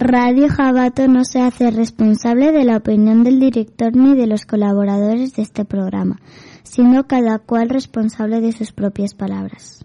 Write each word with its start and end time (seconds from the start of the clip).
Radio 0.00 0.48
Jabato 0.48 1.08
no 1.08 1.24
se 1.24 1.40
hace 1.40 1.72
responsable 1.72 2.52
de 2.52 2.62
la 2.62 2.76
opinión 2.76 3.24
del 3.24 3.40
director 3.40 3.96
ni 3.96 4.16
de 4.16 4.28
los 4.28 4.46
colaboradores 4.46 5.34
de 5.34 5.42
este 5.42 5.64
programa, 5.64 6.20
siendo 6.62 7.08
cada 7.08 7.40
cual 7.40 7.68
responsable 7.68 8.40
de 8.40 8.52
sus 8.52 8.70
propias 8.70 9.14
palabras. 9.14 9.84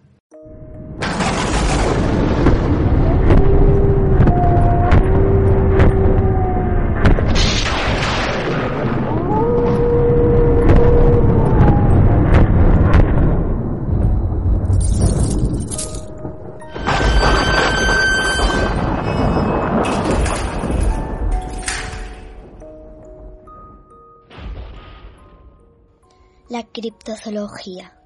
Criptozoología. 26.83 27.97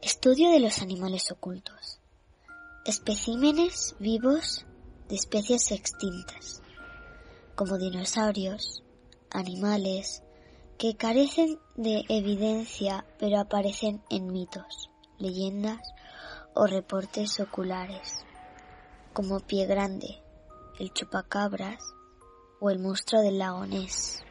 Estudio 0.00 0.52
de 0.52 0.60
los 0.60 0.82
animales 0.82 1.32
ocultos. 1.32 1.98
Especímenes 2.86 3.96
vivos 3.98 4.66
de 5.08 5.16
especies 5.16 5.72
extintas, 5.72 6.62
como 7.56 7.76
dinosaurios, 7.76 8.84
animales 9.32 10.22
que 10.78 10.94
carecen 10.96 11.58
de 11.74 12.04
evidencia 12.08 13.04
pero 13.18 13.40
aparecen 13.40 14.00
en 14.10 14.30
mitos, 14.30 14.90
leyendas 15.18 15.80
o 16.54 16.68
reportes 16.68 17.40
oculares, 17.40 18.24
como 19.12 19.40
Pie 19.40 19.66
Grande, 19.66 20.22
el 20.78 20.92
chupacabras 20.92 21.82
o 22.60 22.70
el 22.70 22.78
monstruo 22.78 23.22
del 23.22 23.40
lago 23.40 23.66
Ness 23.66 24.24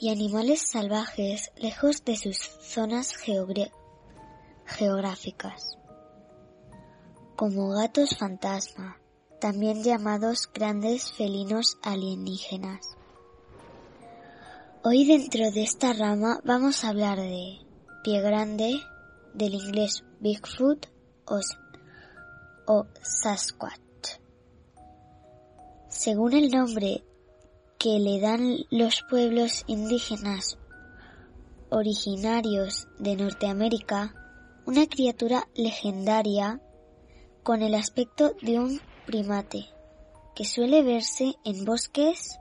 y 0.00 0.10
animales 0.10 0.62
salvajes 0.62 1.50
lejos 1.56 2.04
de 2.04 2.16
sus 2.16 2.36
zonas 2.36 3.14
geográficas, 4.66 5.76
como 7.36 7.70
gatos 7.70 8.16
fantasma, 8.16 8.98
también 9.40 9.82
llamados 9.82 10.48
grandes 10.52 11.12
felinos 11.12 11.78
alienígenas. 11.82 12.96
Hoy 14.84 15.04
dentro 15.04 15.50
de 15.50 15.62
esta 15.62 15.92
rama 15.92 16.40
vamos 16.44 16.84
a 16.84 16.90
hablar 16.90 17.18
de 17.18 17.58
pie 18.04 18.20
grande, 18.20 18.80
del 19.34 19.54
inglés 19.54 20.04
Bigfoot 20.20 20.86
o, 21.26 21.40
o 22.66 22.86
Sasquatch. 23.02 23.78
Según 25.88 26.34
el 26.34 26.50
nombre 26.50 27.04
que 27.78 27.98
le 28.00 28.20
dan 28.20 28.66
los 28.70 29.02
pueblos 29.08 29.62
indígenas 29.68 30.58
originarios 31.70 32.88
de 32.98 33.14
Norteamérica, 33.14 34.14
una 34.66 34.86
criatura 34.86 35.48
legendaria 35.54 36.60
con 37.42 37.62
el 37.62 37.74
aspecto 37.74 38.34
de 38.42 38.58
un 38.58 38.80
primate 39.06 39.66
que 40.34 40.44
suele 40.44 40.82
verse 40.82 41.34
en 41.44 41.64
bosques 41.64 42.38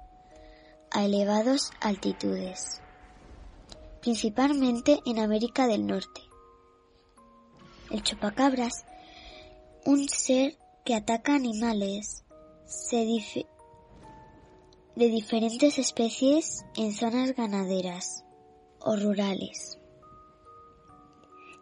a 0.91 1.05
elevadas 1.05 1.71
altitudes, 1.81 2.81
principalmente 4.01 4.99
en 5.05 5.19
América 5.19 5.67
del 5.67 5.85
Norte. 5.85 6.21
El 7.91 8.01
chupacabras, 8.03 8.85
un 9.85 10.09
ser 10.09 10.57
que 10.83 10.95
ataca 10.95 11.35
animales, 11.35 12.23
se, 12.65 13.05
de 14.97 15.09
diferentes 15.09 15.77
especies 15.77 16.65
en 16.75 16.91
zonas 16.91 17.35
ganaderas 17.35 18.23
o 18.79 18.95
rurales. 18.95 19.77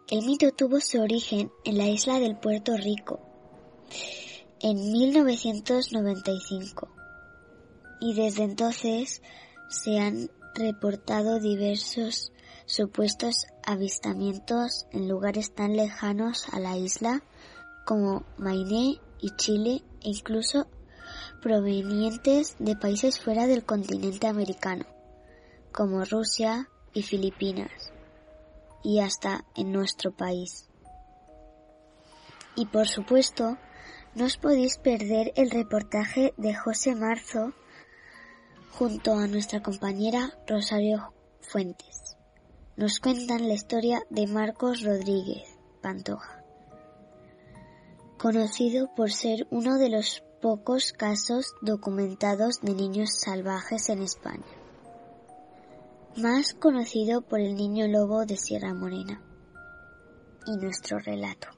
El 0.08 0.24
mito 0.24 0.52
tuvo 0.52 0.80
su 0.80 1.02
origen 1.02 1.52
en 1.66 1.76
la 1.76 1.86
isla 1.86 2.18
del 2.18 2.38
Puerto 2.38 2.74
Rico 2.78 3.20
en 4.60 4.90
1995 4.90 6.88
y 8.00 8.14
desde 8.14 8.44
entonces 8.44 9.20
se 9.68 9.98
han 9.98 10.30
reportado 10.54 11.38
diversos 11.38 12.32
supuestos 12.64 13.48
avistamientos 13.66 14.86
en 14.92 15.10
lugares 15.10 15.54
tan 15.54 15.76
lejanos 15.76 16.48
a 16.54 16.58
la 16.58 16.78
isla 16.78 17.22
como 17.84 18.24
Mainé 18.38 18.98
y 19.20 19.36
Chile 19.36 19.82
e 20.00 20.08
incluso 20.08 20.68
provenientes 21.42 22.56
de 22.58 22.76
países 22.76 23.20
fuera 23.20 23.46
del 23.46 23.64
continente 23.64 24.26
americano, 24.26 24.84
como 25.72 26.04
Rusia 26.04 26.68
y 26.92 27.02
Filipinas, 27.02 27.92
y 28.82 29.00
hasta 29.00 29.44
en 29.54 29.72
nuestro 29.72 30.12
país. 30.16 30.68
Y 32.54 32.66
por 32.66 32.88
supuesto, 32.88 33.58
no 34.14 34.24
os 34.24 34.38
podéis 34.38 34.78
perder 34.78 35.32
el 35.36 35.50
reportaje 35.50 36.32
de 36.38 36.54
José 36.54 36.94
Marzo 36.94 37.52
junto 38.70 39.14
a 39.14 39.26
nuestra 39.26 39.62
compañera 39.62 40.38
Rosario 40.46 41.12
Fuentes. 41.40 42.16
Nos 42.76 43.00
cuentan 43.00 43.48
la 43.48 43.54
historia 43.54 44.02
de 44.10 44.26
Marcos 44.26 44.82
Rodríguez 44.82 45.44
Pantoja, 45.82 46.42
conocido 48.18 48.94
por 48.94 49.12
ser 49.12 49.46
uno 49.50 49.78
de 49.78 49.90
los 49.90 50.22
pocos 50.40 50.92
casos 50.92 51.54
documentados 51.62 52.60
de 52.60 52.74
niños 52.74 53.10
salvajes 53.18 53.88
en 53.88 54.02
España, 54.02 54.44
más 56.16 56.54
conocido 56.54 57.22
por 57.22 57.40
el 57.40 57.54
niño 57.54 57.86
lobo 57.88 58.26
de 58.26 58.36
Sierra 58.36 58.74
Morena. 58.74 59.22
Y 60.46 60.56
nuestro 60.58 61.00
relato. 61.00 61.55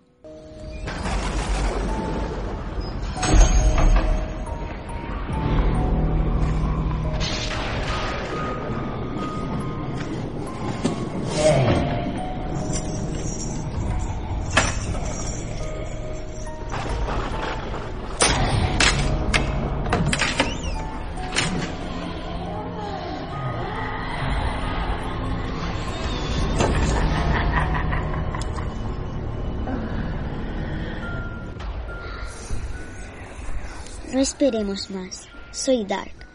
No 34.18 34.22
esperemos 34.22 34.90
más. 34.90 35.28
Soy 35.52 35.84
Dark. 35.84 36.26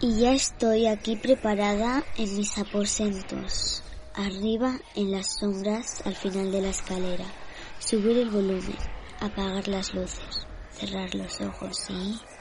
Y 0.00 0.18
ya 0.18 0.32
estoy 0.32 0.88
aquí 0.88 1.14
preparada 1.14 2.02
en 2.16 2.36
mis 2.36 2.58
aposentos. 2.58 3.84
Arriba 4.12 4.80
en 4.96 5.12
las 5.12 5.38
sombras 5.38 6.04
al 6.04 6.16
final 6.16 6.50
de 6.50 6.62
la 6.62 6.70
escalera. 6.70 7.26
Subir 7.78 8.18
el 8.18 8.30
volumen. 8.30 8.76
Apagar 9.20 9.68
las 9.68 9.94
luces. 9.94 10.48
Cerrar 10.72 11.14
los 11.14 11.40
ojos 11.42 11.88
y... 11.90 12.31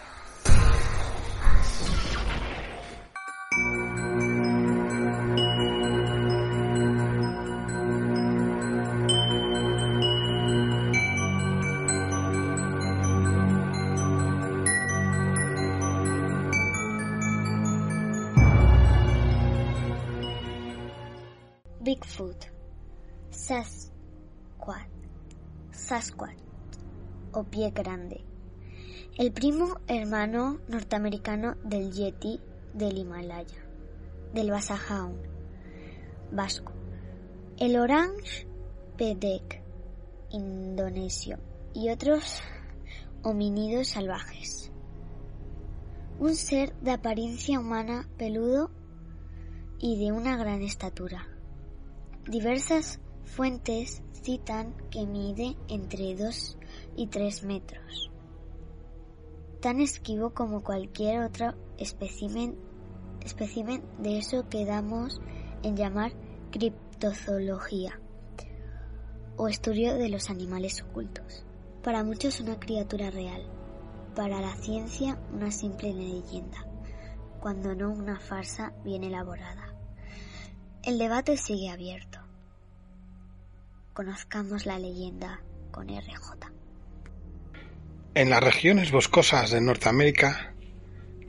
pie 27.51 27.71
grande, 27.71 28.23
el 29.17 29.31
primo 29.31 29.75
hermano 29.87 30.59
norteamericano 30.67 31.55
del 31.63 31.91
Yeti 31.91 32.39
del 32.73 32.97
Himalaya, 32.97 33.67
del 34.33 34.49
Basajaun 34.49 35.17
vasco, 36.31 36.71
el 37.57 37.77
Orange 37.77 38.47
Pedek 38.97 39.61
indonesio 40.29 41.39
y 41.73 41.89
otros 41.89 42.41
homínidos 43.21 43.89
salvajes. 43.89 44.71
Un 46.19 46.35
ser 46.35 46.73
de 46.79 46.91
apariencia 46.91 47.59
humana 47.59 48.07
peludo 48.17 48.71
y 49.79 49.99
de 50.03 50.11
una 50.11 50.37
gran 50.37 50.61
estatura. 50.61 51.27
Diversas 52.29 52.99
fuentes 53.23 54.03
citan 54.13 54.75
que 54.89 55.05
mide 55.05 55.57
entre 55.67 56.15
2 56.15 56.57
y 56.95 57.07
3 57.07 57.43
metros. 57.43 58.11
tan 59.61 59.79
esquivo 59.79 60.31
como 60.31 60.63
cualquier 60.63 61.21
otro 61.21 61.53
espécimen, 61.77 62.57
espécimen 63.23 63.83
de 63.99 64.17
eso 64.17 64.49
que 64.49 64.65
damos 64.65 65.21
en 65.61 65.77
llamar 65.77 66.13
criptozoología 66.51 67.99
o 69.37 69.47
estudio 69.47 69.95
de 69.95 70.09
los 70.09 70.29
animales 70.29 70.81
ocultos. 70.81 71.45
Para 71.83 72.03
muchos 72.03 72.39
una 72.39 72.59
criatura 72.59 73.11
real, 73.11 73.43
para 74.15 74.41
la 74.41 74.55
ciencia 74.55 75.19
una 75.31 75.51
simple 75.51 75.93
leyenda, 75.93 76.65
cuando 77.39 77.75
no 77.75 77.91
una 77.91 78.19
farsa 78.19 78.73
bien 78.83 79.03
elaborada. 79.03 79.75
El 80.83 80.97
debate 80.97 81.37
sigue 81.37 81.69
abierto. 81.69 82.19
Conozcamos 83.93 84.65
la 84.65 84.79
leyenda 84.79 85.41
con 85.71 85.87
RJ. 85.87 86.60
En 88.13 88.29
las 88.29 88.43
regiones 88.43 88.91
boscosas 88.91 89.51
de 89.51 89.61
Norteamérica, 89.61 90.53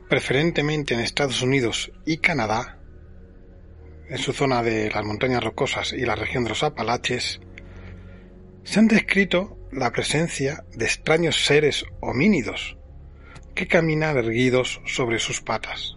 preferentemente 0.09 0.95
en 0.95 1.01
Estados 1.01 1.41
Unidos 1.41 1.93
y 2.05 2.17
Canadá, 2.17 2.81
en 4.09 4.19
su 4.19 4.33
zona 4.33 4.65
de 4.65 4.91
las 4.91 5.05
montañas 5.05 5.45
rocosas 5.45 5.93
y 5.93 6.01
la 6.01 6.17
región 6.17 6.43
de 6.43 6.51
los 6.51 6.65
Apalaches, 6.65 7.41
se 8.65 8.81
han 8.81 8.89
descrito 8.89 9.57
la 9.71 9.93
presencia 9.93 10.65
de 10.75 10.87
extraños 10.87 11.45
seres 11.45 11.85
homínidos 12.01 12.77
que 13.55 13.69
caminan 13.69 14.17
erguidos 14.17 14.81
sobre 14.85 15.21
sus 15.21 15.41
patas, 15.41 15.97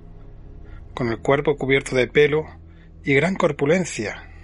con 0.94 1.10
el 1.10 1.18
cuerpo 1.18 1.58
cubierto 1.58 1.96
de 1.96 2.08
pelo 2.08 2.46
y 3.04 3.16
gran 3.16 3.34
corpulencia. 3.34 4.35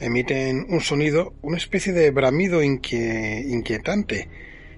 Emiten 0.00 0.66
un 0.70 0.80
sonido, 0.80 1.34
una 1.42 1.58
especie 1.58 1.92
de 1.92 2.10
bramido 2.10 2.62
inquietante, 2.62 4.28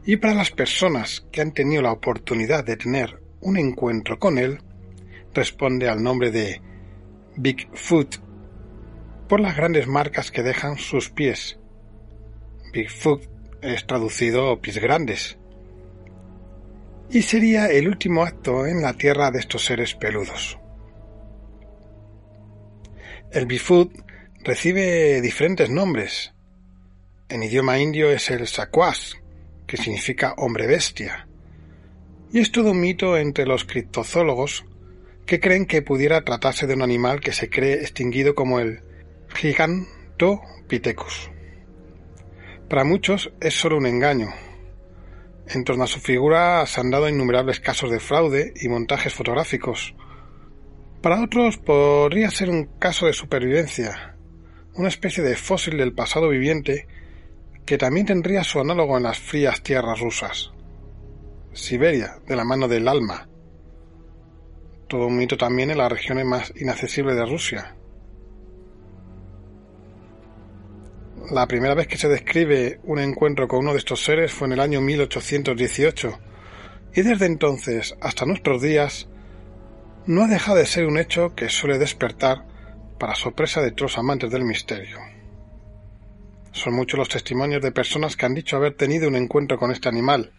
y 0.04 0.16
para 0.16 0.34
las 0.34 0.50
personas 0.50 1.24
que 1.30 1.40
han 1.40 1.52
tenido 1.52 1.80
la 1.80 1.92
oportunidad 1.92 2.64
de 2.64 2.76
tener 2.76 3.22
un 3.40 3.56
encuentro 3.56 4.18
con 4.18 4.36
él, 4.36 4.58
responde 5.32 5.88
al 5.88 6.02
nombre 6.02 6.32
de 6.32 6.60
Bigfoot 7.36 8.16
por 9.28 9.40
las 9.40 9.56
grandes 9.56 9.86
marcas 9.86 10.32
que 10.32 10.42
dejan 10.42 10.76
sus 10.76 11.08
pies. 11.08 11.58
Bigfoot 12.72 13.22
es 13.62 13.86
traducido 13.86 14.60
pies 14.60 14.78
grandes. 14.78 15.38
Y 17.10 17.22
sería 17.22 17.66
el 17.66 17.86
último 17.88 18.24
acto 18.24 18.66
en 18.66 18.82
la 18.82 18.94
tierra 18.94 19.30
de 19.30 19.38
estos 19.38 19.64
seres 19.64 19.94
peludos. 19.94 20.58
El 23.30 23.46
Bigfoot 23.46 23.92
recibe 24.44 25.20
diferentes 25.20 25.70
nombres. 25.70 26.32
En 27.28 27.42
idioma 27.42 27.78
indio 27.78 28.10
es 28.10 28.30
el 28.30 28.46
Saquas, 28.46 29.16
que 29.66 29.76
significa 29.76 30.34
hombre 30.36 30.66
bestia. 30.66 31.28
Y 32.32 32.40
es 32.40 32.50
todo 32.50 32.72
un 32.72 32.80
mito 32.80 33.16
entre 33.16 33.46
los 33.46 33.64
criptozoólogos 33.64 34.64
que 35.26 35.38
creen 35.38 35.66
que 35.66 35.82
pudiera 35.82 36.24
tratarse 36.24 36.66
de 36.66 36.74
un 36.74 36.82
animal 36.82 37.20
que 37.20 37.32
se 37.32 37.48
cree 37.48 37.74
extinguido 37.74 38.34
como 38.34 38.58
el 38.58 38.82
Gigantopithecus. 39.34 41.30
Para 42.68 42.84
muchos 42.84 43.32
es 43.40 43.54
solo 43.54 43.76
un 43.76 43.86
engaño. 43.86 44.28
En 45.46 45.64
torno 45.64 45.84
a 45.84 45.88
su 45.88 46.00
figura 46.00 46.66
se 46.66 46.80
han 46.80 46.90
dado 46.90 47.08
innumerables 47.08 47.60
casos 47.60 47.90
de 47.90 48.00
fraude 48.00 48.52
y 48.56 48.68
montajes 48.68 49.14
fotográficos. 49.14 49.94
Para 51.00 51.22
otros 51.22 51.58
podría 51.58 52.30
ser 52.30 52.50
un 52.50 52.64
caso 52.78 53.06
de 53.06 53.12
supervivencia, 53.12 54.11
una 54.74 54.88
especie 54.88 55.22
de 55.22 55.36
fósil 55.36 55.76
del 55.76 55.92
pasado 55.92 56.28
viviente 56.28 56.86
que 57.66 57.78
también 57.78 58.06
tendría 58.06 58.44
su 58.44 58.60
análogo 58.60 58.96
en 58.96 59.04
las 59.04 59.18
frías 59.18 59.62
tierras 59.62 60.00
rusas. 60.00 60.52
Siberia, 61.52 62.18
de 62.26 62.36
la 62.36 62.44
mano 62.44 62.68
del 62.68 62.88
alma. 62.88 63.28
Todo 64.88 65.06
un 65.06 65.16
mito 65.16 65.36
también 65.36 65.70
en 65.70 65.78
las 65.78 65.92
regiones 65.92 66.26
más 66.26 66.52
inaccesibles 66.56 67.16
de 67.16 67.26
Rusia, 67.26 67.76
La 71.30 71.46
primera 71.46 71.74
vez 71.74 71.86
que 71.86 71.96
se 71.96 72.08
describe 72.08 72.80
un 72.82 72.98
encuentro 72.98 73.46
con 73.46 73.60
uno 73.60 73.72
de 73.72 73.78
estos 73.78 74.02
seres 74.04 74.32
fue 74.32 74.48
en 74.48 74.52
el 74.52 74.60
año 74.60 74.80
1818, 74.80 76.18
y 76.94 77.02
desde 77.02 77.26
entonces 77.26 77.94
hasta 78.00 78.26
nuestros 78.26 78.60
días 78.60 79.08
no 80.04 80.24
ha 80.24 80.28
dejado 80.28 80.58
de 80.58 80.66
ser 80.66 80.84
un 80.86 80.98
hecho 80.98 81.34
que 81.34 81.48
suele 81.48 81.78
despertar 81.78 82.44
para 83.02 83.16
sorpresa 83.16 83.60
de 83.60 83.72
todos 83.72 83.90
los 83.90 83.98
amantes 83.98 84.30
del 84.30 84.44
misterio. 84.44 84.96
Son 86.52 86.72
muchos 86.72 86.96
los 86.96 87.08
testimonios 87.08 87.60
de 87.60 87.72
personas 87.72 88.14
que 88.14 88.26
han 88.26 88.34
dicho 88.34 88.54
haber 88.54 88.76
tenido 88.76 89.08
un 89.08 89.16
encuentro 89.16 89.58
con 89.58 89.72
este 89.72 89.88
animal. 89.88 90.30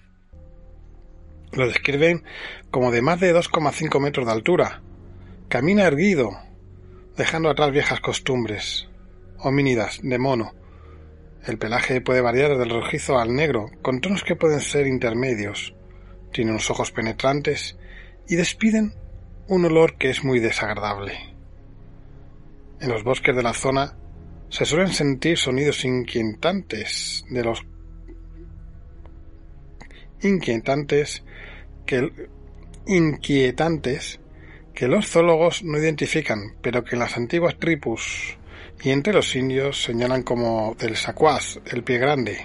Lo 1.51 1.68
describen 1.68 2.24
como 2.71 2.89
de 2.89 3.01
más 3.01 3.19
de 3.19 3.36
2,5 3.36 4.00
metros 4.00 4.25
de 4.25 4.31
altura. 4.31 4.81
Camina 5.50 5.83
erguido, 5.83 6.39
dejando 7.18 7.50
atrás 7.50 7.74
viejas 7.74 8.00
costumbres, 8.00 8.88
homínidas, 9.39 10.00
de 10.01 10.18
mono, 10.18 10.54
el 11.45 11.57
pelaje 11.57 12.00
puede 12.00 12.21
variar 12.21 12.57
del 12.57 12.69
rojizo 12.69 13.19
al 13.19 13.36
negro, 13.36 13.71
con 13.81 14.00
tonos 14.00 14.24
que 14.24 14.38
pueden 14.38 14.62
ser 14.62 14.88
intermedios. 14.88 15.75
Tiene 16.31 16.51
unos 16.51 16.71
ojos 16.71 16.94
penetrantes 16.94 17.77
y 18.25 18.38
despiden 18.38 18.94
un 19.50 19.65
olor 19.65 19.98
que 19.98 20.10
es 20.10 20.24
muy 20.24 20.39
desagradable. 20.39 21.32
En 22.83 22.89
los 22.89 23.06
bosques 23.06 23.33
de 23.33 23.44
la 23.44 23.53
zona 23.53 23.95
se 24.50 24.65
suelen 24.65 24.89
sentir 24.89 25.38
sonidos 25.38 25.85
inquietantes 25.85 27.24
de 27.30 27.41
los 27.41 27.65
inquietantes 30.21 31.24
que 31.85 32.12
inquietantes 32.85 34.19
que 34.74 34.89
los 34.89 35.07
zoólogos 35.09 35.63
no 35.63 35.77
identifican, 35.77 36.57
pero 36.62 36.83
que 36.83 36.97
en 36.97 37.00
las 37.00 37.15
antiguas 37.15 37.57
tribus 37.57 38.38
y 38.81 38.89
entre 38.89 39.13
los 39.13 39.33
indios 39.38 39.81
señalan 39.81 40.24
como 40.24 40.75
del 40.77 40.97
sacuaz, 40.97 41.62
el 41.71 41.86
pie 41.86 42.00
grande. 42.00 42.38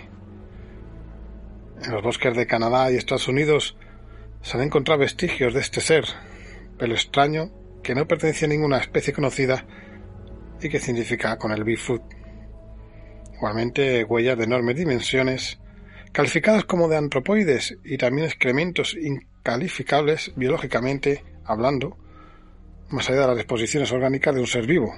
En 1.83 1.91
los 1.91 2.03
bosques 2.05 2.37
de 2.37 2.47
Canadá 2.47 2.93
y 2.93 2.95
Estados 2.95 3.27
Unidos 3.27 3.77
se 4.43 4.57
han 4.57 4.63
encontrado 4.63 5.01
vestigios 5.01 5.53
de 5.53 5.61
este 5.63 5.81
ser, 5.81 6.05
pelo 6.79 6.95
extraño 6.95 7.51
que 7.83 7.97
no 7.97 8.07
pertenece 8.07 8.45
a 8.45 8.49
ninguna 8.49 8.79
especie 8.79 9.13
conocida 9.13 9.67
y 10.61 10.69
que 10.69 10.81
significa 10.81 11.37
con 11.39 11.53
el 11.53 11.65
Bigfoot. 11.65 12.03
Igualmente 13.35 14.05
huellas 14.05 14.37
de 14.37 14.45
enormes 14.45 14.77
dimensiones, 14.77 15.59
calificadas 16.13 16.65
como 16.65 16.89
de 16.89 16.97
antropoides 16.97 17.79
y 17.85 17.97
también 17.97 18.27
excrementos 18.27 18.97
incalificables 19.01 20.33
biológicamente 20.37 21.25
hablando, 21.45 21.97
más 22.91 23.09
allá 23.09 23.21
de 23.23 23.27
las 23.29 23.37
disposiciones 23.37 23.93
orgánicas 23.93 24.35
de 24.35 24.41
un 24.41 24.47
ser 24.47 24.67
vivo. 24.67 24.93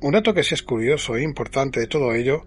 Un 0.00 0.12
dato 0.12 0.34
que 0.34 0.42
sí 0.42 0.54
es 0.54 0.62
curioso 0.62 1.16
e 1.16 1.22
importante 1.22 1.80
de 1.80 1.86
todo 1.86 2.12
ello, 2.12 2.46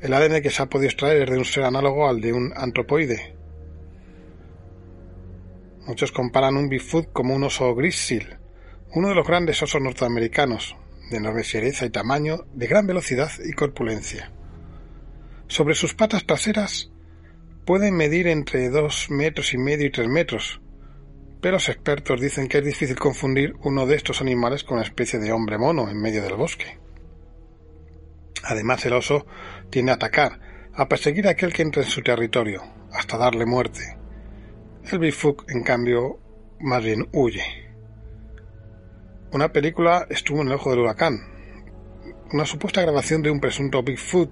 el 0.00 0.12
ADN 0.12 0.40
que 0.42 0.50
se 0.50 0.62
ha 0.62 0.66
podido 0.66 0.88
extraer 0.88 1.22
es 1.22 1.30
de 1.30 1.38
un 1.38 1.44
ser 1.44 1.64
análogo 1.64 2.08
al 2.08 2.20
de 2.20 2.32
un 2.32 2.52
antropoide. 2.56 3.34
Muchos 5.86 6.12
comparan 6.12 6.56
un 6.56 6.68
Bigfoot 6.68 7.12
como 7.12 7.34
un 7.34 7.44
oso 7.44 7.74
grisil, 7.74 8.36
uno 8.94 9.08
de 9.08 9.14
los 9.14 9.26
grandes 9.26 9.62
osos 9.62 9.80
norteamericanos, 9.80 10.76
de 11.10 11.16
enorme 11.16 11.44
fiereza 11.44 11.86
y 11.86 11.90
tamaño, 11.90 12.46
de 12.54 12.66
gran 12.66 12.86
velocidad 12.86 13.30
y 13.44 13.52
corpulencia. 13.52 14.32
Sobre 15.46 15.74
sus 15.74 15.94
patas 15.94 16.26
traseras 16.26 16.90
pueden 17.64 17.96
medir 17.96 18.26
entre 18.26 18.68
dos 18.68 19.10
metros 19.10 19.54
y 19.54 19.58
medio 19.58 19.86
y 19.86 19.90
tres 19.90 20.08
metros, 20.08 20.60
pero 21.40 21.54
los 21.54 21.68
expertos 21.68 22.20
dicen 22.20 22.48
que 22.48 22.58
es 22.58 22.64
difícil 22.64 22.96
confundir 22.96 23.54
uno 23.62 23.86
de 23.86 23.96
estos 23.96 24.20
animales 24.20 24.64
con 24.64 24.78
una 24.78 24.86
especie 24.86 25.18
de 25.18 25.32
hombre 25.32 25.58
mono 25.58 25.88
en 25.88 26.00
medio 26.00 26.22
del 26.22 26.34
bosque. 26.34 26.78
Además, 28.44 28.84
el 28.86 28.94
oso 28.94 29.26
tiende 29.70 29.92
a 29.92 29.96
atacar, 29.96 30.40
a 30.74 30.88
perseguir 30.88 31.26
a 31.26 31.30
aquel 31.30 31.52
que 31.52 31.62
entre 31.62 31.82
en 31.82 31.88
su 31.88 32.02
territorio, 32.02 32.62
hasta 32.92 33.18
darle 33.18 33.46
muerte. 33.46 33.96
El 34.90 34.98
Bigfoot, 34.98 35.50
en 35.50 35.62
cambio, 35.62 36.18
más 36.60 36.82
bien 36.82 37.08
huye. 37.12 37.67
Una 39.30 39.52
película 39.52 40.06
estuvo 40.08 40.40
en 40.40 40.48
el 40.48 40.54
ojo 40.54 40.70
del 40.70 40.80
huracán, 40.80 41.18
una 42.32 42.46
supuesta 42.46 42.80
grabación 42.80 43.22
de 43.22 43.30
un 43.30 43.40
presunto 43.40 43.82
Bigfoot, 43.82 44.30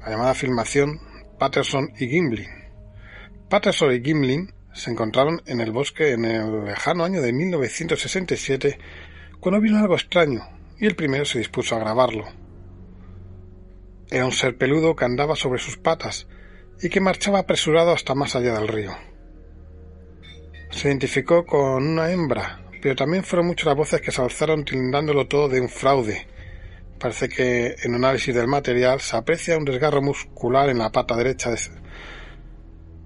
la 0.00 0.10
llamada 0.10 0.32
filmación 0.32 0.98
Patterson 1.38 1.92
y 1.98 2.08
Gimlin. 2.08 2.48
Patterson 3.50 3.92
y 3.92 4.00
Gimlin 4.00 4.54
se 4.72 4.90
encontraron 4.90 5.42
en 5.44 5.60
el 5.60 5.70
bosque 5.70 6.12
en 6.12 6.24
el 6.24 6.64
lejano 6.64 7.04
año 7.04 7.20
de 7.20 7.32
1967 7.34 8.78
cuando 9.38 9.60
vino 9.60 9.78
algo 9.78 9.96
extraño 9.96 10.48
y 10.78 10.86
el 10.86 10.96
primero 10.96 11.26
se 11.26 11.38
dispuso 11.38 11.76
a 11.76 11.80
grabarlo. 11.80 12.24
Era 14.10 14.24
un 14.24 14.32
ser 14.32 14.56
peludo 14.56 14.96
que 14.96 15.04
andaba 15.04 15.36
sobre 15.36 15.60
sus 15.60 15.76
patas 15.76 16.26
y 16.80 16.88
que 16.88 17.02
marchaba 17.02 17.40
apresurado 17.40 17.92
hasta 17.92 18.14
más 18.14 18.34
allá 18.34 18.54
del 18.54 18.68
río. 18.68 18.92
Se 20.70 20.88
identificó 20.88 21.44
con 21.44 21.86
una 21.86 22.10
hembra, 22.10 22.62
pero 22.80 22.96
también 22.96 23.24
fueron 23.24 23.46
muchas 23.46 23.66
las 23.66 23.76
voces 23.76 24.00
que 24.00 24.10
se 24.10 24.22
alzaron 24.22 24.64
tildándolo 24.64 25.26
todo 25.26 25.48
de 25.48 25.60
un 25.60 25.68
fraude. 25.68 26.26
Parece 26.98 27.28
que 27.28 27.76
en 27.82 27.94
análisis 27.94 28.34
del 28.34 28.46
material 28.46 29.00
se 29.00 29.16
aprecia 29.16 29.56
un 29.56 29.64
desgarro 29.64 30.02
muscular 30.02 30.68
en 30.68 30.78
la 30.78 30.90
pata 30.90 31.16
derecha 31.16 31.50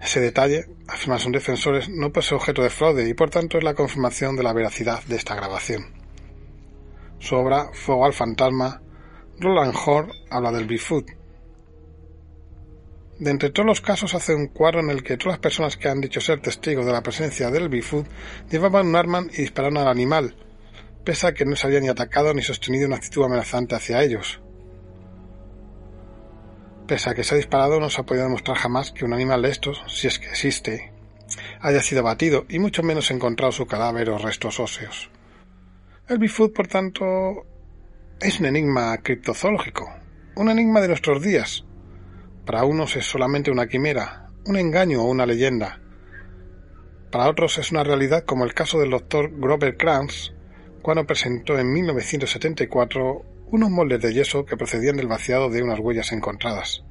Ese 0.00 0.20
detalle, 0.20 0.66
afirman 0.88 1.20
sus 1.20 1.32
defensores, 1.32 1.88
no 1.88 2.10
puede 2.12 2.26
ser 2.26 2.36
objeto 2.36 2.62
de 2.62 2.70
fraude 2.70 3.08
y 3.08 3.14
por 3.14 3.30
tanto 3.30 3.58
es 3.58 3.64
la 3.64 3.74
confirmación 3.74 4.36
de 4.36 4.42
la 4.42 4.52
veracidad 4.52 5.02
de 5.04 5.16
esta 5.16 5.34
grabación. 5.34 5.94
Su 7.20 7.36
obra 7.36 7.70
Fuego 7.72 8.04
al 8.04 8.12
fantasma, 8.12 8.82
Roland 9.38 9.74
Hort 9.86 10.10
habla 10.30 10.52
del 10.52 10.66
Bigfoot. 10.66 11.06
De 13.18 13.30
entre 13.30 13.50
todos 13.50 13.66
los 13.66 13.80
casos 13.80 14.14
hace 14.14 14.34
un 14.34 14.48
cuadro 14.48 14.80
en 14.80 14.90
el 14.90 15.04
que 15.04 15.16
todas 15.16 15.34
las 15.34 15.38
personas 15.38 15.76
que 15.76 15.88
han 15.88 16.00
dicho 16.00 16.20
ser 16.20 16.40
testigos 16.40 16.84
de 16.84 16.92
la 16.92 17.02
presencia 17.02 17.50
del 17.50 17.68
Bigfoot 17.68 18.06
llevaban 18.50 18.88
un 18.88 18.96
arma 18.96 19.24
y 19.32 19.42
dispararon 19.42 19.78
al 19.78 19.88
animal, 19.88 20.34
pese 21.04 21.28
a 21.28 21.32
que 21.32 21.44
no 21.44 21.54
se 21.54 21.66
había 21.66 21.80
ni 21.80 21.88
atacado 21.88 22.34
ni 22.34 22.42
sostenido 22.42 22.86
una 22.86 22.96
actitud 22.96 23.24
amenazante 23.24 23.76
hacia 23.76 24.02
ellos. 24.02 24.40
Pese 26.88 27.10
a 27.10 27.14
que 27.14 27.24
se 27.24 27.34
ha 27.34 27.38
disparado, 27.38 27.78
no 27.78 27.88
se 27.88 28.00
ha 28.00 28.04
podido 28.04 28.24
demostrar 28.24 28.56
jamás 28.56 28.90
que 28.90 29.04
un 29.04 29.14
animal 29.14 29.42
de 29.42 29.50
estos, 29.50 29.82
si 29.86 30.08
es 30.08 30.18
que 30.18 30.26
existe, 30.26 30.92
haya 31.60 31.82
sido 31.82 32.00
abatido 32.00 32.46
y 32.48 32.58
mucho 32.58 32.82
menos 32.82 33.10
encontrado 33.10 33.52
su 33.52 33.66
cadáver 33.66 34.10
o 34.10 34.18
restos 34.18 34.58
óseos. 34.58 35.08
El 36.08 36.18
Bigfoot, 36.18 36.52
por 36.52 36.66
tanto, 36.66 37.46
es 38.20 38.40
un 38.40 38.46
enigma 38.46 38.98
criptozoológico, 38.98 39.88
un 40.36 40.50
enigma 40.50 40.80
de 40.80 40.88
nuestros 40.88 41.22
días. 41.22 41.64
Para 42.46 42.64
unos 42.64 42.94
es 42.96 43.06
solamente 43.06 43.50
una 43.50 43.66
quimera, 43.66 44.28
un 44.44 44.56
engaño 44.56 45.02
o 45.02 45.10
una 45.10 45.24
leyenda. 45.24 45.80
Para 47.10 47.30
otros 47.30 47.56
es 47.56 47.70
una 47.70 47.84
realidad 47.84 48.24
como 48.24 48.44
el 48.44 48.52
caso 48.52 48.78
del 48.78 48.90
doctor 48.90 49.30
Grover 49.32 49.78
Kranz, 49.78 50.32
cuando 50.82 51.06
presentó 51.06 51.58
en 51.58 51.72
1974 51.72 53.24
unos 53.50 53.70
moldes 53.70 54.02
de 54.02 54.12
yeso 54.12 54.44
que 54.44 54.58
procedían 54.58 54.96
del 54.96 55.06
vaciado 55.06 55.48
de 55.48 55.62
unas 55.62 55.78
huellas 55.78 56.12
encontradas. 56.12 56.84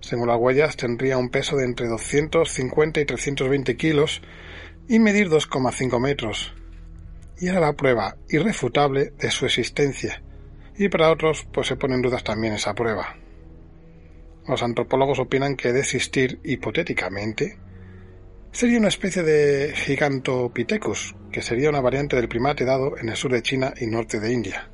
Según 0.00 0.28
las 0.28 0.38
huellas, 0.38 0.76
tendría 0.76 1.18
un 1.18 1.30
peso 1.30 1.56
de 1.56 1.64
entre 1.64 1.88
250 1.88 3.00
y 3.00 3.04
320 3.06 3.76
kilos 3.76 4.22
y 4.88 5.00
medir 5.00 5.28
2,5 5.28 6.00
metros. 6.00 6.54
Y 7.40 7.48
era 7.48 7.58
la 7.58 7.72
prueba 7.72 8.16
irrefutable 8.28 9.10
de 9.18 9.30
su 9.32 9.46
existencia. 9.46 10.22
Y 10.78 10.88
para 10.88 11.10
otros, 11.10 11.48
pues 11.52 11.66
se 11.66 11.74
pone 11.74 11.96
en 11.96 12.02
dudas 12.02 12.22
también 12.22 12.52
esa 12.52 12.74
prueba. 12.74 13.16
Los 14.48 14.62
antropólogos 14.62 15.18
opinan 15.18 15.56
que 15.56 15.72
de 15.72 15.80
existir 15.80 16.40
hipotéticamente 16.44 17.58
sería 18.52 18.78
una 18.78 18.88
especie 18.88 19.22
de 19.22 19.74
Gigantopithecus, 19.74 21.14
que 21.30 21.42
sería 21.42 21.68
una 21.68 21.80
variante 21.80 22.16
del 22.16 22.28
primate 22.28 22.64
dado 22.64 22.96
en 22.96 23.08
el 23.08 23.16
sur 23.16 23.32
de 23.32 23.42
China 23.42 23.74
y 23.78 23.86
norte 23.86 24.20
de 24.20 24.32
India. 24.32 24.70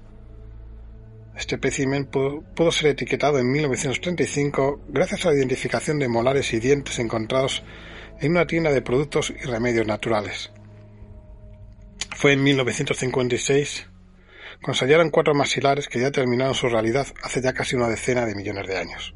Este 1.37 1.55
espécimen 1.55 2.05
pudo, 2.05 2.71
ser 2.71 2.91
etiquetado 2.91 3.39
en 3.39 3.51
1935 3.51 4.83
gracias 4.89 5.25
a 5.25 5.31
la 5.31 5.37
identificación 5.37 5.99
de 5.99 6.09
molares 6.09 6.53
y 6.53 6.61
dientes 6.61 6.99
encontrados 6.99 7.65
en 8.21 8.33
una 8.33 8.47
tienda 8.47 8.71
de 8.71 8.83
productos 8.83 9.31
y 9.31 9.47
remedios 9.47 9.87
naturales. 9.87 10.53
Fue 12.15 12.35
en 12.35 12.43
1956 12.45 13.89
cuando 14.63 14.79
se 14.79 14.85
hallaron 14.85 15.11
cuatro 15.11 15.35
maxilares 15.35 15.89
que 15.89 15.99
ya 15.99 16.13
terminaron 16.13 16.55
su 16.55 16.69
realidad 16.69 17.07
hace 17.23 17.41
ya 17.41 17.53
casi 17.55 17.75
una 17.75 17.89
decena 17.89 18.27
de 18.27 18.35
millones 18.37 18.69
de 18.69 18.77
años. 18.77 19.15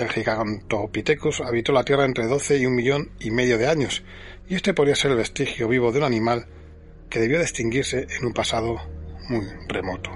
El 0.00 0.08
Gigantopithecus 0.08 1.42
habitó 1.42 1.72
la 1.72 1.84
Tierra 1.84 2.06
entre 2.06 2.26
12 2.26 2.56
y 2.56 2.64
un 2.64 2.74
millón 2.74 3.10
y 3.20 3.30
medio 3.30 3.58
de 3.58 3.68
años, 3.68 4.02
y 4.48 4.54
este 4.54 4.72
podría 4.72 4.96
ser 4.96 5.10
el 5.10 5.18
vestigio 5.18 5.68
vivo 5.68 5.92
de 5.92 5.98
un 5.98 6.04
animal 6.04 6.46
que 7.10 7.20
debió 7.20 7.38
distinguirse 7.38 8.06
en 8.18 8.24
un 8.24 8.32
pasado 8.32 8.80
muy 9.28 9.44
remoto. 9.68 10.10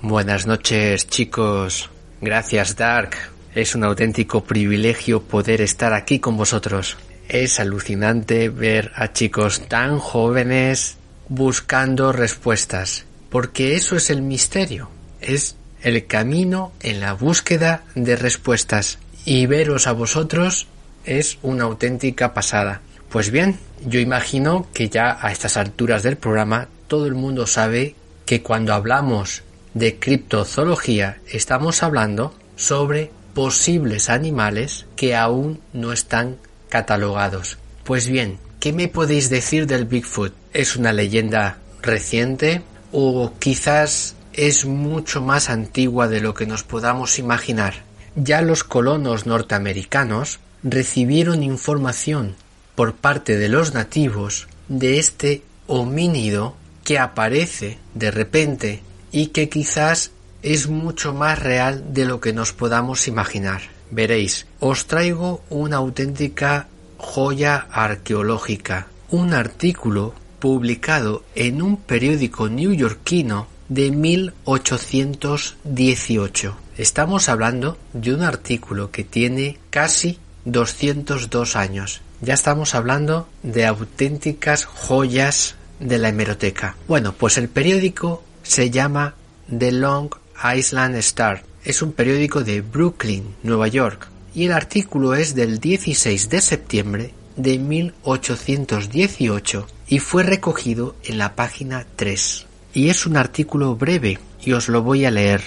Buenas 0.00 0.46
noches 0.46 1.06
chicos. 1.06 1.90
Gracias 2.22 2.76
Dark. 2.76 3.14
Es 3.54 3.74
un 3.74 3.84
auténtico 3.84 4.42
privilegio 4.42 5.22
poder 5.22 5.60
estar 5.60 5.92
aquí 5.92 6.18
con 6.18 6.38
vosotros. 6.38 6.96
Es 7.28 7.60
alucinante 7.60 8.48
ver 8.48 8.90
a 8.94 9.12
chicos 9.12 9.68
tan 9.68 9.98
jóvenes 9.98 10.96
buscando 11.28 12.12
respuestas, 12.12 13.04
porque 13.30 13.74
eso 13.76 13.96
es 13.96 14.10
el 14.10 14.22
misterio, 14.22 14.88
es 15.20 15.56
el 15.82 16.06
camino 16.06 16.72
en 16.80 17.00
la 17.00 17.12
búsqueda 17.14 17.84
de 17.94 18.16
respuestas. 18.16 18.98
Y 19.24 19.46
veros 19.46 19.86
a 19.86 19.92
vosotros 19.92 20.66
es 21.04 21.38
una 21.42 21.64
auténtica 21.64 22.34
pasada. 22.34 22.80
Pues 23.08 23.30
bien, 23.30 23.58
yo 23.84 24.00
imagino 24.00 24.66
que 24.72 24.88
ya 24.88 25.18
a 25.20 25.32
estas 25.32 25.56
alturas 25.56 26.02
del 26.02 26.16
programa 26.16 26.68
todo 26.88 27.06
el 27.06 27.14
mundo 27.14 27.46
sabe 27.46 27.94
que 28.26 28.42
cuando 28.42 28.74
hablamos 28.74 29.42
de 29.74 29.98
criptozoología 29.98 31.18
estamos 31.26 31.82
hablando 31.82 32.34
sobre 32.56 33.10
posibles 33.34 34.10
animales 34.10 34.86
que 34.96 35.16
aún 35.16 35.60
no 35.72 35.92
están 35.92 36.36
catalogados. 36.68 37.58
Pues 37.84 38.08
bien, 38.08 38.38
¿qué 38.62 38.72
me 38.72 38.86
podéis 38.86 39.28
decir 39.28 39.66
del 39.66 39.86
Bigfoot? 39.86 40.32
¿Es 40.52 40.76
una 40.76 40.92
leyenda 40.92 41.58
reciente 41.82 42.62
o 42.92 43.32
quizás 43.40 44.14
es 44.34 44.66
mucho 44.66 45.20
más 45.20 45.50
antigua 45.50 46.06
de 46.06 46.20
lo 46.20 46.32
que 46.34 46.46
nos 46.46 46.62
podamos 46.62 47.18
imaginar? 47.18 47.82
Ya 48.14 48.40
los 48.40 48.62
colonos 48.62 49.26
norteamericanos 49.26 50.38
recibieron 50.62 51.42
información 51.42 52.36
por 52.76 52.94
parte 52.94 53.36
de 53.36 53.48
los 53.48 53.74
nativos 53.74 54.46
de 54.68 55.00
este 55.00 55.42
homínido 55.66 56.54
que 56.84 57.00
aparece 57.00 57.78
de 57.94 58.12
repente 58.12 58.80
y 59.10 59.28
que 59.28 59.48
quizás 59.48 60.12
es 60.44 60.68
mucho 60.68 61.12
más 61.12 61.40
real 61.40 61.92
de 61.92 62.04
lo 62.04 62.20
que 62.20 62.32
nos 62.32 62.52
podamos 62.52 63.08
imaginar. 63.08 63.62
Veréis, 63.90 64.46
os 64.60 64.86
traigo 64.86 65.42
una 65.50 65.78
auténtica 65.78 66.68
joya 67.02 67.66
arqueológica, 67.70 68.86
un 69.10 69.34
artículo 69.34 70.14
publicado 70.38 71.22
en 71.34 71.60
un 71.60 71.76
periódico 71.76 72.48
neoyorquino 72.48 73.48
de 73.68 73.90
1818. 73.90 76.56
Estamos 76.78 77.28
hablando 77.28 77.76
de 77.92 78.14
un 78.14 78.22
artículo 78.22 78.90
que 78.90 79.04
tiene 79.04 79.58
casi 79.68 80.18
202 80.46 81.56
años. 81.56 82.00
Ya 82.22 82.32
estamos 82.34 82.74
hablando 82.74 83.28
de 83.42 83.66
auténticas 83.66 84.64
joyas 84.64 85.56
de 85.80 85.98
la 85.98 86.08
hemeroteca. 86.08 86.76
Bueno, 86.88 87.12
pues 87.12 87.36
el 87.36 87.48
periódico 87.48 88.22
se 88.42 88.70
llama 88.70 89.14
The 89.46 89.72
Long 89.72 90.14
Island 90.56 90.96
Star. 90.96 91.44
Es 91.64 91.82
un 91.82 91.92
periódico 91.92 92.42
de 92.42 92.62
Brooklyn, 92.62 93.34
Nueva 93.42 93.68
York, 93.68 94.08
y 94.34 94.46
el 94.46 94.52
artículo 94.52 95.14
es 95.14 95.34
del 95.34 95.58
16 95.58 96.30
de 96.30 96.40
septiembre 96.40 97.12
de 97.36 97.58
1818 97.58 99.66
y 99.88 99.98
fue 99.98 100.22
recogido 100.22 100.94
en 101.04 101.18
la 101.18 101.34
página 101.34 101.86
3. 101.96 102.46
Y 102.74 102.88
es 102.88 103.06
un 103.06 103.16
artículo 103.16 103.76
breve 103.76 104.18
y 104.42 104.52
os 104.52 104.68
lo 104.68 104.82
voy 104.82 105.04
a 105.04 105.10
leer. 105.10 105.42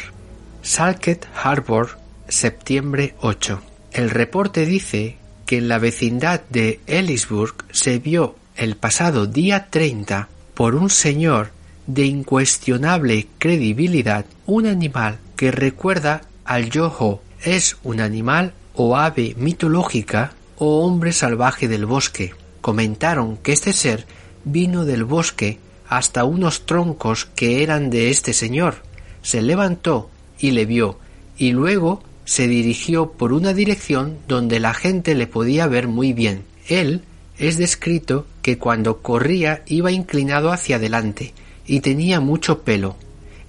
Salket 0.61 1.27
Harbor, 1.43 1.97
septiembre 2.27 3.15
8. 3.21 3.61
El 3.91 4.09
reporte 4.09 4.65
dice 4.65 5.17
que 5.45 5.57
en 5.57 5.67
la 5.67 5.79
vecindad 5.79 6.41
de 6.49 6.79
Ellisburg 6.87 7.55
se 7.71 7.99
vio 7.99 8.35
el 8.55 8.75
pasado 8.75 9.27
día 9.27 9.67
30 9.69 10.29
por 10.53 10.75
un 10.75 10.89
señor 10.89 11.51
de 11.87 12.05
incuestionable 12.05 13.27
credibilidad 13.37 14.25
un 14.45 14.65
animal 14.65 15.19
que 15.35 15.51
recuerda 15.51 16.21
al 16.45 16.69
yoho. 16.69 17.21
Es 17.43 17.77
un 17.83 17.99
animal 17.99 18.53
o 18.75 18.97
ave 18.97 19.35
mitológica 19.37 20.33
o 20.57 20.85
hombre 20.85 21.11
salvaje 21.11 21.67
del 21.67 21.85
bosque. 21.85 22.33
Comentaron 22.61 23.37
que 23.37 23.51
este 23.51 23.73
ser 23.73 24.05
vino 24.43 24.85
del 24.85 25.03
bosque 25.03 25.59
hasta 25.87 26.23
unos 26.23 26.65
troncos 26.65 27.25
que 27.25 27.63
eran 27.63 27.89
de 27.89 28.09
este 28.09 28.33
señor. 28.33 28.75
Se 29.21 29.41
levantó 29.41 30.09
y 30.39 30.51
le 30.51 30.65
vio, 30.65 30.99
y 31.37 31.51
luego 31.51 32.03
se 32.25 32.47
dirigió 32.47 33.11
por 33.11 33.33
una 33.33 33.53
dirección 33.53 34.17
donde 34.27 34.59
la 34.59 34.73
gente 34.73 35.15
le 35.15 35.27
podía 35.27 35.67
ver 35.67 35.87
muy 35.87 36.13
bien. 36.13 36.43
Él 36.67 37.03
es 37.37 37.57
descrito 37.57 38.25
que 38.41 38.57
cuando 38.57 39.01
corría 39.01 39.63
iba 39.67 39.91
inclinado 39.91 40.51
hacia 40.51 40.77
adelante, 40.77 41.33
y 41.67 41.81
tenía 41.81 42.19
mucho 42.19 42.61
pelo. 42.61 42.95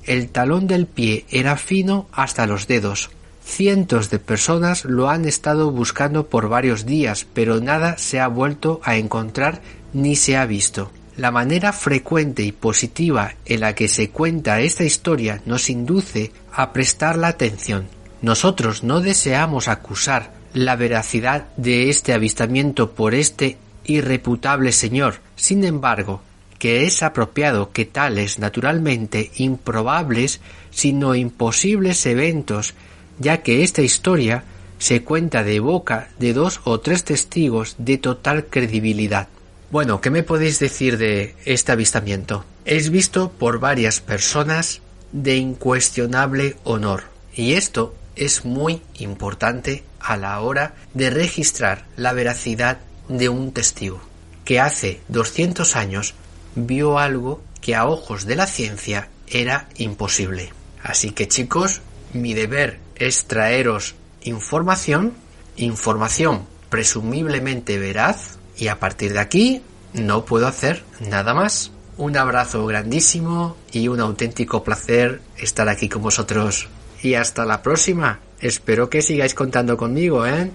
El 0.04 0.28
talón 0.28 0.66
del 0.66 0.86
pie 0.86 1.24
era 1.30 1.56
fino 1.56 2.06
hasta 2.12 2.46
los 2.46 2.66
dedos. 2.66 3.10
Cientos 3.46 4.10
de 4.10 4.18
personas 4.18 4.84
lo 4.84 5.08
han 5.08 5.24
estado 5.24 5.70
buscando 5.70 6.26
por 6.26 6.48
varios 6.48 6.84
días, 6.84 7.26
pero 7.32 7.60
nada 7.60 7.96
se 7.96 8.20
ha 8.20 8.26
vuelto 8.26 8.80
a 8.82 8.96
encontrar 8.96 9.62
ni 9.94 10.16
se 10.16 10.36
ha 10.36 10.44
visto. 10.44 10.90
La 11.16 11.30
manera 11.30 11.72
frecuente 11.72 12.42
y 12.42 12.52
positiva 12.52 13.34
en 13.46 13.60
la 13.60 13.74
que 13.74 13.88
se 13.88 14.10
cuenta 14.10 14.60
esta 14.60 14.84
historia 14.84 15.40
nos 15.46 15.70
induce 15.70 16.32
a 16.52 16.72
prestar 16.72 17.16
la 17.16 17.28
atención. 17.28 17.86
Nosotros 18.20 18.82
no 18.82 19.00
deseamos 19.00 19.68
acusar 19.68 20.32
la 20.52 20.76
veracidad 20.76 21.46
de 21.56 21.88
este 21.88 22.12
avistamiento 22.12 22.90
por 22.90 23.14
este 23.14 23.56
irreputable 23.84 24.72
señor. 24.72 25.20
Sin 25.36 25.64
embargo, 25.64 26.20
que 26.58 26.84
es 26.84 27.02
apropiado 27.02 27.70
que 27.70 27.84
tales 27.84 28.38
naturalmente 28.38 29.30
improbables 29.36 30.40
sino 30.70 31.14
imposibles 31.14 32.04
eventos, 32.04 32.74
ya 33.18 33.42
que 33.42 33.62
esta 33.62 33.82
historia 33.82 34.44
se 34.78 35.02
cuenta 35.02 35.42
de 35.42 35.60
boca 35.60 36.10
de 36.18 36.32
dos 36.32 36.60
o 36.64 36.80
tres 36.80 37.04
testigos 37.04 37.76
de 37.78 37.98
total 37.98 38.46
credibilidad. 38.46 39.28
Bueno, 39.70 40.00
¿qué 40.00 40.10
me 40.10 40.22
podéis 40.22 40.58
decir 40.58 40.98
de 40.98 41.34
este 41.44 41.72
avistamiento? 41.72 42.44
Es 42.64 42.90
visto 42.90 43.30
por 43.30 43.58
varias 43.58 44.00
personas 44.00 44.80
de 45.12 45.36
incuestionable 45.36 46.56
honor, 46.64 47.04
y 47.34 47.54
esto 47.54 47.94
es 48.16 48.44
muy 48.44 48.82
importante 48.98 49.84
a 50.00 50.16
la 50.16 50.40
hora 50.40 50.74
de 50.94 51.10
registrar 51.10 51.84
la 51.96 52.12
veracidad 52.12 52.78
de 53.08 53.28
un 53.28 53.52
testigo, 53.52 54.00
que 54.44 54.60
hace 54.60 55.00
200 55.08 55.76
años 55.76 56.14
vio 56.54 56.98
algo 56.98 57.42
que 57.60 57.74
a 57.74 57.86
ojos 57.86 58.24
de 58.26 58.36
la 58.36 58.46
ciencia 58.46 59.08
era 59.26 59.68
imposible. 59.76 60.52
Así 60.82 61.10
que 61.10 61.28
chicos, 61.28 61.80
mi 62.12 62.34
deber 62.34 62.85
es 62.98 63.26
traeros 63.26 63.94
información, 64.22 65.12
información 65.56 66.42
presumiblemente 66.68 67.78
veraz, 67.78 68.38
y 68.56 68.68
a 68.68 68.78
partir 68.78 69.12
de 69.12 69.20
aquí 69.20 69.62
no 69.92 70.24
puedo 70.24 70.46
hacer 70.46 70.82
nada 71.08 71.34
más. 71.34 71.70
Un 71.98 72.16
abrazo 72.16 72.66
grandísimo 72.66 73.56
y 73.72 73.88
un 73.88 74.00
auténtico 74.00 74.62
placer 74.62 75.20
estar 75.38 75.68
aquí 75.68 75.88
con 75.88 76.02
vosotros. 76.02 76.68
Y 77.02 77.14
hasta 77.14 77.44
la 77.44 77.62
próxima. 77.62 78.20
Espero 78.40 78.90
que 78.90 79.00
sigáis 79.00 79.34
contando 79.34 79.76
conmigo, 79.76 80.26
¿eh? 80.26 80.50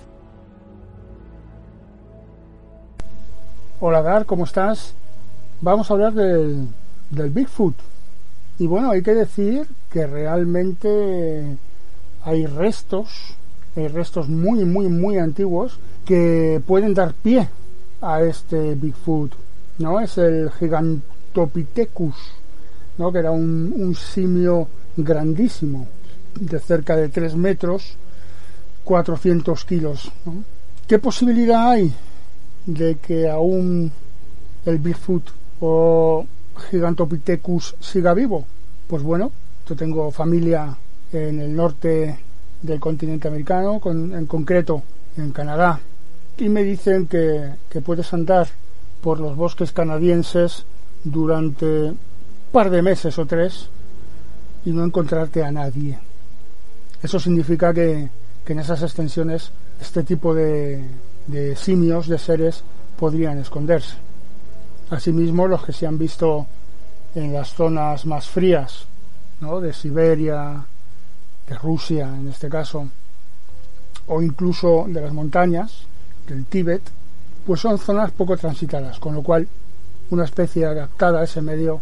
Hola 3.79 4.03
Dar, 4.03 4.25
¿cómo 4.27 4.45
estás? 4.45 4.93
Vamos 5.62 5.89
a 5.89 5.93
hablar 5.93 6.13
del, 6.13 6.67
del 7.10 7.29
Bigfoot. 7.31 7.75
Y 8.60 8.67
bueno, 8.67 8.91
hay 8.91 9.01
que 9.01 9.15
decir 9.15 9.65
que 9.91 10.05
realmente 10.05 11.57
hay 12.24 12.46
restos, 12.46 13.36
hay 13.75 13.88
restos 13.88 14.30
muy, 14.30 14.66
muy, 14.66 14.88
muy 14.88 15.18
antiguos 15.18 15.80
que 16.06 16.62
pueden 16.66 16.94
dar 16.94 17.13
pie 17.13 17.50
a 18.01 18.22
este 18.22 18.75
Bigfoot, 18.75 19.32
¿no? 19.80 20.00
Es 20.00 20.18
el 20.18 20.51
Gigantopithecus, 20.51 22.16
¿no? 22.98 23.12
Que 23.12 23.20
era 23.20 23.32
un, 23.32 23.96
simio 23.96 24.68
grandísimo, 24.98 25.88
de 26.40 26.60
cerca 26.60 26.96
de 26.96 27.10
3 27.10 27.36
metros, 27.36 27.96
400 28.84 29.66
kilos, 29.66 30.12
¿Qué 30.92 31.00
posibilidad 31.00 31.70
hay 31.70 31.94
de 32.66 32.96
que 32.96 33.30
aún 33.30 33.90
el 34.66 34.78
Bigfoot 34.78 35.24
o 35.62 36.25
Gigantopithecus 36.70 37.75
siga 37.80 38.13
vivo? 38.13 38.46
Pues 38.88 39.01
bueno, 39.01 39.32
yo 39.70 39.74
tengo 39.78 40.12
familia 40.12 40.75
en 41.12 41.39
el 41.39 41.56
norte 41.56 42.20
del 42.62 42.80
continente 42.80 43.27
americano, 43.27 43.82
en 43.86 44.25
concreto 44.25 44.84
en 45.18 45.32
Canadá, 45.32 45.80
y 46.38 46.50
me 46.50 46.63
dicen 46.63 47.08
que, 47.08 47.53
que 47.70 47.82
puedes 47.82 48.13
andar 48.13 48.48
por 49.01 49.20
los 49.20 49.36
bosques 49.36 49.72
canadienses 49.72 50.65
durante 51.03 51.65
un 51.65 51.98
par 52.51 52.70
de 52.70 52.82
meses 52.82 53.18
o 53.18 53.25
tres 53.25 53.70
y 54.65 54.72
no 54.72 54.84
encontrarte 54.84 55.44
a 55.44 55.51
nadie. 55.51 56.00
Eso 57.01 57.20
significa 57.20 57.74
que, 57.74 58.10
que 58.46 58.53
en 58.53 58.60
esas 58.60 58.82
extensiones 58.84 59.51
este 59.82 60.03
tipo 60.03 60.34
de, 60.36 60.84
de 61.27 61.56
simios, 61.56 62.08
de 62.08 62.20
seres, 62.20 62.63
podrían 62.98 63.39
esconderse. 63.39 63.96
Asimismo, 64.91 65.48
los 65.48 65.65
que 65.65 65.74
se 65.74 65.88
han 65.88 65.98
visto 65.98 66.46
en 67.15 67.34
las 67.34 67.53
zonas 67.53 68.06
más 68.06 68.27
frías, 68.27 68.86
¿no? 69.39 69.60
de 69.60 69.74
Siberia, 69.74 70.65
de 71.48 71.55
Rusia 71.57 72.07
en 72.07 72.29
este 72.29 72.50
caso, 72.50 72.87
o 74.07 74.22
incluso 74.22 74.85
de 74.87 75.01
las 75.01 75.13
montañas, 75.13 75.83
del 76.27 76.46
Tíbet, 76.46 76.81
pues 77.46 77.59
son 77.59 77.77
zonas 77.77 78.11
poco 78.11 78.37
transitadas, 78.37 79.00
con 79.00 79.16
lo 79.16 79.24
cual 79.24 79.48
una 80.11 80.25
especie 80.25 80.66
adaptada 80.66 81.22
a 81.22 81.24
ese 81.24 81.42
medio 81.42 81.81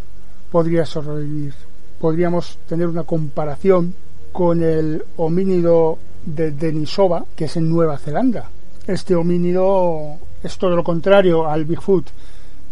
podría 0.51 0.85
sobrevivir. 0.85 1.53
Podríamos 1.99 2.57
tener 2.67 2.87
una 2.87 3.03
comparación 3.03 3.93
con 4.31 4.63
el 4.63 5.03
homínido 5.17 5.97
de 6.25 6.51
Denisova, 6.51 7.25
que 7.35 7.45
es 7.45 7.57
en 7.57 7.69
Nueva 7.69 7.97
Zelanda. 7.97 8.49
Este 8.87 9.15
homínido 9.15 10.17
es 10.43 10.57
todo 10.57 10.75
lo 10.75 10.83
contrario 10.83 11.47
al 11.47 11.65
Bigfoot. 11.65 12.07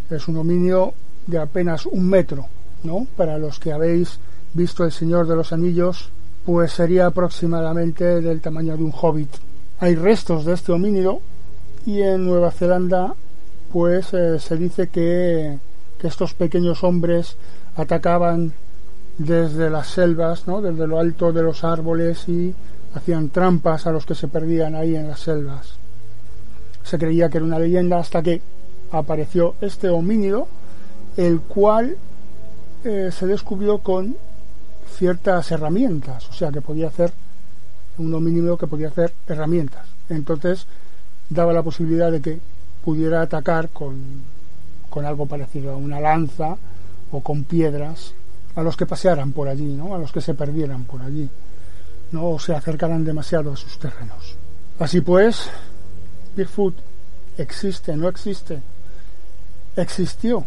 Es 0.09 0.27
un 0.27 0.38
homínido 0.38 0.93
de 1.25 1.39
apenas 1.39 1.85
un 1.85 2.07
metro, 2.07 2.45
¿no? 2.83 3.07
Para 3.17 3.38
los 3.38 3.59
que 3.59 3.73
habéis 3.73 4.19
visto 4.53 4.85
El 4.85 4.91
Señor 4.91 5.27
de 5.27 5.35
los 5.35 5.51
Anillos, 5.51 6.09
pues 6.47 6.71
sería 6.71 7.07
aproximadamente 7.07 8.21
del 8.21 8.39
tamaño 8.39 8.77
de 8.77 8.83
un 8.83 8.93
hobbit. 8.97 9.27
Hay 9.81 9.95
restos 9.95 10.45
de 10.45 10.53
este 10.53 10.71
homínido 10.71 11.19
y 11.86 12.01
en 12.01 12.25
Nueva 12.25 12.51
Zelanda 12.51 13.15
pues 13.73 14.13
eh, 14.13 14.39
se 14.39 14.55
dice 14.55 14.88
que, 14.88 15.60
que, 15.99 16.07
estos 16.07 16.33
pequeños 16.36 16.86
hombres 16.86 17.36
atacaban 17.75 18.53
desde 19.17 19.69
las 19.69 19.89
selvas, 19.89 20.47
¿no? 20.47 20.62
desde 20.62 20.88
lo 20.88 20.99
alto 20.99 21.33
de 21.33 21.43
los 21.43 21.65
árboles 21.65 22.29
y 22.29 22.55
hacían 22.95 23.27
trampas 23.27 23.86
a 23.86 23.91
los 23.91 24.05
que 24.05 24.15
se 24.15 24.29
perdían 24.29 24.73
ahí 24.73 24.95
en 24.95 25.10
las 25.10 25.19
selvas. 25.19 25.73
Se 26.81 26.97
creía 26.97 27.27
que 27.27 27.39
era 27.39 27.45
una 27.45 27.60
leyenda 27.60 27.99
hasta 27.99 28.23
que 28.23 28.41
apareció 28.93 29.55
este 29.60 29.89
homínido, 29.89 30.47
el 31.17 31.41
cual 31.41 31.97
eh, 32.86 33.10
se 33.12 33.27
descubrió 33.27 33.79
con 33.79 34.15
ciertas 34.88 35.52
herramientas, 35.52 36.28
o 36.30 36.34
sea 36.34 36.52
que 36.52 36.62
podía 36.62 36.88
hacer 36.88 37.12
un 37.97 38.13
homínido 38.13 38.58
que 38.58 38.67
podía 38.67 38.89
hacer 38.89 39.13
herramientas. 39.28 39.86
Entonces 40.10 40.65
daba 41.30 41.54
la 41.54 41.63
posibilidad 41.63 42.12
de 42.12 42.21
que 42.21 42.39
pudiera 42.84 43.21
atacar 43.21 43.69
con, 43.69 44.21
con 44.89 45.06
algo 45.06 45.26
parecido 45.26 45.73
a 45.73 45.78
una 45.78 46.00
lanza 46.00 46.58
o 47.12 47.21
con 47.21 47.43
piedras 47.43 48.13
a 48.56 48.63
los 48.63 48.76
que 48.76 48.86
pasearan 48.86 49.34
por 49.34 49.47
allí, 49.47 49.73
¿no? 49.76 49.93
a 49.93 50.00
los 50.00 50.12
que 50.12 50.21
se 50.21 50.34
perdieran 50.34 50.86
por 50.86 51.02
allí, 51.02 51.30
no 52.12 52.30
o 52.30 52.39
se 52.39 52.56
acercaran 52.56 53.06
demasiado 53.06 53.52
a 53.52 53.58
sus 53.58 53.78
terrenos. 53.78 54.36
Así 54.80 55.02
pues, 55.02 55.50
Bigfoot 56.36 56.76
existe, 57.38 57.95
no 57.95 58.08
existe, 58.08 58.62
existió. 59.76 60.45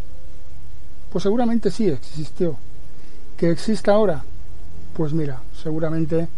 Pues 1.12 1.22
seguramente 1.22 1.70
sí 1.70 1.88
existió. 1.88 2.56
Que 3.36 3.50
exista 3.50 3.92
ahora, 3.92 4.22
pues 5.00 5.14
mira, 5.14 5.40
seguramente 5.54 6.28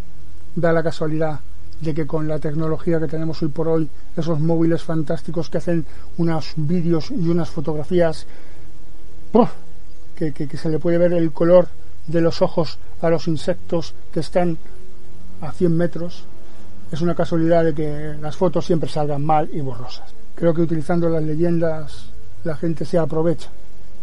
da 0.54 0.72
la 0.72 0.84
casualidad 0.84 1.40
de 1.80 1.92
que 1.92 2.06
con 2.06 2.28
la 2.28 2.38
tecnología 2.38 3.00
que 3.00 3.08
tenemos 3.08 3.42
hoy 3.42 3.48
por 3.48 3.66
hoy, 3.66 3.90
esos 4.16 4.38
móviles 4.38 4.84
fantásticos 4.84 5.50
que 5.50 5.58
hacen 5.58 5.84
unos 6.16 6.52
vídeos 6.54 7.10
y 7.10 7.28
unas 7.28 7.50
fotografías, 7.50 8.24
que, 10.14 10.32
que, 10.32 10.56
se 10.56 10.68
le 10.68 10.78
puede 10.78 10.96
ver 10.98 11.12
el 11.12 11.32
color 11.32 11.70
de 12.06 12.20
los 12.20 12.40
ojos 12.40 12.78
a 13.00 13.10
los 13.10 13.26
insectos 13.26 13.96
que 14.12 14.20
están 14.20 14.56
a 15.40 15.50
100 15.50 15.76
metros, 15.76 16.22
es 16.92 17.00
una 17.00 17.16
casualidad 17.16 17.64
de 17.64 17.74
que 17.74 18.14
las 18.20 18.36
fotos 18.36 18.64
siempre 18.64 18.88
salgan 18.88 19.24
mal 19.24 19.50
y 19.52 19.60
borrosas. 19.60 20.14
Creo 20.36 20.54
que 20.54 20.62
utilizando 20.62 21.08
las 21.08 21.24
leyendas 21.24 22.10
la 22.44 22.54
gente 22.54 22.84
se 22.84 22.96
aprovecha 22.96 23.50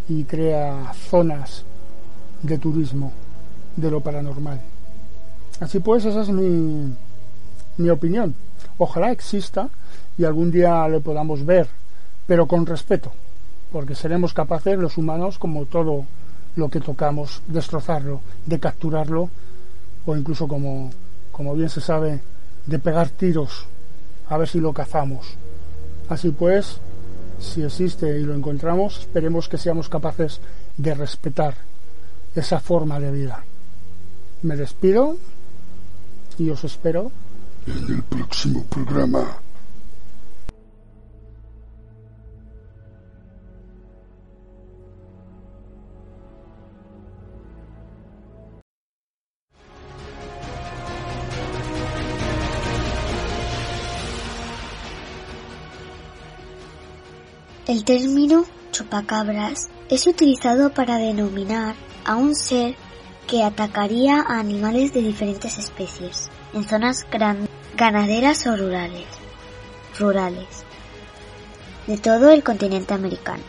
y 0.10 0.26
crea 0.26 0.91
zonas 1.10 1.63
de 2.43 2.58
turismo 2.58 3.13
de 3.75 3.91
lo 3.91 4.01
paranormal. 4.01 4.60
Así 5.60 5.79
pues, 5.79 6.05
esa 6.05 6.21
es 6.21 6.29
mi, 6.29 6.93
mi 7.77 7.89
opinión. 7.89 8.36
Ojalá 8.77 9.12
exista 9.12 9.69
y 10.17 10.23
algún 10.23 10.51
día 10.51 10.88
lo 10.88 11.01
podamos 11.01 11.45
ver, 11.45 11.67
pero 12.27 12.47
con 12.47 12.65
respeto, 12.65 13.12
porque 13.71 13.95
seremos 13.95 14.34
capaces 14.34 14.77
los 14.77 14.97
humanos, 14.97 15.38
como 15.38 15.65
todo 15.65 16.05
lo 16.55 16.69
que 16.69 16.79
tocamos, 16.79 17.41
destrozarlo, 17.47 18.21
de 18.45 18.60
capturarlo 18.60 19.29
o 20.05 20.15
incluso 20.15 20.47
como, 20.47 20.91
como 21.32 21.53
bien 21.55 21.69
se 21.69 21.82
sabe, 21.82 22.19
de 22.65 22.79
pegar 22.79 23.10
tiros 23.10 23.65
a 24.29 24.38
ver 24.38 24.47
si 24.47 24.60
lo 24.60 24.73
cazamos. 24.73 25.36
Así 26.08 26.32
pues, 26.32 26.79
si 27.39 27.63
existe 27.63 28.19
y 28.19 28.23
lo 28.23 28.34
encontramos, 28.34 28.99
esperemos 28.99 29.49
que 29.49 29.58
seamos 29.58 29.89
capaces 29.89 30.39
de 30.77 30.93
respetar 30.93 31.55
esa 32.36 32.60
forma 32.60 32.99
de 32.99 33.12
vida. 33.12 33.43
Me 34.41 34.56
despido 34.56 35.17
y 36.38 36.49
os 36.49 36.63
espero 36.63 37.12
en 37.67 37.95
el 37.95 38.04
próximo 38.04 38.63
programa. 38.65 39.41
El 57.67 57.84
término 57.84 58.45
chupacabras 58.71 59.69
es 59.89 60.08
utilizado 60.08 60.73
para 60.73 60.97
denominar 60.97 61.75
a 62.06 62.15
un 62.15 62.34
ser 62.34 62.75
que 63.30 63.44
atacaría 63.44 64.22
a 64.22 64.39
animales 64.39 64.92
de 64.92 65.02
diferentes 65.02 65.60
especies 65.60 66.30
en 66.54 66.68
zonas 66.68 67.06
ganaderas 67.78 68.48
o 68.48 68.58
rurales, 68.58 69.06
rurales 70.00 70.65
de 71.86 71.98
todo 71.98 72.32
el 72.32 72.44
continente 72.44 72.94
americano. 72.94 73.44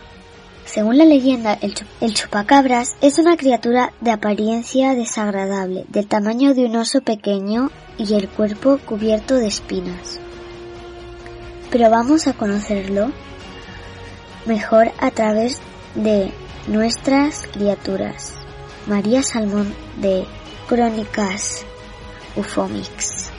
Según 0.66 0.98
la 0.98 1.04
leyenda, 1.04 1.58
el, 1.60 2.14
chupacabras 2.14 2.94
es 3.00 3.18
una 3.18 3.36
criatura 3.36 3.92
de 4.00 4.12
apariencia 4.12 4.94
desagradable, 4.94 5.84
del 5.88 6.06
tamaño 6.06 6.54
de 6.54 6.66
un 6.66 6.76
oso 6.76 7.00
pequeño 7.00 7.70
y 7.98 8.14
el 8.14 8.28
cuerpo 8.28 8.78
cubierto 8.84 9.36
de 9.36 9.48
espinas. 9.48 10.20
Pero 11.70 11.90
vamos 11.90 12.26
a 12.28 12.34
conocerlo 12.34 13.10
mejor 14.46 14.92
a 15.00 15.10
través 15.10 15.60
de 15.94 16.30
nuestras 16.68 17.46
criaturas. 17.46 18.39
María 18.86 19.22
Salmón 19.22 19.74
de 19.98 20.26
Crónicas 20.68 21.64
Ufomix. 22.36 23.30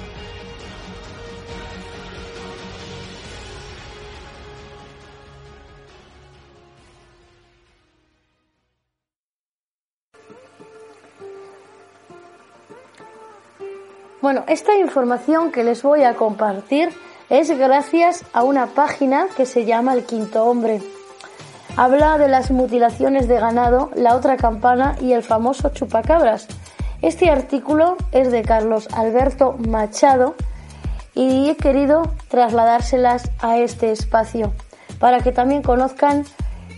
Bueno, 14.21 14.43
esta 14.47 14.75
información 14.77 15.51
que 15.51 15.63
les 15.63 15.81
voy 15.81 16.03
a 16.03 16.15
compartir 16.15 16.89
es 17.29 17.49
gracias 17.57 18.23
a 18.33 18.43
una 18.43 18.67
página 18.67 19.27
que 19.35 19.47
se 19.47 19.65
llama 19.65 19.93
El 19.93 20.05
Quinto 20.05 20.45
Hombre. 20.45 20.79
Habla 21.77 22.17
de 22.17 22.27
las 22.27 22.51
mutilaciones 22.51 23.29
de 23.29 23.39
ganado, 23.39 23.91
la 23.95 24.15
otra 24.15 24.35
campana 24.35 24.97
y 24.99 25.13
el 25.13 25.23
famoso 25.23 25.69
chupacabras. 25.69 26.47
Este 27.01 27.29
artículo 27.29 27.95
es 28.11 28.29
de 28.29 28.41
Carlos 28.41 28.89
Alberto 28.93 29.55
Machado 29.57 30.35
y 31.15 31.49
he 31.49 31.55
querido 31.55 32.03
trasladárselas 32.27 33.31
a 33.39 33.57
este 33.57 33.91
espacio 33.91 34.53
para 34.99 35.21
que 35.21 35.31
también 35.31 35.63
conozcan 35.63 36.25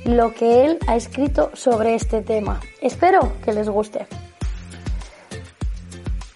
lo 0.06 0.34
que 0.34 0.64
él 0.66 0.78
ha 0.88 0.96
escrito 0.96 1.50
sobre 1.54 1.96
este 1.96 2.22
tema. 2.22 2.62
Espero 2.80 3.34
que 3.44 3.52
les 3.52 3.68
guste. 3.70 4.08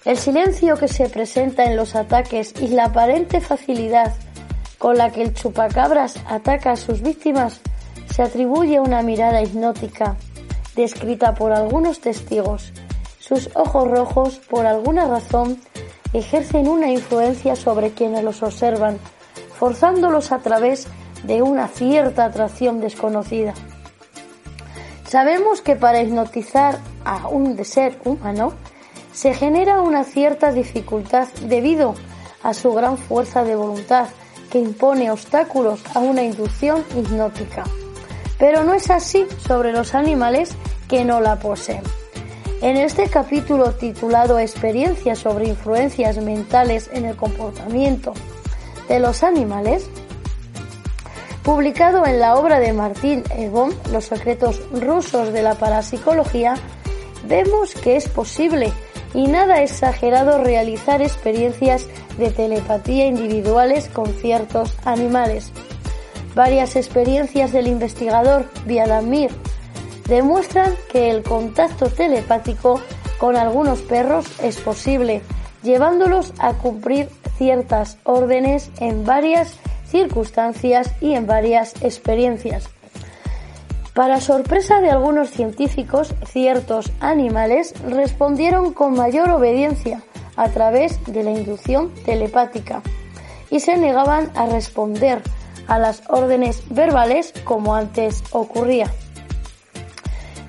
El 0.03 0.17
silencio 0.17 0.77
que 0.77 0.87
se 0.87 1.09
presenta 1.09 1.65
en 1.65 1.75
los 1.75 1.95
ataques 1.95 2.53
y 2.59 2.69
la 2.69 2.85
aparente 2.85 3.39
facilidad 3.39 4.15
con 4.79 4.97
la 4.97 5.11
que 5.11 5.21
el 5.21 5.33
chupacabras 5.33 6.15
ataca 6.27 6.71
a 6.71 6.75
sus 6.75 7.01
víctimas 7.01 7.61
se 8.17 8.23
atribuye 8.23 8.79
una 8.79 9.03
mirada 9.03 9.43
hipnótica, 9.43 10.15
descrita 10.75 11.35
por 11.35 11.51
algunos 11.51 11.99
testigos. 11.99 12.73
Sus 13.19 13.51
ojos 13.53 13.87
rojos, 13.87 14.41
por 14.49 14.65
alguna 14.65 15.05
razón, 15.05 15.61
ejercen 16.13 16.67
una 16.67 16.89
influencia 16.89 17.55
sobre 17.55 17.91
quienes 17.91 18.23
los 18.23 18.41
observan, 18.41 18.97
forzándolos 19.59 20.31
a 20.31 20.39
través 20.39 20.87
de 21.25 21.43
una 21.43 21.67
cierta 21.67 22.25
atracción 22.25 22.81
desconocida. 22.81 23.53
Sabemos 25.07 25.61
que 25.61 25.75
para 25.75 26.01
hipnotizar 26.01 26.79
a 27.05 27.27
un 27.27 27.63
ser 27.63 27.99
humano 28.03 28.53
se 29.13 29.35
genera 29.35 29.83
una 29.83 30.03
cierta 30.03 30.51
dificultad 30.51 31.27
debido 31.45 31.93
a 32.41 32.55
su 32.55 32.73
gran 32.73 32.97
fuerza 32.97 33.43
de 33.43 33.55
voluntad 33.55 34.07
que 34.49 34.57
impone 34.57 35.11
obstáculos 35.11 35.83
a 35.93 35.99
una 35.99 36.23
inducción 36.23 36.83
hipnótica. 36.95 37.63
Pero 38.37 38.63
no 38.63 38.73
es 38.73 38.89
así 38.89 39.25
sobre 39.45 39.71
los 39.71 39.95
animales 39.95 40.51
que 40.87 41.05
no 41.05 41.21
la 41.21 41.37
poseen. 41.39 41.81
En 42.61 42.77
este 42.77 43.07
capítulo 43.07 43.73
titulado 43.73 44.39
Experiencias 44.39 45.19
sobre 45.19 45.47
influencias 45.47 46.17
mentales 46.17 46.89
en 46.91 47.05
el 47.05 47.15
comportamiento 47.15 48.13
de 48.89 48.99
los 48.99 49.23
animales, 49.23 49.87
publicado 51.43 52.05
en 52.05 52.19
la 52.19 52.35
obra 52.35 52.59
de 52.59 52.73
Martín 52.73 53.23
Egon, 53.29 53.73
Los 53.91 54.05
secretos 54.05 54.61
rusos 54.71 55.33
de 55.33 55.43
la 55.43 55.55
parapsicología, 55.55 56.55
vemos 57.27 57.73
que 57.73 57.95
es 57.95 58.07
posible 58.07 58.71
y 59.13 59.27
nada 59.27 59.61
exagerado 59.61 60.43
realizar 60.43 61.01
experiencias 61.01 61.85
de 62.17 62.31
telepatía 62.31 63.05
individuales 63.05 63.87
con 63.87 64.07
ciertos 64.13 64.73
animales. 64.83 65.51
Varias 66.37 66.75
experiencias 66.75 67.51
del 67.51 67.65
investigador 67.65 68.45
Viadamir 68.67 69.31
demuestran 70.07 70.71
que 70.91 71.09
el 71.09 71.23
contacto 71.23 71.89
telepático 71.89 72.79
con 73.17 73.35
algunos 73.35 73.81
perros 73.81 74.27
es 74.43 74.57
posible, 74.57 75.23
llevándolos 75.63 76.33
a 76.37 76.53
cumplir 76.53 77.09
ciertas 77.39 77.97
órdenes 78.03 78.69
en 78.79 79.03
varias 79.03 79.55
circunstancias 79.89 80.93
y 81.01 81.15
en 81.15 81.25
varias 81.25 81.73
experiencias. 81.81 82.69
Para 83.95 84.21
sorpresa 84.21 84.79
de 84.79 84.91
algunos 84.91 85.31
científicos, 85.31 86.13
ciertos 86.27 86.91
animales 86.99 87.73
respondieron 87.83 88.73
con 88.73 88.93
mayor 88.93 89.31
obediencia 89.31 90.03
a 90.35 90.49
través 90.49 91.03
de 91.07 91.23
la 91.23 91.31
inducción 91.31 91.91
telepática 92.05 92.83
y 93.49 93.59
se 93.59 93.75
negaban 93.75 94.29
a 94.35 94.45
responder 94.45 95.23
a 95.67 95.79
las 95.79 96.03
órdenes 96.09 96.63
verbales 96.69 97.33
como 97.43 97.75
antes 97.75 98.23
ocurría. 98.31 98.91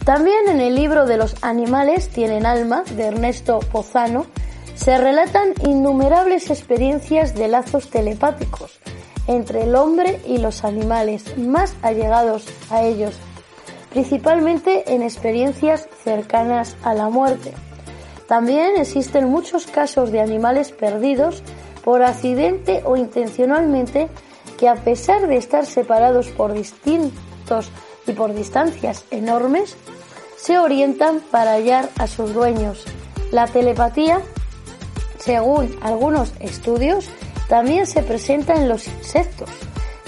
También 0.05 0.49
en 0.49 0.61
el 0.61 0.75
libro 0.75 1.07
de 1.07 1.17
los 1.17 1.37
animales 1.43 2.09
tienen 2.09 2.47
alma 2.47 2.85
de 2.85 3.05
Ernesto 3.05 3.59
Pozano 3.61 4.27
se 4.75 4.97
relatan 4.97 5.55
innumerables 5.65 6.51
experiencias 6.51 7.35
de 7.35 7.49
lazos 7.49 7.91
telepáticos 7.91 8.79
entre 9.27 9.65
el 9.65 9.75
hombre 9.75 10.21
y 10.27 10.39
los 10.39 10.65
animales 10.65 11.37
más 11.37 11.75
allegados 11.83 12.47
a 12.71 12.83
ellos 12.83 13.19
principalmente 13.91 14.95
en 14.95 15.03
experiencias 15.03 15.89
cercanas 16.05 16.77
a 16.83 16.95
la 16.95 17.09
muerte. 17.09 17.53
También 18.27 18.77
existen 18.77 19.29
muchos 19.29 19.67
casos 19.67 20.13
de 20.13 20.21
animales 20.21 20.73
perdidos 20.73 21.43
por 21.85 22.03
accidente 22.03 22.83
o 22.85 22.97
intencionalmente 22.97 24.09
que 24.59 24.69
a 24.69 24.75
pesar 24.75 25.27
de 25.27 25.37
estar 25.37 25.65
separados 25.65 26.29
por 26.29 26.53
distintos 26.53 27.71
y 28.07 28.13
por 28.13 28.35
distancias 28.35 29.05
enormes, 29.11 29.77
se 30.37 30.59
orientan 30.59 31.21
para 31.31 31.53
hallar 31.53 31.89
a 31.99 32.07
sus 32.07 32.35
dueños. 32.35 32.85
La 33.31 33.47
telepatía, 33.47 34.21
según 35.19 35.75
algunos 35.83 36.33
estudios, 36.41 37.09
también 37.49 37.87
se 37.87 38.03
presenta 38.03 38.55
en 38.55 38.69
los 38.69 38.87
insectos, 38.89 39.49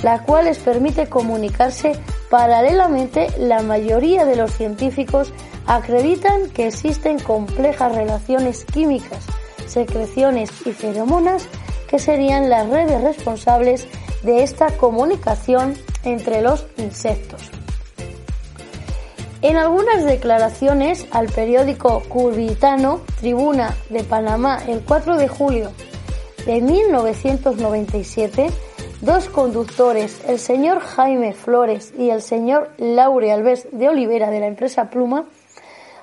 la 0.02 0.22
cual 0.22 0.46
les 0.46 0.58
permite 0.58 1.08
comunicarse 1.08 1.98
Paralelamente, 2.30 3.26
la 3.38 3.60
mayoría 3.60 4.24
de 4.24 4.36
los 4.36 4.52
científicos 4.52 5.32
acreditan 5.66 6.48
que 6.50 6.68
existen 6.68 7.18
complejas 7.18 7.92
relaciones 7.92 8.64
químicas, 8.64 9.26
secreciones 9.66 10.50
y 10.64 10.70
feromonas 10.70 11.48
que 11.88 11.98
serían 11.98 12.48
las 12.48 12.68
redes 12.68 13.02
responsables 13.02 13.88
de 14.22 14.42
esta 14.42 14.76
comunicación 14.76 15.74
entre 16.04 16.42
los 16.42 16.66
insectos. 16.76 17.50
En 19.42 19.56
algunas 19.56 20.04
declaraciones 20.04 21.06
al 21.12 21.28
periódico 21.28 22.02
curbitano 22.08 23.00
Tribuna 23.20 23.74
de 23.88 24.04
Panamá 24.04 24.58
el 24.68 24.80
4 24.82 25.16
de 25.16 25.28
julio 25.28 25.72
de 26.44 26.60
1997, 26.60 28.50
Dos 29.00 29.30
conductores, 29.30 30.20
el 30.28 30.38
señor 30.38 30.80
Jaime 30.80 31.32
Flores 31.32 31.94
y 31.98 32.10
el 32.10 32.20
señor 32.20 32.68
Laure 32.76 33.32
Alves 33.32 33.66
de 33.72 33.88
Olivera 33.88 34.30
de 34.30 34.40
la 34.40 34.46
empresa 34.46 34.90
Pluma, 34.90 35.24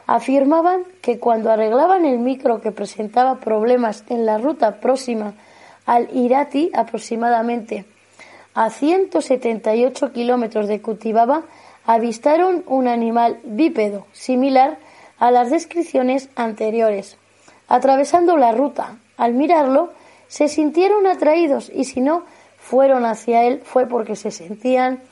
afirmaban 0.07 0.81
que 1.03 1.19
cuando 1.19 1.51
arreglaban 1.51 2.05
el 2.05 2.17
micro 2.17 2.59
que 2.59 2.71
presentaba 2.71 3.39
problemas 3.39 4.03
en 4.09 4.25
la 4.25 4.39
ruta 4.39 4.79
próxima 4.79 5.35
al 5.85 6.09
Irati, 6.11 6.71
aproximadamente 6.73 7.85
a 8.57 8.71
178 8.71 10.11
kilómetros 10.13 10.67
de 10.67 10.81
Cutibaba, 10.81 11.43
avistaron 11.85 12.63
un 12.65 12.87
animal 12.87 13.39
bípedo 13.43 14.07
similar 14.13 14.79
a 15.19 15.29
las 15.29 15.51
descripciones 15.51 16.29
anteriores. 16.35 17.17
Atravesando 17.67 18.35
la 18.35 18.53
ruta, 18.53 18.97
al 19.15 19.35
mirarlo, 19.35 19.93
se 20.27 20.47
sintieron 20.47 21.05
atraídos 21.05 21.71
y 21.71 21.83
si 21.83 22.01
no, 22.01 22.23
fueron 22.57 23.05
hacia 23.05 23.43
él 23.43 23.61
fue 23.63 23.85
porque 23.85 24.15
se 24.15 24.31
sentían 24.31 25.03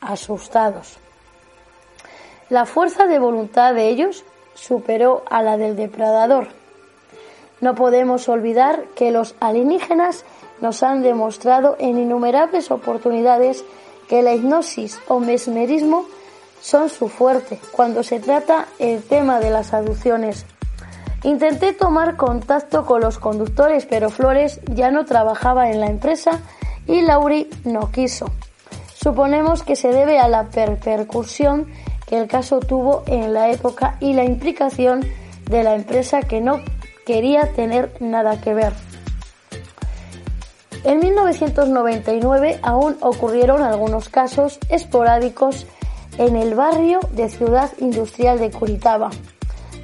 asustados. 0.00 0.96
La 2.48 2.64
fuerza 2.64 3.04
de 3.04 3.18
voluntad 3.18 3.74
de 3.74 3.90
ellos 3.90 4.24
superó 4.54 5.24
a 5.28 5.42
la 5.42 5.58
del 5.58 5.76
depredador. 5.76 6.48
No 7.60 7.74
podemos 7.74 8.30
olvidar 8.30 8.86
que 8.96 9.10
los 9.10 9.34
alienígenas 9.40 10.24
nos 10.60 10.82
han 10.82 11.02
demostrado 11.02 11.76
en 11.78 11.98
innumerables 11.98 12.70
oportunidades 12.70 13.64
que 14.08 14.22
la 14.22 14.34
hipnosis 14.34 14.98
o 15.08 15.20
mesmerismo 15.20 16.06
son 16.60 16.88
su 16.88 17.08
fuerte 17.08 17.60
cuando 17.72 18.02
se 18.02 18.20
trata 18.20 18.66
el 18.78 19.02
tema 19.02 19.40
de 19.40 19.50
las 19.50 19.74
adopciones. 19.74 20.46
Intenté 21.22 21.72
tomar 21.72 22.16
contacto 22.16 22.84
con 22.84 23.00
los 23.00 23.18
conductores, 23.18 23.86
pero 23.86 24.10
Flores 24.10 24.60
ya 24.72 24.90
no 24.90 25.04
trabajaba 25.04 25.70
en 25.70 25.80
la 25.80 25.86
empresa 25.86 26.40
y 26.86 27.00
Lauri 27.02 27.48
no 27.64 27.90
quiso. 27.90 28.26
Suponemos 28.94 29.62
que 29.62 29.76
se 29.76 29.88
debe 29.88 30.18
a 30.18 30.28
la 30.28 30.44
repercusión 30.44 31.66
que 32.06 32.18
el 32.18 32.28
caso 32.28 32.60
tuvo 32.60 33.02
en 33.06 33.32
la 33.32 33.50
época 33.50 33.96
y 34.00 34.12
la 34.12 34.24
implicación 34.24 35.04
de 35.50 35.62
la 35.62 35.74
empresa 35.74 36.20
que 36.22 36.40
no 36.40 36.60
quería 37.06 37.52
tener 37.52 37.96
nada 38.00 38.40
que 38.40 38.54
ver. 38.54 38.72
En 40.84 41.00
1999 41.00 42.60
aún 42.62 42.96
ocurrieron 43.00 43.62
algunos 43.62 44.10
casos 44.10 44.58
esporádicos 44.68 45.66
en 46.18 46.36
el 46.36 46.54
barrio 46.54 47.00
de 47.12 47.30
Ciudad 47.30 47.70
Industrial 47.78 48.38
de 48.38 48.50
Curitaba. 48.50 49.10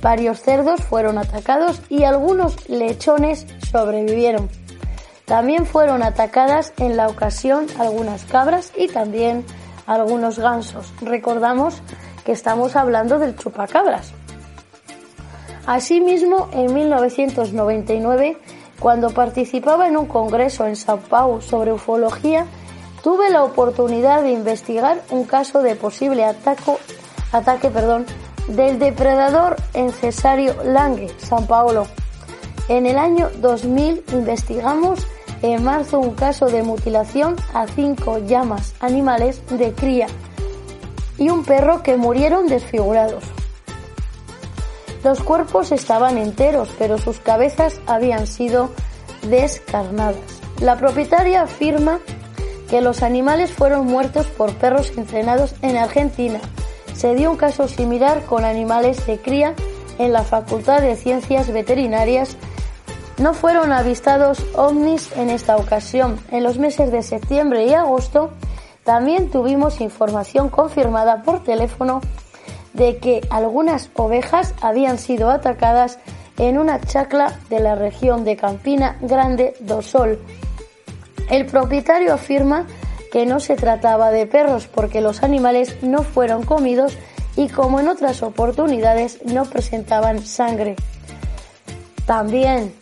Varios 0.02 0.40
cerdos 0.40 0.82
fueron 0.82 1.16
atacados 1.16 1.80
y 1.88 2.04
algunos 2.04 2.68
lechones 2.68 3.46
sobrevivieron. 3.70 4.50
También 5.24 5.64
fueron 5.64 6.02
atacadas 6.02 6.74
en 6.76 6.96
la 6.96 7.08
ocasión 7.08 7.66
algunas 7.78 8.24
cabras 8.24 8.72
y 8.76 8.88
también 8.88 9.44
algunos 9.86 10.38
gansos. 10.38 10.92
Recordamos 11.00 11.80
que 12.24 12.32
estamos 12.32 12.76
hablando 12.76 13.18
del 13.18 13.36
chupacabras. 13.36 14.12
Asimismo, 15.66 16.48
en 16.52 16.74
1999, 16.74 18.36
cuando 18.80 19.10
participaba 19.10 19.86
en 19.86 19.96
un 19.96 20.06
congreso 20.06 20.66
en 20.66 20.74
Sao 20.74 20.98
Paulo 20.98 21.42
sobre 21.42 21.70
ufología, 21.70 22.46
tuve 23.02 23.30
la 23.30 23.44
oportunidad 23.44 24.22
de 24.22 24.32
investigar 24.32 25.02
un 25.10 25.24
caso 25.24 25.62
de 25.62 25.76
posible 25.76 26.24
ataque 26.24 27.70
perdón, 27.70 28.06
del 28.48 28.78
depredador 28.78 29.56
en 29.74 29.92
Cesario 29.92 30.56
Lange, 30.64 31.08
San 31.18 31.46
Paulo. 31.46 31.86
En 32.68 32.86
el 32.86 32.98
año 32.98 33.30
2000 33.40 34.04
investigamos 34.12 35.06
en 35.42 35.62
marzo 35.62 35.98
un 35.98 36.14
caso 36.14 36.46
de 36.46 36.62
mutilación 36.62 37.36
a 37.52 37.66
cinco 37.66 38.18
llamas 38.18 38.74
animales 38.80 39.42
de 39.50 39.72
cría 39.72 40.06
y 41.18 41.28
un 41.28 41.44
perro 41.44 41.82
que 41.82 41.96
murieron 41.96 42.46
desfigurados. 42.46 43.24
Los 45.02 45.22
cuerpos 45.22 45.72
estaban 45.72 46.18
enteros, 46.18 46.68
pero 46.78 46.98
sus 46.98 47.18
cabezas 47.20 47.80
habían 47.86 48.26
sido 48.26 48.70
descarnadas. 49.28 50.16
La 50.60 50.76
propietaria 50.76 51.42
afirma 51.42 52.00
que 52.68 52.80
los 52.80 53.02
animales 53.02 53.50
fueron 53.50 53.86
muertos 53.86 54.26
por 54.26 54.52
perros 54.54 54.92
entrenados 54.96 55.54
en 55.62 55.76
Argentina. 55.76 56.38
Se 56.94 57.14
dio 57.14 57.30
un 57.30 57.36
caso 57.36 57.66
similar 57.66 58.24
con 58.26 58.44
animales 58.44 59.06
de 59.06 59.18
cría 59.18 59.54
en 59.98 60.12
la 60.12 60.22
Facultad 60.22 60.82
de 60.82 60.96
Ciencias 60.96 61.50
Veterinarias. 61.50 62.36
No 63.18 63.32
fueron 63.34 63.72
avistados 63.72 64.44
ovnis 64.54 65.10
en 65.16 65.30
esta 65.30 65.56
ocasión. 65.56 66.20
En 66.30 66.42
los 66.42 66.58
meses 66.58 66.92
de 66.92 67.02
septiembre 67.02 67.66
y 67.66 67.74
agosto 67.74 68.30
también 68.84 69.30
tuvimos 69.30 69.80
información 69.80 70.48
confirmada 70.48 71.22
por 71.22 71.42
teléfono 71.42 72.00
de 72.74 72.98
que 72.98 73.20
algunas 73.30 73.90
ovejas 73.94 74.54
habían 74.60 74.98
sido 74.98 75.30
atacadas 75.30 75.98
en 76.38 76.58
una 76.58 76.80
chacla 76.80 77.38
de 77.50 77.60
la 77.60 77.74
región 77.74 78.24
de 78.24 78.36
Campina 78.36 78.96
Grande 79.00 79.54
do 79.60 79.82
Sol, 79.82 80.18
el 81.30 81.46
propietario 81.46 82.12
afirma 82.12 82.66
que 83.12 83.26
no 83.26 83.40
se 83.40 83.56
trataba 83.56 84.10
de 84.10 84.26
perros 84.26 84.66
porque 84.66 85.00
los 85.00 85.22
animales 85.22 85.76
no 85.82 86.02
fueron 86.02 86.44
comidos 86.44 86.96
y 87.36 87.48
como 87.48 87.80
en 87.80 87.88
otras 87.88 88.22
oportunidades 88.22 89.24
no 89.24 89.44
presentaban 89.44 90.24
sangre. 90.24 90.76
También 92.06 92.72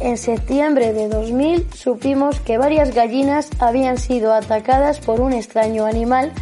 en 0.00 0.18
septiembre 0.18 0.92
de 0.92 1.08
2000 1.08 1.72
supimos 1.72 2.40
que 2.40 2.58
varias 2.58 2.94
gallinas 2.94 3.48
habían 3.58 3.96
sido 3.96 4.34
atacadas 4.34 4.98
por 4.98 5.20
un 5.20 5.32
extraño 5.32 5.86
animal 5.86 6.32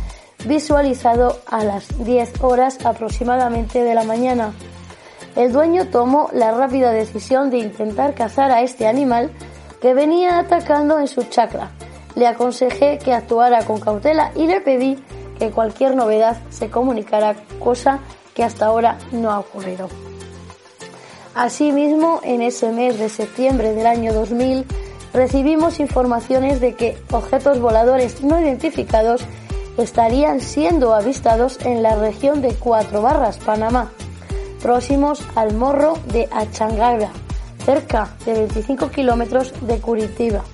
visualizado 0.46 1.38
a 1.46 1.64
las 1.64 2.04
10 2.04 2.42
horas 2.42 2.84
aproximadamente 2.84 3.82
de 3.82 3.94
la 3.94 4.04
mañana. 4.04 4.52
El 5.36 5.52
dueño 5.52 5.88
tomó 5.88 6.28
la 6.32 6.52
rápida 6.52 6.92
decisión 6.92 7.50
de 7.50 7.58
intentar 7.58 8.14
cazar 8.14 8.50
a 8.50 8.62
este 8.62 8.86
animal 8.86 9.30
que 9.80 9.94
venía 9.94 10.38
atacando 10.38 10.98
en 10.98 11.08
su 11.08 11.24
chacra. 11.24 11.70
Le 12.14 12.26
aconsejé 12.26 12.98
que 12.98 13.14
actuara 13.14 13.64
con 13.64 13.80
cautela 13.80 14.30
y 14.34 14.46
le 14.46 14.60
pedí 14.60 15.02
que 15.38 15.50
cualquier 15.50 15.96
novedad 15.96 16.36
se 16.50 16.70
comunicara, 16.70 17.34
cosa 17.58 18.00
que 18.34 18.44
hasta 18.44 18.66
ahora 18.66 18.98
no 19.10 19.30
ha 19.30 19.38
ocurrido. 19.38 19.88
Asimismo, 21.34 22.20
en 22.22 22.42
ese 22.42 22.70
mes 22.70 22.98
de 22.98 23.08
septiembre 23.08 23.72
del 23.72 23.86
año 23.86 24.12
2000, 24.12 24.66
recibimos 25.14 25.80
informaciones 25.80 26.60
de 26.60 26.74
que 26.74 26.98
objetos 27.10 27.58
voladores 27.58 28.22
no 28.22 28.38
identificados 28.40 29.22
estarían 29.78 30.40
siendo 30.40 30.94
avistados 30.94 31.58
en 31.64 31.82
la 31.82 31.96
región 31.96 32.42
de 32.42 32.54
Cuatro 32.54 33.02
Barras, 33.02 33.38
Panamá, 33.38 33.90
próximos 34.62 35.26
al 35.34 35.54
morro 35.54 35.94
de 36.12 36.28
Achangara, 36.30 37.10
cerca 37.64 38.14
de 38.24 38.34
25 38.34 38.90
kilómetros 38.90 39.52
de 39.62 39.78
Curitiba. 39.78 40.44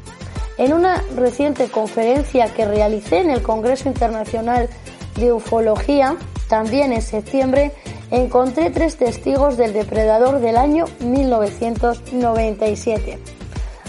En 0.56 0.72
una 0.72 1.02
reciente 1.16 1.68
conferencia 1.68 2.52
que 2.52 2.64
realicé 2.64 3.20
en 3.20 3.30
el 3.30 3.42
Congreso 3.42 3.88
Internacional 3.88 4.68
de 5.16 5.32
Ufología, 5.32 6.16
también 6.48 6.92
en 6.92 7.02
septiembre, 7.02 7.72
encontré 8.10 8.70
tres 8.70 8.96
testigos 8.96 9.56
del 9.56 9.72
depredador 9.72 10.40
del 10.40 10.56
año 10.56 10.86
1997. 11.00 13.18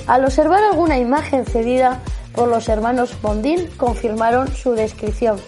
Al 0.08 0.26
observar 0.26 0.64
alguna 0.64 0.98
imagen 0.98 1.46
cedida 1.46 2.00
por 2.34 2.48
los 2.48 2.70
hermanos 2.70 3.20
Bondín, 3.22 3.70
confirmaron 3.78 4.48
su 4.50 4.74
descripción. 4.74 5.40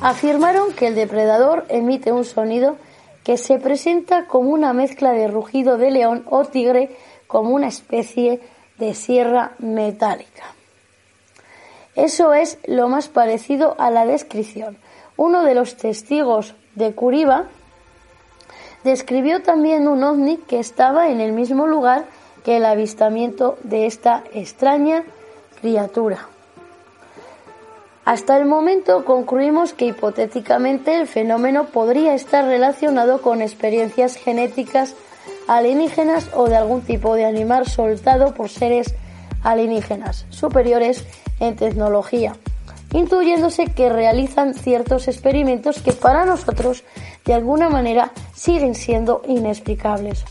Afirmaron 0.00 0.72
que 0.72 0.88
el 0.88 0.94
depredador 0.94 1.64
emite 1.68 2.12
un 2.12 2.24
sonido 2.24 2.76
que 3.24 3.36
se 3.36 3.58
presenta 3.58 4.26
como 4.26 4.50
una 4.50 4.72
mezcla 4.72 5.12
de 5.12 5.28
rugido 5.28 5.78
de 5.78 5.90
león 5.90 6.24
o 6.28 6.44
tigre 6.44 6.96
como 7.26 7.50
una 7.50 7.68
especie 7.68 8.40
de 8.78 8.94
sierra 8.94 9.52
metálica. 9.58 10.42
Eso 11.94 12.32
es 12.32 12.58
lo 12.64 12.88
más 12.88 13.08
parecido 13.08 13.76
a 13.78 13.90
la 13.90 14.06
descripción. 14.06 14.78
Uno 15.16 15.42
de 15.42 15.54
los 15.54 15.76
testigos 15.76 16.54
de 16.74 16.94
Curiba 16.94 17.44
describió 18.82 19.42
también 19.42 19.86
un 19.86 20.02
ovni 20.02 20.38
que 20.38 20.58
estaba 20.58 21.10
en 21.10 21.20
el 21.20 21.32
mismo 21.32 21.66
lugar 21.66 22.06
que 22.44 22.56
el 22.56 22.64
avistamiento 22.64 23.56
de 23.62 23.86
esta 23.86 24.24
extraña 24.32 25.04
criatura. 25.62 26.28
Hasta 28.04 28.36
el 28.36 28.46
momento 28.46 29.04
concluimos 29.04 29.74
que 29.74 29.86
hipotéticamente 29.86 31.00
el 31.00 31.06
fenómeno 31.06 31.66
podría 31.66 32.14
estar 32.14 32.44
relacionado 32.44 33.22
con 33.22 33.40
experiencias 33.40 34.16
genéticas 34.16 34.96
alienígenas 35.46 36.28
o 36.34 36.48
de 36.48 36.56
algún 36.56 36.82
tipo 36.82 37.14
de 37.14 37.24
animal 37.24 37.68
soltado 37.68 38.34
por 38.34 38.48
seres 38.48 38.92
alienígenas 39.44 40.26
superiores 40.30 41.04
en 41.38 41.54
tecnología, 41.54 42.34
intuyéndose 42.92 43.66
que 43.66 43.88
realizan 43.88 44.54
ciertos 44.54 45.06
experimentos 45.06 45.80
que 45.80 45.92
para 45.92 46.24
nosotros 46.24 46.82
de 47.24 47.34
alguna 47.34 47.68
manera 47.68 48.10
siguen 48.34 48.74
siendo 48.74 49.22
inexplicables. 49.28 50.24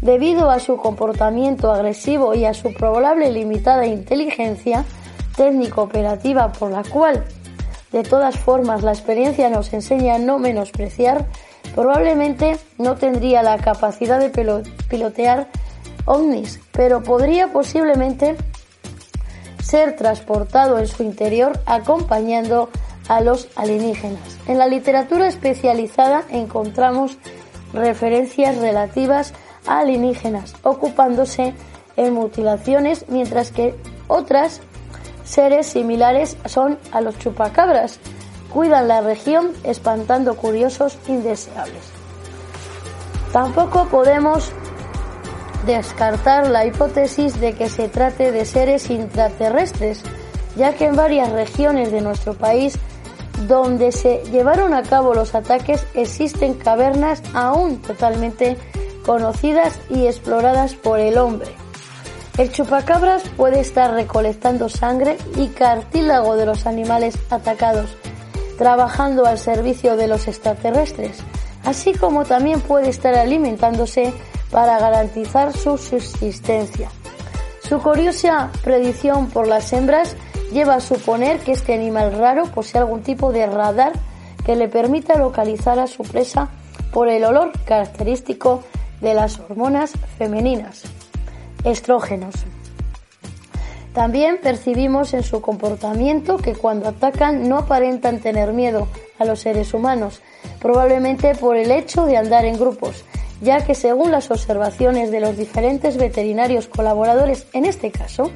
Debido 0.00 0.50
a 0.50 0.60
su 0.60 0.78
comportamiento 0.78 1.70
agresivo 1.70 2.34
y 2.34 2.46
a 2.46 2.54
su 2.54 2.72
probable 2.72 3.30
limitada 3.30 3.86
inteligencia, 3.86 4.84
técnico-operativa 5.36 6.52
por 6.52 6.70
la 6.70 6.82
cual, 6.84 7.24
de 7.92 8.02
todas 8.02 8.38
formas, 8.38 8.82
la 8.82 8.92
experiencia 8.92 9.50
nos 9.50 9.72
enseña 9.72 10.14
a 10.14 10.18
no 10.18 10.38
menospreciar, 10.38 11.26
probablemente 11.74 12.56
no 12.78 12.96
tendría 12.96 13.42
la 13.42 13.58
capacidad 13.58 14.18
de 14.18 14.30
pilotear 14.88 15.48
ovnis, 16.06 16.60
pero 16.72 17.02
podría 17.02 17.52
posiblemente 17.52 18.36
ser 19.62 19.96
transportado 19.96 20.78
en 20.78 20.88
su 20.88 21.02
interior 21.02 21.60
acompañando 21.66 22.70
a 23.08 23.20
los 23.20 23.48
alienígenas. 23.56 24.38
En 24.46 24.58
la 24.58 24.66
literatura 24.66 25.28
especializada 25.28 26.22
encontramos 26.30 27.18
referencias 27.72 28.56
relativas 28.56 29.34
alienígenas 29.66 30.54
ocupándose 30.62 31.54
en 31.96 32.14
mutilaciones, 32.14 33.04
mientras 33.08 33.52
que 33.52 33.74
otras 34.08 34.60
seres 35.24 35.66
similares 35.66 36.36
son 36.46 36.78
a 36.92 37.00
los 37.00 37.18
chupacabras. 37.18 37.98
Cuidan 38.52 38.88
la 38.88 39.00
región 39.00 39.52
espantando 39.62 40.34
curiosos 40.34 40.98
indeseables. 41.06 41.84
Tampoco 43.32 43.86
podemos 43.86 44.50
descartar 45.66 46.48
la 46.48 46.66
hipótesis 46.66 47.40
de 47.40 47.52
que 47.52 47.68
se 47.68 47.88
trate 47.88 48.32
de 48.32 48.44
seres 48.44 48.90
intraterrestres, 48.90 50.02
ya 50.56 50.74
que 50.74 50.86
en 50.86 50.96
varias 50.96 51.30
regiones 51.30 51.92
de 51.92 52.00
nuestro 52.00 52.34
país 52.34 52.76
donde 53.46 53.92
se 53.92 54.22
llevaron 54.32 54.74
a 54.74 54.82
cabo 54.82 55.14
los 55.14 55.34
ataques 55.34 55.86
existen 55.94 56.54
cavernas 56.54 57.22
aún 57.34 57.80
totalmente 57.80 58.56
conocidas 59.04 59.78
y 59.88 60.06
exploradas 60.06 60.74
por 60.74 61.00
el 61.00 61.18
hombre. 61.18 61.50
El 62.38 62.50
chupacabras 62.52 63.22
puede 63.36 63.60
estar 63.60 63.92
recolectando 63.92 64.68
sangre 64.68 65.18
y 65.36 65.48
cartílago 65.48 66.36
de 66.36 66.46
los 66.46 66.66
animales 66.66 67.18
atacados, 67.28 67.90
trabajando 68.56 69.26
al 69.26 69.38
servicio 69.38 69.96
de 69.96 70.08
los 70.08 70.28
extraterrestres, 70.28 71.18
así 71.64 71.92
como 71.92 72.24
también 72.24 72.60
puede 72.60 72.88
estar 72.88 73.14
alimentándose 73.14 74.12
para 74.50 74.78
garantizar 74.78 75.52
su 75.52 75.76
subsistencia. 75.76 76.90
Su 77.62 77.80
curiosa 77.80 78.50
predicción 78.64 79.28
por 79.28 79.46
las 79.46 79.72
hembras 79.72 80.16
lleva 80.52 80.74
a 80.74 80.80
suponer 80.80 81.40
que 81.40 81.52
este 81.52 81.74
animal 81.74 82.12
raro 82.18 82.46
posee 82.46 82.80
algún 82.80 83.02
tipo 83.02 83.32
de 83.32 83.46
radar 83.46 83.92
que 84.44 84.56
le 84.56 84.68
permita 84.68 85.16
localizar 85.16 85.78
a 85.78 85.86
su 85.86 86.02
presa 86.02 86.48
por 86.92 87.08
el 87.08 87.24
olor 87.24 87.52
característico 87.64 88.64
de 89.00 89.14
las 89.14 89.38
hormonas 89.38 89.92
femeninas, 90.18 90.82
estrógenos. 91.64 92.34
También 93.94 94.38
percibimos 94.40 95.14
en 95.14 95.22
su 95.22 95.40
comportamiento 95.40 96.36
que 96.36 96.54
cuando 96.54 96.88
atacan 96.88 97.48
no 97.48 97.58
aparentan 97.58 98.20
tener 98.20 98.52
miedo 98.52 98.86
a 99.18 99.24
los 99.24 99.40
seres 99.40 99.74
humanos, 99.74 100.20
probablemente 100.60 101.34
por 101.34 101.56
el 101.56 101.72
hecho 101.72 102.06
de 102.06 102.16
andar 102.16 102.44
en 102.44 102.58
grupos, 102.58 103.04
ya 103.40 103.64
que 103.64 103.74
según 103.74 104.12
las 104.12 104.30
observaciones 104.30 105.10
de 105.10 105.20
los 105.20 105.36
diferentes 105.36 105.96
veterinarios 105.96 106.68
colaboradores 106.68 107.46
en 107.52 107.64
este 107.64 107.90
caso, 107.90 108.30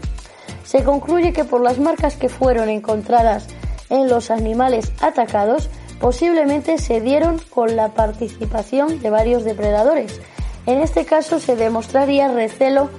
se 0.65 0.83
concluye 0.83 1.33
que 1.33 1.45
por 1.45 1.61
las 1.61 1.79
marcas 1.79 2.17
que 2.17 2.29
fueron 2.29 2.69
encontradas 2.69 3.47
en 3.91 4.09
los 4.09 4.31
animales 4.31 4.91
atacados, 5.01 5.69
posiblemente 6.01 6.79
se 6.79 7.01
dieron 7.01 7.39
con 7.51 7.77
la 7.77 7.91
participación 7.95 9.01
de 9.01 9.11
varios 9.11 9.45
depredadores. 9.45 10.21
En 10.67 10.81
este 10.81 11.05
caso 11.05 11.41
se 11.41 11.57
demostraría 11.57 12.29
recelo 12.29 12.91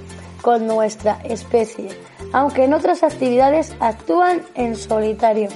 con 0.41 0.67
nuestra 0.67 1.19
especie, 1.23 1.89
aunque 2.31 2.65
en 2.65 2.73
otras 2.73 3.01
actividades 3.01 3.75
actúan 3.79 4.43
en 4.53 4.75
solitario. 4.75 5.49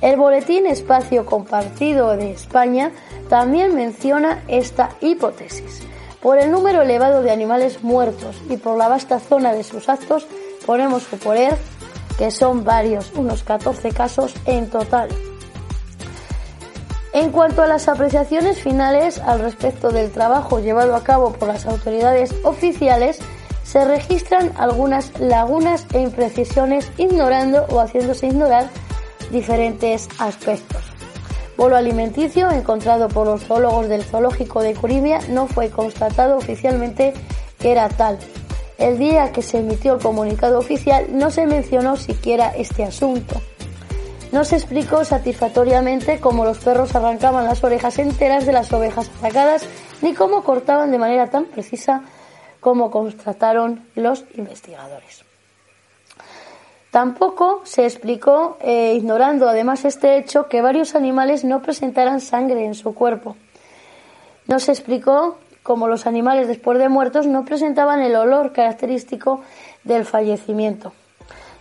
El 0.00 0.16
Boletín 0.16 0.66
Espacio 0.66 1.26
Compartido 1.26 2.16
de 2.16 2.30
España 2.30 2.92
también 3.28 3.74
menciona 3.74 4.42
esta 4.48 4.90
hipótesis. 5.00 5.82
Por 6.22 6.38
el 6.38 6.50
número 6.50 6.82
elevado 6.82 7.22
de 7.22 7.30
animales 7.30 7.82
muertos 7.82 8.36
y 8.48 8.56
por 8.56 8.78
la 8.78 8.88
vasta 8.88 9.20
zona 9.20 9.52
de 9.52 9.64
sus 9.64 9.88
actos, 9.88 10.26
podemos 10.64 11.02
suponer 11.02 11.56
que 12.18 12.30
son 12.30 12.64
varios, 12.64 13.12
unos 13.14 13.42
14 13.42 13.90
casos 13.92 14.34
en 14.46 14.70
total. 14.70 15.08
En 17.16 17.30
cuanto 17.30 17.62
a 17.62 17.66
las 17.66 17.88
apreciaciones 17.88 18.60
finales 18.60 19.18
al 19.20 19.40
respecto 19.40 19.90
del 19.90 20.10
trabajo 20.10 20.60
llevado 20.60 20.94
a 20.94 21.02
cabo 21.02 21.32
por 21.32 21.48
las 21.48 21.64
autoridades 21.64 22.34
oficiales, 22.42 23.20
se 23.64 23.82
registran 23.86 24.52
algunas 24.58 25.18
lagunas 25.18 25.86
e 25.94 26.02
imprecisiones 26.02 26.92
ignorando 26.98 27.64
o 27.70 27.80
haciéndose 27.80 28.26
ignorar 28.26 28.68
diferentes 29.32 30.10
aspectos. 30.18 30.82
Bolo 31.56 31.76
alimenticio 31.76 32.50
encontrado 32.50 33.08
por 33.08 33.26
los 33.26 33.44
zoólogos 33.44 33.88
del 33.88 34.04
zoológico 34.04 34.60
de 34.60 34.74
Curibia 34.74 35.20
no 35.30 35.46
fue 35.46 35.70
constatado 35.70 36.36
oficialmente 36.36 37.14
que 37.58 37.72
era 37.72 37.88
tal. 37.88 38.18
El 38.76 38.98
día 38.98 39.32
que 39.32 39.40
se 39.40 39.60
emitió 39.60 39.94
el 39.94 40.02
comunicado 40.02 40.58
oficial 40.58 41.06
no 41.12 41.30
se 41.30 41.46
mencionó 41.46 41.96
siquiera 41.96 42.50
este 42.54 42.84
asunto. 42.84 43.40
No 44.32 44.44
se 44.44 44.56
explicó 44.56 45.04
satisfactoriamente 45.04 46.20
cómo 46.20 46.44
los 46.44 46.58
perros 46.58 46.94
arrancaban 46.94 47.44
las 47.44 47.62
orejas 47.62 47.98
enteras 47.98 48.44
de 48.44 48.52
las 48.52 48.72
ovejas 48.72 49.10
atacadas 49.18 49.66
ni 50.02 50.14
cómo 50.14 50.42
cortaban 50.42 50.90
de 50.90 50.98
manera 50.98 51.28
tan 51.28 51.46
precisa 51.46 52.02
como 52.60 52.90
constataron 52.90 53.86
los 53.94 54.24
investigadores. 54.34 55.24
Tampoco 56.90 57.60
se 57.64 57.84
explicó, 57.84 58.58
eh, 58.60 58.94
ignorando 58.94 59.48
además 59.48 59.84
este 59.84 60.16
hecho, 60.18 60.48
que 60.48 60.62
varios 60.62 60.94
animales 60.94 61.44
no 61.44 61.62
presentaran 61.62 62.20
sangre 62.20 62.64
en 62.64 62.74
su 62.74 62.94
cuerpo. 62.94 63.36
No 64.46 64.58
se 64.58 64.72
explicó 64.72 65.38
cómo 65.62 65.88
los 65.88 66.06
animales 66.06 66.48
después 66.48 66.78
de 66.78 66.88
muertos 66.88 67.26
no 67.26 67.44
presentaban 67.44 68.00
el 68.00 68.16
olor 68.16 68.52
característico 68.52 69.42
del 69.84 70.04
fallecimiento. 70.04 70.92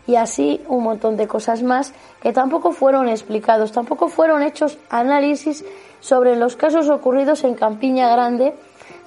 Y 0.07 0.15
así 0.15 0.61
un 0.67 0.83
montón 0.83 1.17
de 1.17 1.27
cosas 1.27 1.63
más 1.63 1.93
que 2.21 2.31
tampoco 2.31 2.71
fueron 2.71 3.09
explicados, 3.09 3.71
tampoco 3.71 4.07
fueron 4.07 4.43
hechos 4.43 4.77
análisis 4.89 5.65
sobre 5.99 6.35
los 6.35 6.55
casos 6.55 6.89
ocurridos 6.89 7.43
en 7.43 7.55
Campiña 7.55 8.09
Grande 8.09 8.53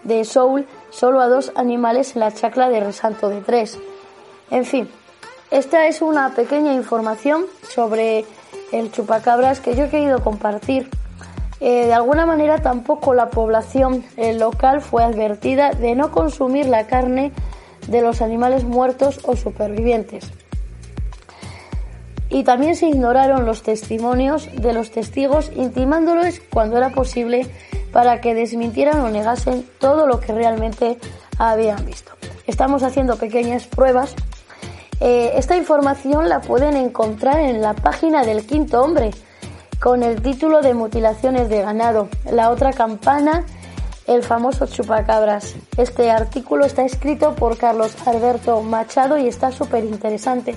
de 0.02 0.24
Soul, 0.24 0.66
solo 0.90 1.20
a 1.20 1.28
dos 1.28 1.52
animales 1.54 2.14
en 2.14 2.20
la 2.20 2.32
chacla 2.32 2.68
de 2.68 2.80
Resanto 2.80 3.28
de 3.28 3.40
Tres. 3.40 3.78
En 4.50 4.64
fin, 4.64 4.88
esta 5.50 5.87
es 5.87 6.02
una 6.02 6.30
pequeña 6.34 6.74
información 6.74 7.44
sobre 7.62 8.24
el 8.72 8.90
chupacabras 8.90 9.61
que 9.61 9.76
yo 9.76 9.84
he 9.84 9.88
querido 9.88 10.22
compartir. 10.22 10.90
Eh, 11.61 11.87
de 11.87 11.94
alguna 11.94 12.26
manera 12.26 12.61
tampoco 12.62 13.14
la 13.14 13.30
población 13.30 14.04
local 14.16 14.80
fue 14.80 15.02
advertida 15.02 15.70
de 15.70 15.94
no 15.96 16.12
consumir 16.12 16.66
la 16.66 16.87
carne 16.87 17.32
de 17.88 18.00
los 18.00 18.22
animales 18.22 18.64
muertos 18.64 19.20
o 19.24 19.37
supervivientes. 19.37 20.30
Y 22.30 22.44
también 22.44 22.76
se 22.76 22.86
ignoraron 22.86 23.46
los 23.46 23.62
testimonios 23.62 24.48
de 24.54 24.72
los 24.72 24.90
testigos 24.90 25.50
intimándolos 25.56 26.40
cuando 26.52 26.76
era 26.76 26.90
posible 26.90 27.46
para 27.92 28.20
que 28.20 28.34
desmintieran 28.34 29.00
o 29.00 29.08
negasen 29.08 29.66
todo 29.78 30.06
lo 30.06 30.20
que 30.20 30.32
realmente 30.32 30.98
habían 31.38 31.84
visto. 31.86 32.12
Estamos 32.46 32.82
haciendo 32.82 33.16
pequeñas 33.16 33.66
pruebas 33.66 34.14
eh, 35.00 35.32
esta 35.36 35.56
información 35.56 36.28
la 36.28 36.40
pueden 36.40 36.76
encontrar 36.76 37.38
en 37.38 37.62
la 37.62 37.74
página 37.74 38.24
del 38.24 38.44
Quinto 38.44 38.82
Hombre 38.82 39.12
con 39.80 40.02
el 40.02 40.20
título 40.20 40.60
de 40.60 40.74
Mutilaciones 40.74 41.48
de 41.48 41.62
Ganado. 41.62 42.08
La 42.32 42.50
otra 42.50 42.72
campana, 42.72 43.44
el 44.08 44.24
famoso 44.24 44.66
chupacabras. 44.66 45.54
Este 45.76 46.10
artículo 46.10 46.64
está 46.64 46.84
escrito 46.84 47.36
por 47.36 47.56
Carlos 47.56 47.96
Alberto 48.06 48.60
Machado 48.62 49.18
y 49.18 49.28
está 49.28 49.52
súper 49.52 49.84
interesante. 49.84 50.56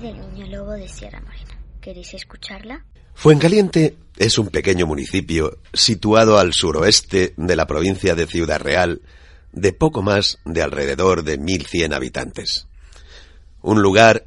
Lobo 0.00 0.72
de 0.72 0.88
Sierra 0.88 1.20
Morena. 1.20 1.58
¿Queréis 1.80 2.14
escucharla? 2.14 2.84
Fuencaliente 3.14 3.96
es 4.16 4.38
un 4.38 4.48
pequeño 4.48 4.86
municipio 4.86 5.58
situado 5.72 6.38
al 6.38 6.52
suroeste 6.52 7.34
de 7.36 7.56
la 7.56 7.66
provincia 7.66 8.14
de 8.14 8.26
Ciudad 8.26 8.60
Real, 8.60 9.02
de 9.52 9.72
poco 9.72 10.02
más 10.02 10.38
de 10.44 10.62
alrededor 10.62 11.22
de 11.22 11.38
1.100 11.38 11.94
habitantes. 11.94 12.66
Un 13.62 13.82
lugar 13.82 14.26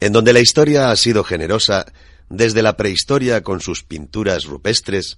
en 0.00 0.12
donde 0.12 0.32
la 0.32 0.40
historia 0.40 0.90
ha 0.90 0.96
sido 0.96 1.24
generosa 1.24 1.86
desde 2.28 2.62
la 2.62 2.76
prehistoria 2.76 3.42
con 3.42 3.60
sus 3.60 3.84
pinturas 3.84 4.44
rupestres, 4.44 5.16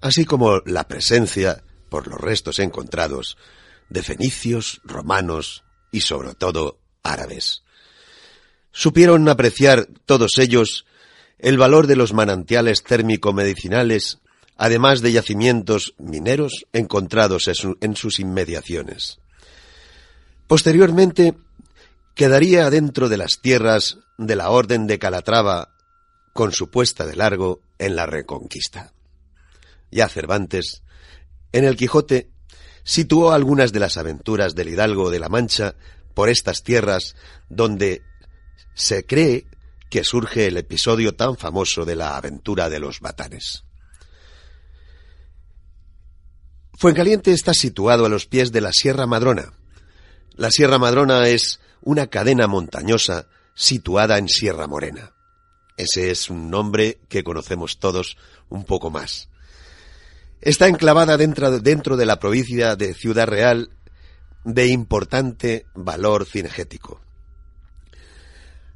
así 0.00 0.24
como 0.24 0.60
la 0.66 0.88
presencia, 0.88 1.62
por 1.88 2.06
los 2.06 2.20
restos 2.20 2.58
encontrados, 2.58 3.38
de 3.88 4.02
fenicios, 4.02 4.82
romanos 4.84 5.64
y 5.90 6.02
sobre 6.02 6.34
todo 6.34 6.80
árabes. 7.02 7.62
Supieron 8.72 9.28
apreciar 9.28 9.86
todos 10.06 10.38
ellos 10.38 10.86
el 11.38 11.56
valor 11.56 11.86
de 11.86 11.96
los 11.96 12.12
manantiales 12.12 12.82
térmico-medicinales, 12.82 14.18
además 14.56 15.00
de 15.00 15.12
yacimientos 15.12 15.94
mineros 15.98 16.66
encontrados 16.72 17.48
en 17.80 17.96
sus 17.96 18.18
inmediaciones. 18.18 19.18
Posteriormente, 20.46 21.34
quedaría 22.14 22.68
dentro 22.70 23.08
de 23.08 23.16
las 23.16 23.40
tierras 23.40 23.98
de 24.16 24.34
la 24.34 24.50
Orden 24.50 24.86
de 24.86 24.98
Calatrava 24.98 25.74
con 26.32 26.52
su 26.52 26.70
puesta 26.70 27.06
de 27.06 27.16
largo 27.16 27.60
en 27.78 27.94
la 27.94 28.06
Reconquista. 28.06 28.92
Ya 29.90 30.08
Cervantes, 30.08 30.82
en 31.52 31.64
el 31.64 31.76
Quijote, 31.76 32.30
situó 32.82 33.32
algunas 33.32 33.72
de 33.72 33.80
las 33.80 33.96
aventuras 33.96 34.54
del 34.54 34.70
Hidalgo 34.70 35.10
de 35.10 35.20
la 35.20 35.28
Mancha 35.28 35.74
por 36.14 36.28
estas 36.28 36.62
tierras 36.62 37.14
donde 37.48 38.02
se 38.78 39.04
cree 39.04 39.44
que 39.90 40.04
surge 40.04 40.46
el 40.46 40.56
episodio 40.56 41.14
tan 41.16 41.36
famoso 41.36 41.84
de 41.84 41.96
la 41.96 42.16
aventura 42.16 42.70
de 42.70 42.78
los 42.78 43.00
batanes. 43.00 43.64
Fuencaliente 46.74 47.32
está 47.32 47.54
situado 47.54 48.06
a 48.06 48.08
los 48.08 48.26
pies 48.26 48.52
de 48.52 48.60
la 48.60 48.72
Sierra 48.72 49.06
Madrona. 49.06 49.52
La 50.36 50.52
Sierra 50.52 50.78
Madrona 50.78 51.26
es 51.26 51.58
una 51.80 52.06
cadena 52.06 52.46
montañosa 52.46 53.26
situada 53.52 54.16
en 54.16 54.28
Sierra 54.28 54.68
Morena. 54.68 55.12
Ese 55.76 56.12
es 56.12 56.30
un 56.30 56.48
nombre 56.48 57.00
que 57.08 57.24
conocemos 57.24 57.80
todos 57.80 58.16
un 58.48 58.62
poco 58.62 58.90
más. 58.90 59.28
Está 60.40 60.68
enclavada 60.68 61.16
dentro, 61.16 61.58
dentro 61.58 61.96
de 61.96 62.06
la 62.06 62.20
provincia 62.20 62.76
de 62.76 62.94
Ciudad 62.94 63.26
Real 63.26 63.70
de 64.44 64.68
importante 64.68 65.66
valor 65.74 66.26
cinegético. 66.26 67.07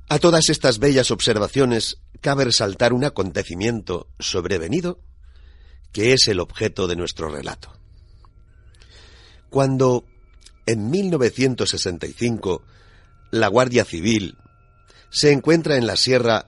A 0.09 0.19
todas 0.19 0.49
estas 0.51 0.79
bellas 0.79 1.11
observaciones 1.11 1.99
cabe 2.21 2.45
resaltar 2.45 2.93
un 2.93 3.05
acontecimiento 3.05 4.09
sobrevenido 4.19 5.01
que 5.93 6.13
es 6.13 6.29
el 6.29 6.41
objeto 6.41 6.87
de 6.87 6.97
nuestro 6.97 7.29
relato. 7.29 7.73
Cuando 9.51 10.05
en 10.67 10.91
1965 10.91 12.63
la 13.31 13.49
Guardia 13.49 13.85
Civil 13.85 14.37
se 15.11 15.33
encuentra 15.33 15.77
en 15.77 15.87
la 15.87 15.97
sierra 15.97 16.47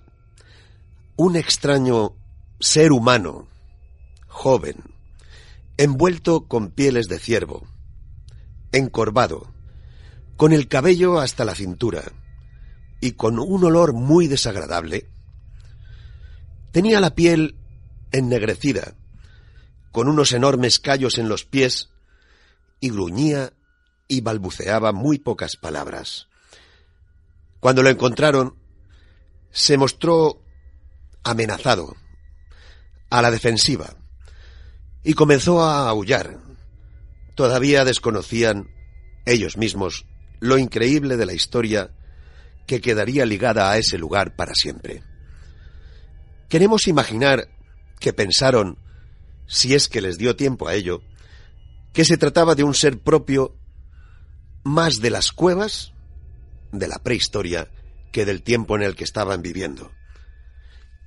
un 1.16 1.36
extraño 1.36 2.16
ser 2.60 2.92
humano, 2.92 3.46
joven, 4.26 4.76
envuelto 5.76 6.46
con 6.46 6.70
pieles 6.70 7.08
de 7.08 7.18
ciervo, 7.18 7.66
encorvado, 8.72 9.52
con 10.36 10.52
el 10.52 10.66
cabello 10.68 11.20
hasta 11.20 11.44
la 11.44 11.54
cintura 11.54 12.04
y 13.04 13.12
con 13.12 13.38
un 13.38 13.62
olor 13.64 13.92
muy 13.92 14.28
desagradable. 14.28 15.10
Tenía 16.72 17.00
la 17.00 17.14
piel 17.14 17.58
ennegrecida, 18.12 18.94
con 19.92 20.08
unos 20.08 20.32
enormes 20.32 20.78
callos 20.78 21.18
en 21.18 21.28
los 21.28 21.44
pies, 21.44 21.90
y 22.80 22.88
gruñía 22.88 23.52
y 24.08 24.22
balbuceaba 24.22 24.92
muy 24.92 25.18
pocas 25.18 25.56
palabras. 25.56 26.28
Cuando 27.60 27.82
lo 27.82 27.90
encontraron, 27.90 28.56
se 29.50 29.76
mostró 29.76 30.42
amenazado, 31.24 31.94
a 33.10 33.20
la 33.20 33.30
defensiva, 33.30 33.96
y 35.02 35.12
comenzó 35.12 35.62
a 35.62 35.90
aullar. 35.90 36.38
Todavía 37.34 37.84
desconocían 37.84 38.70
ellos 39.26 39.58
mismos 39.58 40.06
lo 40.40 40.56
increíble 40.56 41.18
de 41.18 41.26
la 41.26 41.34
historia 41.34 41.90
que 42.66 42.80
quedaría 42.80 43.26
ligada 43.26 43.70
a 43.70 43.78
ese 43.78 43.98
lugar 43.98 44.36
para 44.36 44.54
siempre. 44.54 45.02
Queremos 46.48 46.86
imaginar 46.86 47.48
que 48.00 48.12
pensaron, 48.12 48.78
si 49.46 49.74
es 49.74 49.88
que 49.88 50.00
les 50.00 50.18
dio 50.18 50.36
tiempo 50.36 50.68
a 50.68 50.74
ello, 50.74 51.02
que 51.92 52.04
se 52.04 52.16
trataba 52.16 52.54
de 52.54 52.64
un 52.64 52.74
ser 52.74 52.98
propio 52.98 53.56
más 54.64 55.00
de 55.00 55.10
las 55.10 55.30
cuevas 55.30 55.92
de 56.72 56.88
la 56.88 56.98
prehistoria 56.98 57.68
que 58.12 58.24
del 58.24 58.42
tiempo 58.42 58.76
en 58.76 58.82
el 58.82 58.96
que 58.96 59.04
estaban 59.04 59.42
viviendo. 59.42 59.92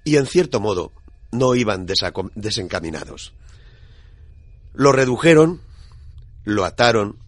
Y 0.03 0.15
en 0.17 0.25
cierto 0.25 0.59
modo 0.59 0.93
no 1.31 1.55
iban 1.55 1.85
desencaminados. 2.35 3.33
Lo 4.73 4.91
redujeron, 4.91 5.61
lo 6.43 6.63
ataron, 6.63 7.19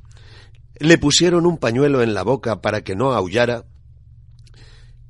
le 0.79 0.97
pusieron 0.97 1.45
un 1.45 1.57
pañuelo 1.57 2.01
en 2.01 2.13
la 2.13 2.23
boca 2.23 2.61
para 2.61 2.83
que 2.83 2.95
no 2.95 3.11
aullara, 3.13 3.65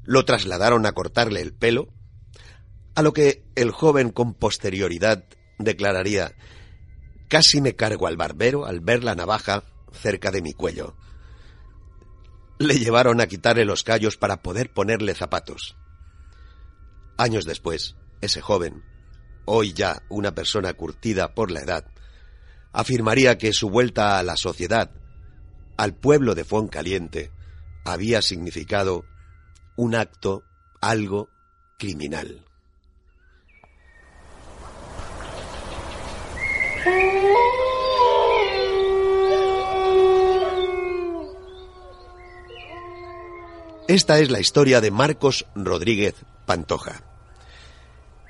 lo 0.09 0.25
trasladaron 0.25 0.87
a 0.87 0.93
cortarle 0.93 1.39
el 1.39 1.53
pelo, 1.53 1.93
a 2.95 3.03
lo 3.03 3.13
que 3.13 3.45
el 3.53 3.69
joven 3.69 4.09
con 4.09 4.33
posterioridad 4.33 5.23
declararía 5.59 6.33
Casi 7.27 7.61
me 7.61 7.75
cargo 7.75 8.07
al 8.07 8.17
barbero 8.17 8.65
al 8.65 8.79
ver 8.79 9.03
la 9.03 9.13
navaja 9.13 9.65
cerca 9.93 10.31
de 10.31 10.41
mi 10.41 10.53
cuello. 10.53 10.95
Le 12.57 12.79
llevaron 12.79 13.21
a 13.21 13.27
quitarle 13.27 13.65
los 13.65 13.83
callos 13.83 14.17
para 14.17 14.41
poder 14.41 14.73
ponerle 14.73 15.13
zapatos. 15.13 15.77
Años 17.15 17.45
después, 17.45 17.95
ese 18.19 18.41
joven, 18.41 18.83
hoy 19.45 19.73
ya 19.73 20.01
una 20.09 20.33
persona 20.33 20.73
curtida 20.73 21.35
por 21.35 21.51
la 21.51 21.59
edad, 21.59 21.85
afirmaría 22.73 23.37
que 23.37 23.53
su 23.53 23.69
vuelta 23.69 24.17
a 24.17 24.23
la 24.23 24.37
sociedad, 24.37 24.89
al 25.77 25.93
pueblo 25.93 26.33
de 26.33 26.45
Foncaliente, 26.45 27.31
había 27.85 28.23
significado 28.23 29.05
un 29.79 29.95
acto, 29.95 30.43
algo 30.81 31.29
criminal. 31.77 32.43
Esta 43.87 44.19
es 44.19 44.29
la 44.29 44.41
historia 44.41 44.81
de 44.81 44.91
Marcos 44.91 45.45
Rodríguez 45.55 46.15
Pantoja. 46.45 47.01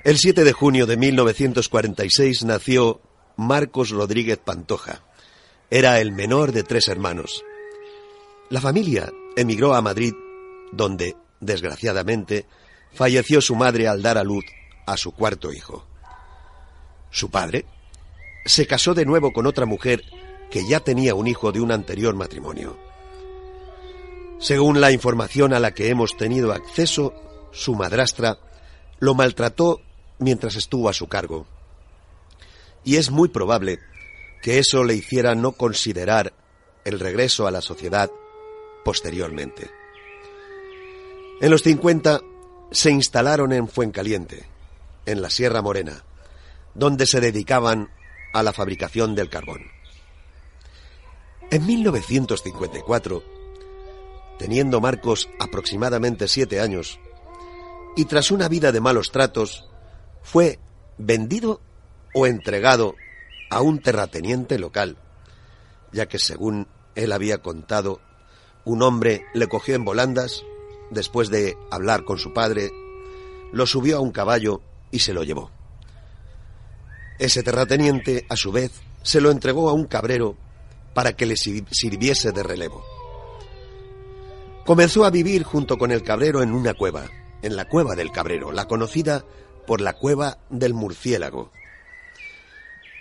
El 0.04 0.20
7 0.20 0.44
de 0.44 0.54
junio 0.54 0.86
de 0.86 0.98
1946 0.98 2.44
nació 2.44 3.02
Marcos 3.38 3.90
Rodríguez 3.90 4.38
Pantoja. 4.38 5.02
Era 5.72 6.00
el 6.00 6.12
menor 6.12 6.52
de 6.52 6.62
tres 6.62 6.88
hermanos. 6.90 7.44
La 8.52 8.62
familia 8.62 9.12
emigró 9.36 9.74
a 9.74 9.82
Madrid, 9.82 10.14
donde, 10.72 11.16
desgraciadamente, 11.40 12.46
falleció 12.94 13.42
su 13.42 13.56
madre 13.56 13.88
al 13.88 14.02
dar 14.02 14.18
a 14.18 14.24
luz 14.24 14.46
a 14.86 14.98
su 14.98 15.12
cuarto 15.12 15.54
hijo. 15.54 15.86
Su 17.12 17.30
padre 17.30 17.66
se 18.46 18.68
casó 18.68 18.94
de 18.94 19.06
nuevo 19.06 19.34
con 19.34 19.46
otra 19.46 19.66
mujer 19.66 20.04
que 20.50 20.68
ya 20.68 20.80
tenía 20.80 21.16
un 21.16 21.28
hijo 21.28 21.52
de 21.52 21.62
un 21.62 21.72
anterior 21.72 22.16
matrimonio. 22.16 22.78
Según 24.40 24.82
la 24.82 24.92
información 24.92 25.54
a 25.54 25.60
la 25.60 25.74
que 25.74 25.90
hemos 25.90 26.18
tenido 26.18 26.54
acceso, 26.54 27.14
su 27.52 27.76
madrastra 27.76 28.40
lo 29.00 29.14
maltrató 29.14 29.82
mientras 30.18 30.56
estuvo 30.56 30.90
a 30.90 30.94
su 30.94 31.08
cargo. 31.08 31.46
Y 32.84 32.96
es 32.96 33.12
muy 33.12 33.30
probable 33.30 33.80
que 34.42 34.60
eso 34.60 34.84
le 34.84 34.96
hiciera 34.96 35.36
no 35.36 35.52
considerar 35.52 36.34
el 36.86 37.00
regreso 37.00 37.48
a 37.48 37.52
la 37.52 37.62
sociedad 37.62 38.10
posteriormente. 38.86 39.79
En 41.42 41.52
los 41.52 41.64
50 41.64 42.22
se 42.72 42.92
instalaron 42.92 43.54
en 43.54 43.70
Fuencaliente, 43.70 44.46
en 45.06 45.22
la 45.22 45.30
Sierra 45.30 45.62
Morena, 45.62 46.04
donde 46.74 47.06
se 47.06 47.22
dedicaban 47.22 47.90
a 48.34 48.44
la 48.44 48.52
fabricación 48.52 49.16
del 49.16 49.30
carbón. 49.30 49.62
En 51.50 51.66
1954, 51.66 53.24
teniendo 54.38 54.82
Marcos 54.82 55.30
aproximadamente 55.40 56.28
siete 56.28 56.60
años, 56.60 57.00
y 57.96 58.06
tras 58.06 58.32
una 58.32 58.50
vida 58.50 58.72
de 58.72 58.82
malos 58.82 59.12
tratos, 59.12 59.66
fue 60.22 60.60
vendido 60.98 61.62
o 62.14 62.28
entregado 62.28 62.96
a 63.50 63.62
un 63.62 63.82
terrateniente 63.82 64.60
local, 64.60 64.98
ya 65.94 66.08
que 66.08 66.20
según 66.20 66.68
él 66.96 67.14
había 67.14 67.40
contado, 67.40 68.02
un 68.66 68.84
hombre 68.84 69.26
le 69.34 69.48
cogió 69.48 69.74
en 69.76 69.86
volandas, 69.86 70.44
después 70.92 71.30
de 71.30 71.58
hablar 71.72 72.04
con 72.04 72.18
su 72.18 72.34
padre, 72.34 72.72
lo 73.52 73.66
subió 73.66 73.98
a 73.98 74.02
un 74.02 74.12
caballo 74.12 74.62
y 74.92 75.00
se 75.00 75.14
lo 75.14 75.24
llevó. 75.24 75.52
Ese 77.20 77.44
terrateniente, 77.44 78.26
a 78.30 78.36
su 78.36 78.52
vez, 78.52 78.72
se 79.02 79.22
lo 79.22 79.32
entregó 79.32 79.70
a 79.70 79.74
un 79.74 79.86
cabrero 79.86 80.38
para 80.94 81.14
que 81.14 81.26
le 81.26 81.36
sirviese 81.36 82.32
de 82.32 82.44
relevo. 82.44 82.84
Comenzó 84.66 85.06
a 85.06 85.10
vivir 85.10 85.44
junto 85.44 85.78
con 85.78 85.92
el 85.92 86.04
cabrero 86.04 86.42
en 86.42 86.54
una 86.54 86.74
cueva, 86.74 87.10
en 87.42 87.56
la 87.56 87.66
cueva 87.66 87.96
del 87.96 88.12
cabrero, 88.12 88.52
la 88.52 88.68
conocida 88.68 89.26
por 89.66 89.82
la 89.82 89.94
cueva 89.94 90.38
del 90.50 90.74
murciélago. 90.74 91.52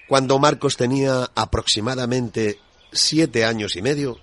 Cuando 0.09 0.39
Marcos 0.39 0.77
tenía 0.77 1.31
aproximadamente 1.35 2.59
siete 2.93 3.45
años 3.45 3.77
y 3.77 3.83
medio, 3.83 4.17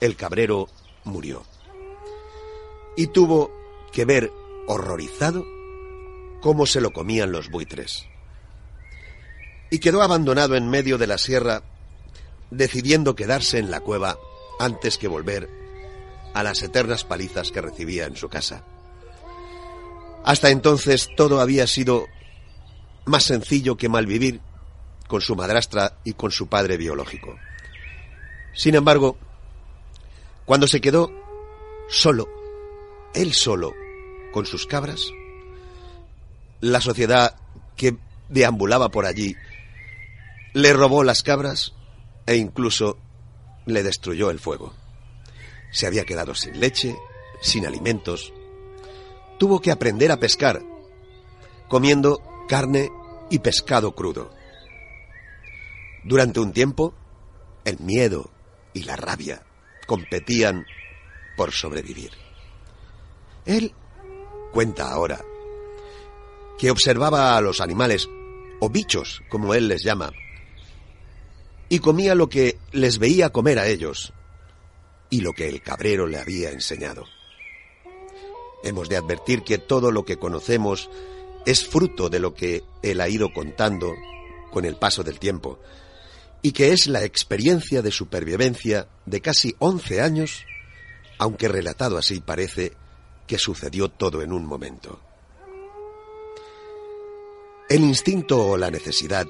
el 0.00 0.16
cabrero 0.16 0.68
murió. 1.04 1.44
Y 2.96 3.08
tuvo 3.08 3.52
que 3.92 4.04
ver, 4.04 4.32
horrorizado, 4.66 5.44
cómo 6.40 6.66
se 6.66 6.80
lo 6.80 6.92
comían 6.92 7.32
los 7.32 7.50
buitres. 7.50 8.06
Y 9.70 9.78
quedó 9.78 10.02
abandonado 10.02 10.56
en 10.56 10.68
medio 10.70 10.96
de 10.98 11.06
la 11.06 11.18
sierra, 11.18 11.62
decidiendo 12.50 13.16
quedarse 13.16 13.58
en 13.58 13.70
la 13.70 13.80
cueva 13.80 14.18
antes 14.58 14.96
que 14.98 15.08
volver 15.08 15.50
a 16.34 16.42
las 16.42 16.62
eternas 16.62 17.04
palizas 17.04 17.50
que 17.50 17.60
recibía 17.60 18.06
en 18.06 18.16
su 18.16 18.28
casa. 18.28 18.64
Hasta 20.24 20.50
entonces 20.50 21.08
todo 21.16 21.40
había 21.40 21.66
sido 21.66 22.06
más 23.04 23.24
sencillo 23.24 23.76
que 23.76 23.88
malvivir 23.88 24.40
con 25.06 25.20
su 25.20 25.36
madrastra 25.36 25.98
y 26.04 26.14
con 26.14 26.30
su 26.30 26.48
padre 26.48 26.76
biológico. 26.76 27.36
Sin 28.52 28.74
embargo, 28.74 29.16
cuando 30.44 30.66
se 30.66 30.80
quedó 30.80 31.10
solo, 31.88 32.28
él 33.16 33.32
solo, 33.32 33.74
con 34.32 34.46
sus 34.46 34.66
cabras, 34.66 35.10
la 36.60 36.80
sociedad 36.80 37.36
que 37.76 37.96
deambulaba 38.28 38.90
por 38.90 39.06
allí 39.06 39.36
le 40.52 40.72
robó 40.72 41.04
las 41.04 41.22
cabras 41.22 41.74
e 42.26 42.36
incluso 42.36 42.98
le 43.66 43.82
destruyó 43.82 44.30
el 44.30 44.38
fuego. 44.38 44.74
Se 45.70 45.86
había 45.86 46.04
quedado 46.04 46.34
sin 46.34 46.58
leche, 46.60 46.96
sin 47.40 47.66
alimentos. 47.66 48.32
Tuvo 49.38 49.60
que 49.60 49.70
aprender 49.70 50.10
a 50.10 50.18
pescar 50.18 50.62
comiendo 51.68 52.22
carne 52.48 52.90
y 53.30 53.40
pescado 53.40 53.94
crudo. 53.94 54.30
Durante 56.04 56.40
un 56.40 56.52
tiempo, 56.52 56.94
el 57.64 57.78
miedo 57.80 58.30
y 58.72 58.84
la 58.84 58.96
rabia 58.96 59.42
competían 59.86 60.64
por 61.36 61.52
sobrevivir. 61.52 62.25
Él 63.46 63.72
cuenta 64.52 64.90
ahora 64.90 65.24
que 66.58 66.70
observaba 66.70 67.36
a 67.36 67.40
los 67.40 67.60
animales, 67.60 68.08
o 68.60 68.70
bichos, 68.70 69.22
como 69.28 69.54
él 69.54 69.68
les 69.68 69.82
llama, 69.82 70.12
y 71.68 71.80
comía 71.80 72.14
lo 72.14 72.28
que 72.28 72.58
les 72.72 72.98
veía 72.98 73.30
comer 73.30 73.58
a 73.58 73.66
ellos 73.66 74.12
y 75.10 75.20
lo 75.20 75.32
que 75.32 75.48
el 75.48 75.62
cabrero 75.62 76.06
le 76.06 76.18
había 76.18 76.50
enseñado. 76.50 77.04
Hemos 78.62 78.88
de 78.88 78.96
advertir 78.96 79.42
que 79.42 79.58
todo 79.58 79.90
lo 79.90 80.04
que 80.04 80.16
conocemos 80.16 80.88
es 81.44 81.66
fruto 81.66 82.08
de 82.08 82.18
lo 82.18 82.34
que 82.34 82.64
él 82.82 83.00
ha 83.00 83.08
ido 83.08 83.32
contando 83.32 83.94
con 84.50 84.64
el 84.64 84.76
paso 84.76 85.04
del 85.04 85.18
tiempo 85.18 85.60
y 86.42 86.52
que 86.52 86.72
es 86.72 86.86
la 86.86 87.04
experiencia 87.04 87.82
de 87.82 87.90
supervivencia 87.90 88.88
de 89.04 89.20
casi 89.20 89.54
11 89.58 90.00
años, 90.00 90.44
aunque 91.18 91.48
relatado 91.48 91.98
así 91.98 92.20
parece 92.20 92.72
que 93.26 93.38
sucedió 93.38 93.88
todo 93.88 94.22
en 94.22 94.32
un 94.32 94.46
momento. 94.46 95.00
El 97.68 97.82
instinto 97.82 98.46
o 98.46 98.56
la 98.56 98.70
necesidad 98.70 99.26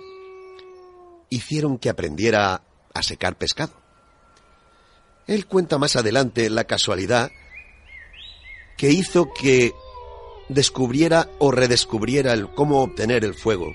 hicieron 1.31 1.79
que 1.79 1.89
aprendiera 1.89 2.63
a 2.93 3.03
secar 3.03 3.37
pescado. 3.37 3.73
Él 5.27 5.47
cuenta 5.47 5.79
más 5.79 5.97
adelante 5.97 6.51
la 6.51 6.65
casualidad 6.65 7.31
que 8.77 8.91
hizo 8.91 9.33
que 9.33 9.73
descubriera 10.49 11.29
o 11.39 11.51
redescubriera 11.51 12.33
el 12.33 12.49
cómo 12.49 12.83
obtener 12.83 13.25
el 13.25 13.35
fuego. 13.35 13.75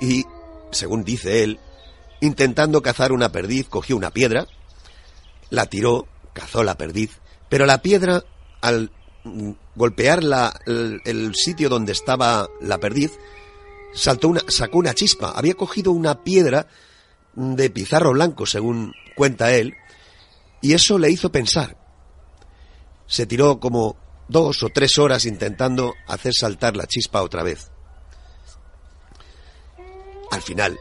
Y, 0.00 0.26
según 0.70 1.04
dice 1.04 1.44
él, 1.44 1.60
intentando 2.20 2.82
cazar 2.82 3.12
una 3.12 3.30
perdiz, 3.32 3.68
cogió 3.68 3.96
una 3.96 4.10
piedra, 4.10 4.46
la 5.48 5.66
tiró, 5.66 6.06
cazó 6.32 6.64
la 6.64 6.76
perdiz, 6.76 7.20
pero 7.48 7.66
la 7.66 7.82
piedra, 7.82 8.24
al 8.62 8.90
golpear 9.74 10.24
la, 10.24 10.58
el, 10.66 11.34
sitio 11.34 11.68
donde 11.68 11.92
estaba 11.92 12.48
la 12.60 12.78
perdiz, 12.78 13.12
saltó 13.92 14.28
una, 14.28 14.40
sacó 14.48 14.78
una 14.78 14.94
chispa. 14.94 15.32
Había 15.32 15.54
cogido 15.54 15.92
una 15.92 16.22
piedra 16.22 16.66
de 17.34 17.70
pizarro 17.70 18.12
blanco, 18.12 18.46
según 18.46 18.94
cuenta 19.16 19.52
él, 19.52 19.74
y 20.60 20.72
eso 20.72 20.98
le 20.98 21.10
hizo 21.10 21.30
pensar. 21.30 21.76
Se 23.06 23.26
tiró 23.26 23.60
como 23.60 23.96
dos 24.28 24.62
o 24.62 24.68
tres 24.70 24.96
horas 24.98 25.26
intentando 25.26 25.94
hacer 26.06 26.32
saltar 26.34 26.76
la 26.76 26.86
chispa 26.86 27.22
otra 27.22 27.42
vez. 27.42 27.70
Al 30.30 30.40
final 30.40 30.78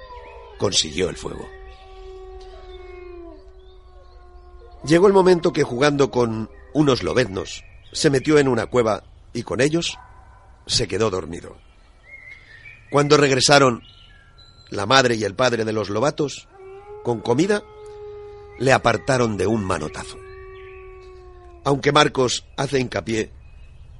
consiguió 0.57 1.09
el 1.09 1.17
fuego. 1.17 1.47
Llegó 4.85 5.07
el 5.07 5.13
momento 5.13 5.51
que 5.51 5.63
jugando 5.63 6.09
con 6.09 6.49
unos 6.73 7.03
lobeznos 7.03 7.63
se 7.91 8.09
metió 8.09 8.37
en 8.37 8.47
una 8.47 8.67
cueva 8.67 9.03
y 9.33 9.43
con 9.43 9.61
ellos 9.61 9.97
se 10.65 10.87
quedó 10.87 11.09
dormido. 11.09 11.57
Cuando 12.89 13.17
regresaron 13.17 13.83
la 14.69 14.85
madre 14.85 15.15
y 15.15 15.23
el 15.23 15.35
padre 15.35 15.65
de 15.65 15.73
los 15.73 15.89
lobatos, 15.89 16.47
con 17.03 17.19
comida, 17.21 17.63
le 18.59 18.73
apartaron 18.73 19.37
de 19.37 19.47
un 19.47 19.63
manotazo. 19.63 20.17
Aunque 21.63 21.91
Marcos 21.91 22.45
hace 22.57 22.79
hincapié 22.79 23.31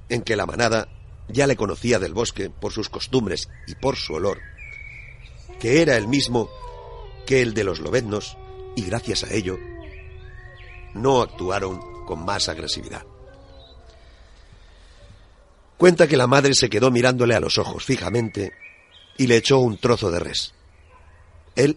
en 0.08 0.22
que 0.22 0.36
la 0.36 0.46
manada 0.46 0.88
ya 1.28 1.46
le 1.46 1.56
conocía 1.56 1.98
del 1.98 2.14
bosque 2.14 2.50
por 2.50 2.72
sus 2.72 2.88
costumbres 2.88 3.48
y 3.66 3.74
por 3.74 3.96
su 3.96 4.14
olor, 4.14 4.40
que 5.60 5.82
era 5.82 5.96
el 5.96 6.08
mismo 6.08 6.50
que 7.26 7.40
el 7.40 7.54
de 7.54 7.64
los 7.64 7.80
lobeznos, 7.80 8.36
y 8.74 8.84
gracias 8.84 9.24
a 9.24 9.32
ello 9.32 9.58
no 10.94 11.22
actuaron 11.22 11.80
con 12.06 12.24
más 12.24 12.48
agresividad. 12.48 13.04
Cuenta 15.82 16.06
que 16.06 16.16
la 16.16 16.28
madre 16.28 16.54
se 16.54 16.70
quedó 16.70 16.92
mirándole 16.92 17.34
a 17.34 17.40
los 17.40 17.58
ojos 17.58 17.84
fijamente 17.84 18.52
y 19.18 19.26
le 19.26 19.36
echó 19.36 19.58
un 19.58 19.78
trozo 19.78 20.12
de 20.12 20.20
res. 20.20 20.54
Él 21.56 21.76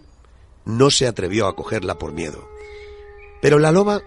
no 0.64 0.91
se 0.91 1.08
atrevió 1.08 1.47
a 1.47 1.56
cogerla 1.56 1.97
por 1.97 2.14
miedo, 2.14 2.47
pero 3.41 3.58
la 3.58 3.72
loba 3.72 4.03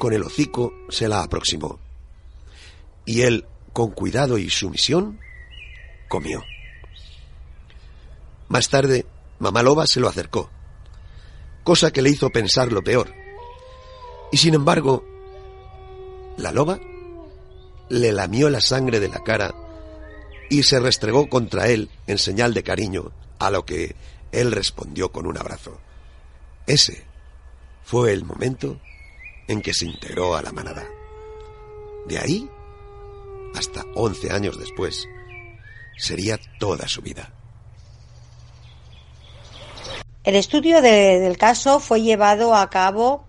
con 0.00 0.12
el 0.12 0.24
hocico 0.24 0.74
se 0.88 1.06
la 1.06 1.22
aproximó. 1.22 1.78
Y 3.04 3.20
él, 3.20 3.46
con 3.72 3.92
cuidado 3.92 4.38
y 4.38 4.50
sumisión, 4.50 5.20
comió. 6.08 6.42
Más 8.48 8.68
tarde, 8.70 9.06
mamá 9.38 9.62
loba 9.62 9.86
se 9.86 10.00
lo 10.00 10.08
acercó, 10.08 10.50
cosa 11.62 11.92
que 11.92 12.02
le 12.02 12.10
hizo 12.10 12.30
pensar 12.30 12.72
lo 12.72 12.82
peor. 12.82 13.14
Y 14.32 14.38
sin 14.38 14.54
embargo, 14.54 15.06
la 16.38 16.50
loba 16.50 16.80
le 17.88 18.12
lamió 18.12 18.50
la 18.50 18.60
sangre 18.60 19.00
de 19.00 19.08
la 19.08 19.22
cara 19.22 19.54
y 20.48 20.62
se 20.62 20.80
restregó 20.80 21.28
contra 21.28 21.68
él 21.68 21.90
en 22.06 22.18
señal 22.18 22.54
de 22.54 22.62
cariño, 22.62 23.12
a 23.38 23.50
lo 23.50 23.64
que 23.64 23.96
él 24.32 24.52
respondió 24.52 25.10
con 25.10 25.26
un 25.26 25.38
abrazo. 25.38 25.78
Ese 26.66 27.04
fue 27.84 28.12
el 28.12 28.24
momento 28.24 28.80
en 29.48 29.62
que 29.62 29.74
se 29.74 29.86
integró 29.86 30.36
a 30.36 30.42
la 30.42 30.52
manada. 30.52 30.86
De 32.06 32.18
ahí, 32.18 32.48
hasta 33.54 33.84
once 33.94 34.30
años 34.30 34.58
después, 34.58 35.06
sería 35.96 36.38
toda 36.58 36.88
su 36.88 37.02
vida. 37.02 37.32
El 40.24 40.34
estudio 40.34 40.82
de, 40.82 41.20
del 41.20 41.38
caso 41.38 41.78
fue 41.78 42.02
llevado 42.02 42.54
a 42.54 42.68
cabo 42.68 43.24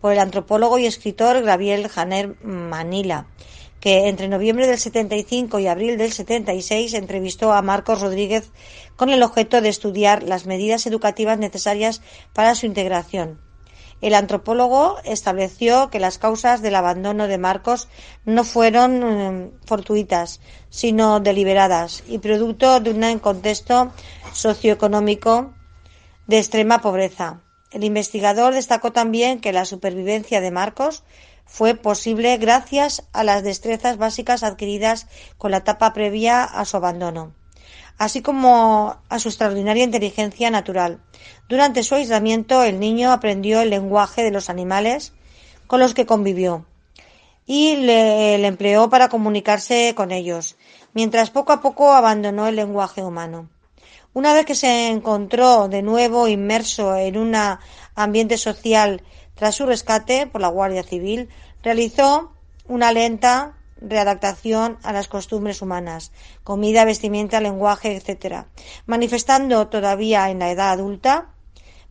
por 0.00 0.12
el 0.12 0.18
antropólogo 0.18 0.78
y 0.78 0.86
escritor 0.86 1.42
Gabriel 1.42 1.88
Janer 1.88 2.42
Manila, 2.42 3.26
que 3.80 4.08
entre 4.08 4.28
noviembre 4.28 4.66
del 4.66 4.78
75 4.78 5.58
y 5.58 5.66
abril 5.66 5.98
del 5.98 6.12
76 6.12 6.94
entrevistó 6.94 7.52
a 7.52 7.62
Marcos 7.62 8.00
Rodríguez 8.00 8.50
con 8.96 9.08
el 9.08 9.22
objeto 9.22 9.60
de 9.60 9.70
estudiar 9.70 10.22
las 10.22 10.46
medidas 10.46 10.86
educativas 10.86 11.38
necesarias 11.38 12.02
para 12.34 12.54
su 12.54 12.66
integración. 12.66 13.40
El 14.00 14.14
antropólogo 14.14 14.96
estableció 15.04 15.90
que 15.90 16.00
las 16.00 16.18
causas 16.18 16.62
del 16.62 16.74
abandono 16.74 17.26
de 17.26 17.36
Marcos 17.36 17.88
no 18.24 18.44
fueron 18.44 19.02
eh, 19.02 19.50
fortuitas, 19.66 20.40
sino 20.70 21.20
deliberadas 21.20 22.02
y 22.06 22.18
producto 22.18 22.80
de 22.80 22.92
un 22.92 23.18
contexto 23.18 23.92
socioeconómico 24.32 25.52
de 26.26 26.38
extrema 26.38 26.80
pobreza. 26.80 27.40
El 27.72 27.84
investigador 27.84 28.54
destacó 28.54 28.92
también 28.92 29.38
que 29.40 29.52
la 29.52 29.64
supervivencia 29.64 30.40
de 30.40 30.50
Marcos 30.50 31.04
fue 31.50 31.74
posible 31.74 32.36
gracias 32.36 33.02
a 33.12 33.24
las 33.24 33.42
destrezas 33.42 33.98
básicas 33.98 34.44
adquiridas 34.44 35.08
con 35.36 35.50
la 35.50 35.58
etapa 35.58 35.92
previa 35.92 36.44
a 36.44 36.64
su 36.64 36.76
abandono, 36.76 37.34
así 37.98 38.22
como 38.22 39.02
a 39.08 39.18
su 39.18 39.28
extraordinaria 39.28 39.82
inteligencia 39.82 40.48
natural. 40.50 41.02
Durante 41.48 41.82
su 41.82 41.96
aislamiento, 41.96 42.62
el 42.62 42.78
niño 42.78 43.10
aprendió 43.10 43.60
el 43.60 43.70
lenguaje 43.70 44.22
de 44.22 44.30
los 44.30 44.48
animales 44.48 45.12
con 45.66 45.80
los 45.80 45.92
que 45.92 46.06
convivió 46.06 46.66
y 47.46 47.74
le, 47.74 48.38
le 48.38 48.46
empleó 48.46 48.88
para 48.88 49.08
comunicarse 49.08 49.92
con 49.96 50.12
ellos, 50.12 50.56
mientras 50.94 51.30
poco 51.30 51.52
a 51.52 51.60
poco 51.60 51.92
abandonó 51.92 52.46
el 52.46 52.54
lenguaje 52.54 53.02
humano. 53.02 53.50
Una 54.12 54.32
vez 54.34 54.46
que 54.46 54.54
se 54.54 54.86
encontró 54.86 55.66
de 55.66 55.82
nuevo 55.82 56.28
inmerso 56.28 56.96
en 56.96 57.16
un 57.16 57.34
ambiente 57.96 58.38
social 58.38 59.02
tras 59.40 59.54
su 59.54 59.64
rescate 59.64 60.26
por 60.26 60.42
la 60.42 60.48
Guardia 60.48 60.82
Civil, 60.82 61.30
realizó 61.62 62.30
una 62.68 62.92
lenta 62.92 63.56
readaptación 63.80 64.76
a 64.82 64.92
las 64.92 65.08
costumbres 65.08 65.62
humanas, 65.62 66.12
comida, 66.44 66.84
vestimenta, 66.84 67.40
lenguaje, 67.40 67.96
etc., 67.96 68.44
manifestando 68.84 69.68
todavía 69.68 70.28
en 70.28 70.40
la 70.40 70.50
edad 70.50 70.72
adulta, 70.72 71.30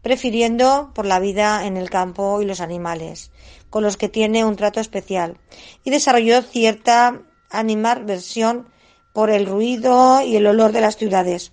prefiriendo 0.04 0.92
por 0.94 1.08
la 1.08 1.18
vida 1.18 1.66
en 1.66 1.76
el 1.76 1.90
campo 1.90 2.40
y 2.40 2.46
los 2.46 2.62
animales, 2.62 3.32
con 3.72 3.82
los 3.82 3.98
que 3.98 4.10
tiene 4.10 4.46
un 4.46 4.56
trato 4.56 4.80
especial, 4.80 5.40
y 5.84 5.90
desarrolló 5.90 6.44
cierta 6.44 7.20
animadversión 7.50 8.70
por 9.12 9.32
el 9.32 9.48
ruido 9.48 10.22
y 10.22 10.36
el 10.36 10.46
olor 10.46 10.72
de 10.72 10.82
las 10.82 10.98
ciudades 10.98 11.52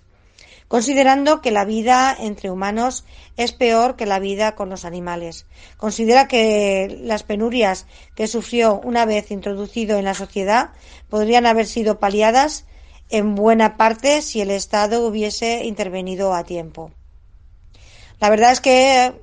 considerando 0.67 1.41
que 1.41 1.51
la 1.51 1.65
vida 1.65 2.15
entre 2.19 2.51
humanos 2.51 3.05
es 3.37 3.51
peor 3.51 3.95
que 3.95 4.05
la 4.05 4.19
vida 4.19 4.55
con 4.55 4.69
los 4.69 4.85
animales. 4.85 5.45
Considera 5.77 6.27
que 6.27 6.99
las 7.01 7.23
penurias 7.23 7.87
que 8.15 8.27
sufrió 8.27 8.79
una 8.83 9.05
vez 9.05 9.31
introducido 9.31 9.97
en 9.97 10.05
la 10.05 10.13
sociedad 10.13 10.71
podrían 11.09 11.45
haber 11.45 11.67
sido 11.67 11.99
paliadas 11.99 12.65
en 13.09 13.35
buena 13.35 13.77
parte 13.77 14.21
si 14.21 14.41
el 14.41 14.51
Estado 14.51 15.05
hubiese 15.05 15.63
intervenido 15.63 16.33
a 16.33 16.43
tiempo. 16.43 16.91
La 18.19 18.29
verdad 18.29 18.51
es 18.51 18.61
que 18.61 19.13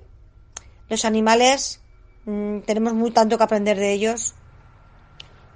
los 0.89 1.05
animales 1.05 1.81
mmm, 2.25 2.61
tenemos 2.61 2.95
muy 2.95 3.11
tanto 3.11 3.37
que 3.37 3.45
aprender 3.45 3.79
de 3.79 3.93
ellos, 3.93 4.35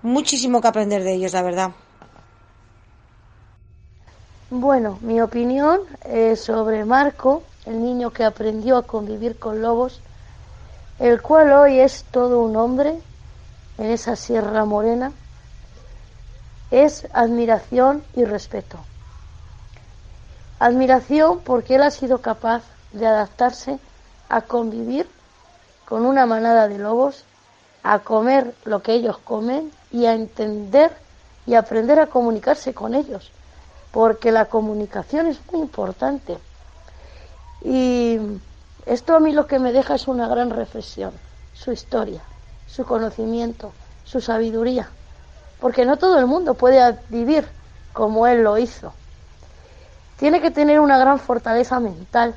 muchísimo 0.03 0.61
que 0.61 0.69
aprender 0.69 1.03
de 1.03 1.15
ellos, 1.15 1.33
la 1.33 1.43
verdad. 1.43 1.71
Bueno, 4.51 4.99
mi 5.03 5.21
opinión 5.21 5.81
sobre 6.37 6.87
Marco, 6.87 7.43
el 7.67 7.83
niño 7.83 8.11
que 8.13 8.25
aprendió 8.25 8.79
a 8.79 8.87
convivir 8.87 9.39
con 9.39 9.61
lobos, 9.61 10.01
el 10.99 11.21
cual 11.21 11.53
hoy 11.53 11.81
es 11.81 12.05
todo 12.11 12.41
un 12.41 12.57
hombre 12.57 12.99
en 13.77 13.91
esa 13.91 14.17
Sierra 14.17 14.65
Morena, 14.65 15.13
es 16.71 17.07
admiración 17.13 18.03
y 18.17 18.25
respeto. 18.25 18.79
Admiración 20.59 21.41
porque 21.41 21.75
él 21.75 21.83
ha 21.83 21.91
sido 21.91 22.23
capaz 22.23 22.63
de 22.93 23.07
adaptarse 23.07 23.79
a 24.31 24.41
convivir 24.41 25.07
con 25.85 26.07
una 26.07 26.25
manada 26.25 26.69
de 26.69 26.79
lobos, 26.79 27.25
a 27.83 27.99
comer 27.99 28.55
lo 28.65 28.81
que 28.81 28.95
ellos 28.95 29.19
comen 29.19 29.71
y 29.93 30.07
a 30.07 30.15
entender 30.15 30.97
y 31.45 31.55
aprender 31.55 32.01
a 32.01 32.07
comunicarse 32.07 32.73
con 32.73 32.95
ellos, 32.95 33.31
porque 33.93 34.33
la 34.33 34.47
comunicación 34.47 35.27
es 35.27 35.39
muy 35.51 35.61
importante. 35.61 36.39
Y 37.63 38.19
esto 38.87 39.17
a 39.17 39.21
mí 39.21 39.33
lo 39.33 39.47
que 39.47 39.59
me 39.59 39.73
deja 39.73 39.95
es 39.95 40.09
una 40.09 40.29
gran 40.29 40.51
reflexión, 40.51 41.13
su 41.55 41.73
historia, 41.73 42.23
su 42.67 42.85
conocimiento, 42.85 43.73
su 44.05 44.21
sabiduría, 44.21 44.89
porque 45.61 45.85
no 45.85 45.97
todo 45.97 46.19
el 46.19 46.27
mundo 46.27 46.55
puede 46.55 46.99
vivir 47.09 47.47
como 47.93 48.27
él 48.27 48.43
lo 48.43 48.59
hizo. 48.59 48.93
Tiene 50.19 50.41
que 50.41 50.51
tener 50.51 50.81
una 50.81 50.99
gran 50.99 51.19
fortaleza 51.19 51.81
mental 51.81 52.35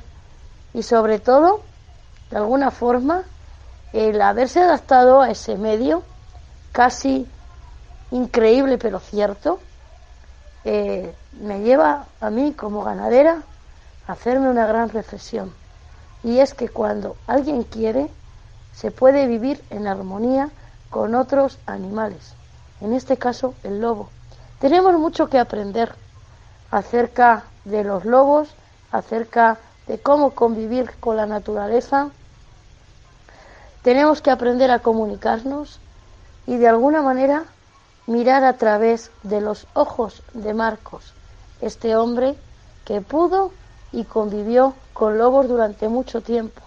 y 0.74 0.82
sobre 0.82 1.18
todo, 1.18 1.62
de 2.30 2.36
alguna 2.36 2.70
forma, 2.70 3.24
el 3.92 4.20
haberse 4.22 4.60
adaptado 4.60 5.20
a 5.20 5.30
ese 5.30 5.56
medio 5.56 6.02
casi 6.72 7.26
increíble 8.10 8.78
pero 8.78 9.00
cierto, 9.00 9.60
eh, 10.64 11.14
me 11.40 11.60
lleva 11.60 12.06
a 12.20 12.30
mí 12.30 12.52
como 12.52 12.84
ganadera 12.84 13.42
a 14.06 14.12
hacerme 14.12 14.48
una 14.48 14.66
gran 14.66 14.88
reflexión. 14.90 15.52
Y 16.22 16.38
es 16.38 16.54
que 16.54 16.68
cuando 16.68 17.16
alguien 17.26 17.64
quiere, 17.64 18.08
se 18.72 18.90
puede 18.90 19.26
vivir 19.26 19.62
en 19.70 19.86
armonía 19.86 20.50
con 20.90 21.14
otros 21.14 21.58
animales, 21.66 22.34
en 22.80 22.92
este 22.92 23.16
caso 23.16 23.54
el 23.64 23.80
lobo. 23.80 24.08
Tenemos 24.60 24.96
mucho 24.98 25.28
que 25.28 25.38
aprender 25.38 25.94
acerca 26.70 27.44
de 27.64 27.84
los 27.84 28.04
lobos, 28.04 28.54
acerca 28.92 29.58
de 29.86 29.98
cómo 29.98 30.30
convivir 30.30 30.90
con 31.00 31.16
la 31.16 31.26
naturaleza. 31.26 32.10
Tenemos 33.82 34.22
que 34.22 34.30
aprender 34.30 34.70
a 34.70 34.78
comunicarnos 34.78 35.80
y 36.46 36.56
de 36.56 36.68
alguna 36.68 37.02
manera 37.02 37.44
mirar 38.06 38.44
a 38.44 38.54
través 38.54 39.10
de 39.22 39.40
los 39.40 39.66
ojos 39.74 40.22
de 40.34 40.54
Marcos, 40.54 41.12
este 41.60 41.96
hombre 41.96 42.34
que 42.84 43.00
pudo 43.00 43.52
y 43.92 44.04
convivió 44.04 44.74
con 44.92 45.18
lobos 45.18 45.48
durante 45.48 45.88
mucho 45.88 46.20
tiempo. 46.20 46.62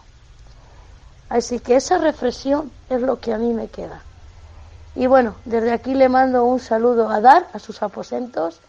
Así 1.29 1.59
que 1.59 1.75
esa 1.75 1.97
reflexión 1.97 2.71
es 2.89 3.01
lo 3.01 3.19
que 3.19 3.33
a 3.33 3.37
mí 3.37 3.53
me 3.53 3.67
queda. 3.67 4.01
Y 4.95 5.07
bueno, 5.07 5.35
desde 5.43 5.73
aquí 5.73 5.93
le 5.93 6.07
mando 6.07 6.45
un 6.45 6.59
saludo 6.59 7.09
a 7.09 7.19
Dar, 7.19 7.47
a 7.51 7.59
sus 7.59 7.81
aposentos, 7.83 8.61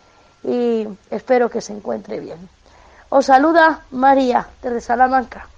y 0.42 0.88
espero 1.10 1.50
que 1.50 1.60
se 1.60 1.72
encuentre 1.72 2.18
bien. 2.18 2.48
Os 3.08 3.26
saluda 3.26 3.84
María, 3.90 4.48
desde 4.62 4.80
Salamanca. 4.80 5.48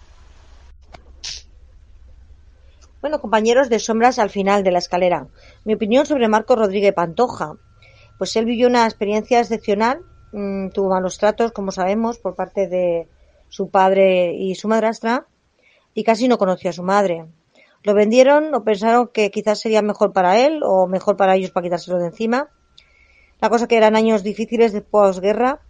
Bueno, 3.00 3.20
compañeros 3.20 3.68
de 3.68 3.78
sombras 3.78 4.18
al 4.18 4.28
final 4.28 4.64
de 4.64 4.72
la 4.72 4.80
escalera. 4.80 5.28
Mi 5.64 5.74
opinión 5.74 6.04
sobre 6.04 6.26
Marco 6.26 6.56
Rodríguez 6.56 6.92
Pantoja. 6.92 7.54
Pues 8.18 8.34
él 8.34 8.44
vivió 8.44 8.66
una 8.66 8.86
experiencia 8.86 9.38
excepcional, 9.38 10.00
mm, 10.32 10.70
tuvo 10.70 10.88
malos 10.88 11.16
tratos, 11.16 11.52
como 11.52 11.70
sabemos, 11.70 12.18
por 12.18 12.34
parte 12.34 12.66
de 12.66 13.06
su 13.48 13.70
padre 13.70 14.34
y 14.34 14.56
su 14.56 14.66
madrastra, 14.66 15.28
y 15.94 16.02
casi 16.02 16.26
no 16.26 16.38
conoció 16.38 16.70
a 16.70 16.72
su 16.72 16.82
madre. 16.82 17.26
Lo 17.84 17.94
vendieron 17.94 18.52
o 18.52 18.64
pensaron 18.64 19.08
que 19.08 19.30
quizás 19.30 19.60
sería 19.60 19.80
mejor 19.80 20.12
para 20.12 20.36
él 20.40 20.60
o 20.64 20.88
mejor 20.88 21.16
para 21.16 21.36
ellos 21.36 21.52
para 21.52 21.64
quitárselo 21.64 21.98
de 21.98 22.06
encima. 22.06 22.48
La 23.40 23.48
cosa 23.48 23.68
que 23.68 23.76
eran 23.76 23.94
años 23.94 24.24
difíciles 24.24 24.72
de 24.72 24.80
posguerra. 24.80 25.60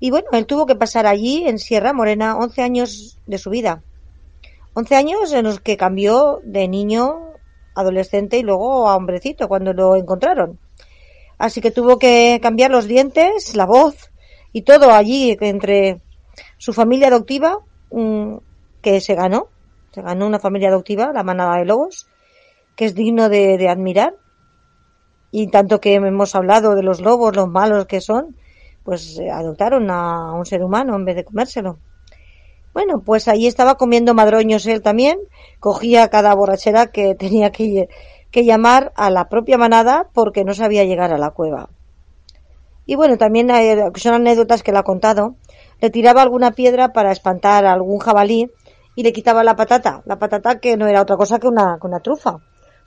Y 0.00 0.10
bueno, 0.10 0.26
él 0.32 0.46
tuvo 0.46 0.66
que 0.66 0.74
pasar 0.74 1.06
allí, 1.06 1.46
en 1.46 1.60
Sierra 1.60 1.92
Morena, 1.92 2.36
11 2.36 2.62
años 2.62 3.18
de 3.26 3.38
su 3.38 3.50
vida. 3.50 3.84
11 4.78 4.94
años 4.94 5.32
en 5.32 5.44
los 5.44 5.58
que 5.58 5.76
cambió 5.76 6.40
de 6.44 6.68
niño, 6.68 7.32
adolescente 7.74 8.38
y 8.38 8.44
luego 8.44 8.88
a 8.88 8.94
hombrecito 8.94 9.48
cuando 9.48 9.72
lo 9.72 9.96
encontraron. 9.96 10.60
Así 11.36 11.60
que 11.60 11.72
tuvo 11.72 11.98
que 11.98 12.38
cambiar 12.40 12.70
los 12.70 12.86
dientes, 12.86 13.56
la 13.56 13.66
voz 13.66 14.12
y 14.52 14.62
todo 14.62 14.92
allí 14.92 15.36
entre 15.40 16.00
su 16.58 16.72
familia 16.72 17.08
adoptiva 17.08 17.58
mm, 17.90 18.36
que 18.80 19.00
se 19.00 19.16
ganó. 19.16 19.48
Se 19.90 20.00
ganó 20.00 20.28
una 20.28 20.38
familia 20.38 20.68
adoptiva, 20.68 21.12
la 21.12 21.24
manada 21.24 21.56
de 21.56 21.64
lobos, 21.64 22.06
que 22.76 22.84
es 22.84 22.94
digno 22.94 23.28
de, 23.28 23.58
de 23.58 23.68
admirar. 23.68 24.14
Y 25.32 25.48
tanto 25.48 25.80
que 25.80 25.94
hemos 25.94 26.36
hablado 26.36 26.76
de 26.76 26.84
los 26.84 27.00
lobos, 27.00 27.34
los 27.34 27.48
malos 27.48 27.86
que 27.86 28.00
son, 28.00 28.36
pues 28.84 29.18
eh, 29.18 29.28
adoptaron 29.28 29.90
a 29.90 30.34
un 30.34 30.46
ser 30.46 30.62
humano 30.62 30.94
en 30.94 31.04
vez 31.04 31.16
de 31.16 31.24
comérselo. 31.24 31.78
Bueno, 32.78 33.00
pues 33.00 33.26
ahí 33.26 33.48
estaba 33.48 33.74
comiendo 33.74 34.14
madroños 34.14 34.64
él 34.68 34.82
también, 34.82 35.18
cogía 35.58 36.10
cada 36.10 36.32
borrachera 36.32 36.92
que 36.92 37.16
tenía 37.16 37.50
que, 37.50 37.88
que 38.30 38.44
llamar 38.44 38.92
a 38.94 39.10
la 39.10 39.28
propia 39.28 39.58
manada 39.58 40.06
porque 40.14 40.44
no 40.44 40.54
sabía 40.54 40.84
llegar 40.84 41.12
a 41.12 41.18
la 41.18 41.32
cueva. 41.32 41.70
Y 42.86 42.94
bueno, 42.94 43.18
también 43.18 43.48
son 43.96 44.14
anécdotas 44.14 44.62
que 44.62 44.70
le 44.70 44.78
ha 44.78 44.84
contado. 44.84 45.34
Le 45.80 45.90
tiraba 45.90 46.22
alguna 46.22 46.52
piedra 46.52 46.92
para 46.92 47.10
espantar 47.10 47.66
a 47.66 47.72
algún 47.72 47.98
jabalí 47.98 48.48
y 48.94 49.02
le 49.02 49.12
quitaba 49.12 49.42
la 49.42 49.56
patata. 49.56 50.02
La 50.04 50.20
patata 50.20 50.60
que 50.60 50.76
no 50.76 50.86
era 50.86 51.02
otra 51.02 51.16
cosa 51.16 51.40
que 51.40 51.48
una, 51.48 51.78
una 51.82 51.98
trufa. 51.98 52.34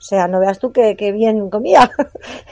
O 0.02 0.04
sea, 0.04 0.26
no 0.26 0.40
veas 0.40 0.58
tú 0.58 0.72
que, 0.72 0.94
bien 1.12 1.50
comía. 1.50 1.90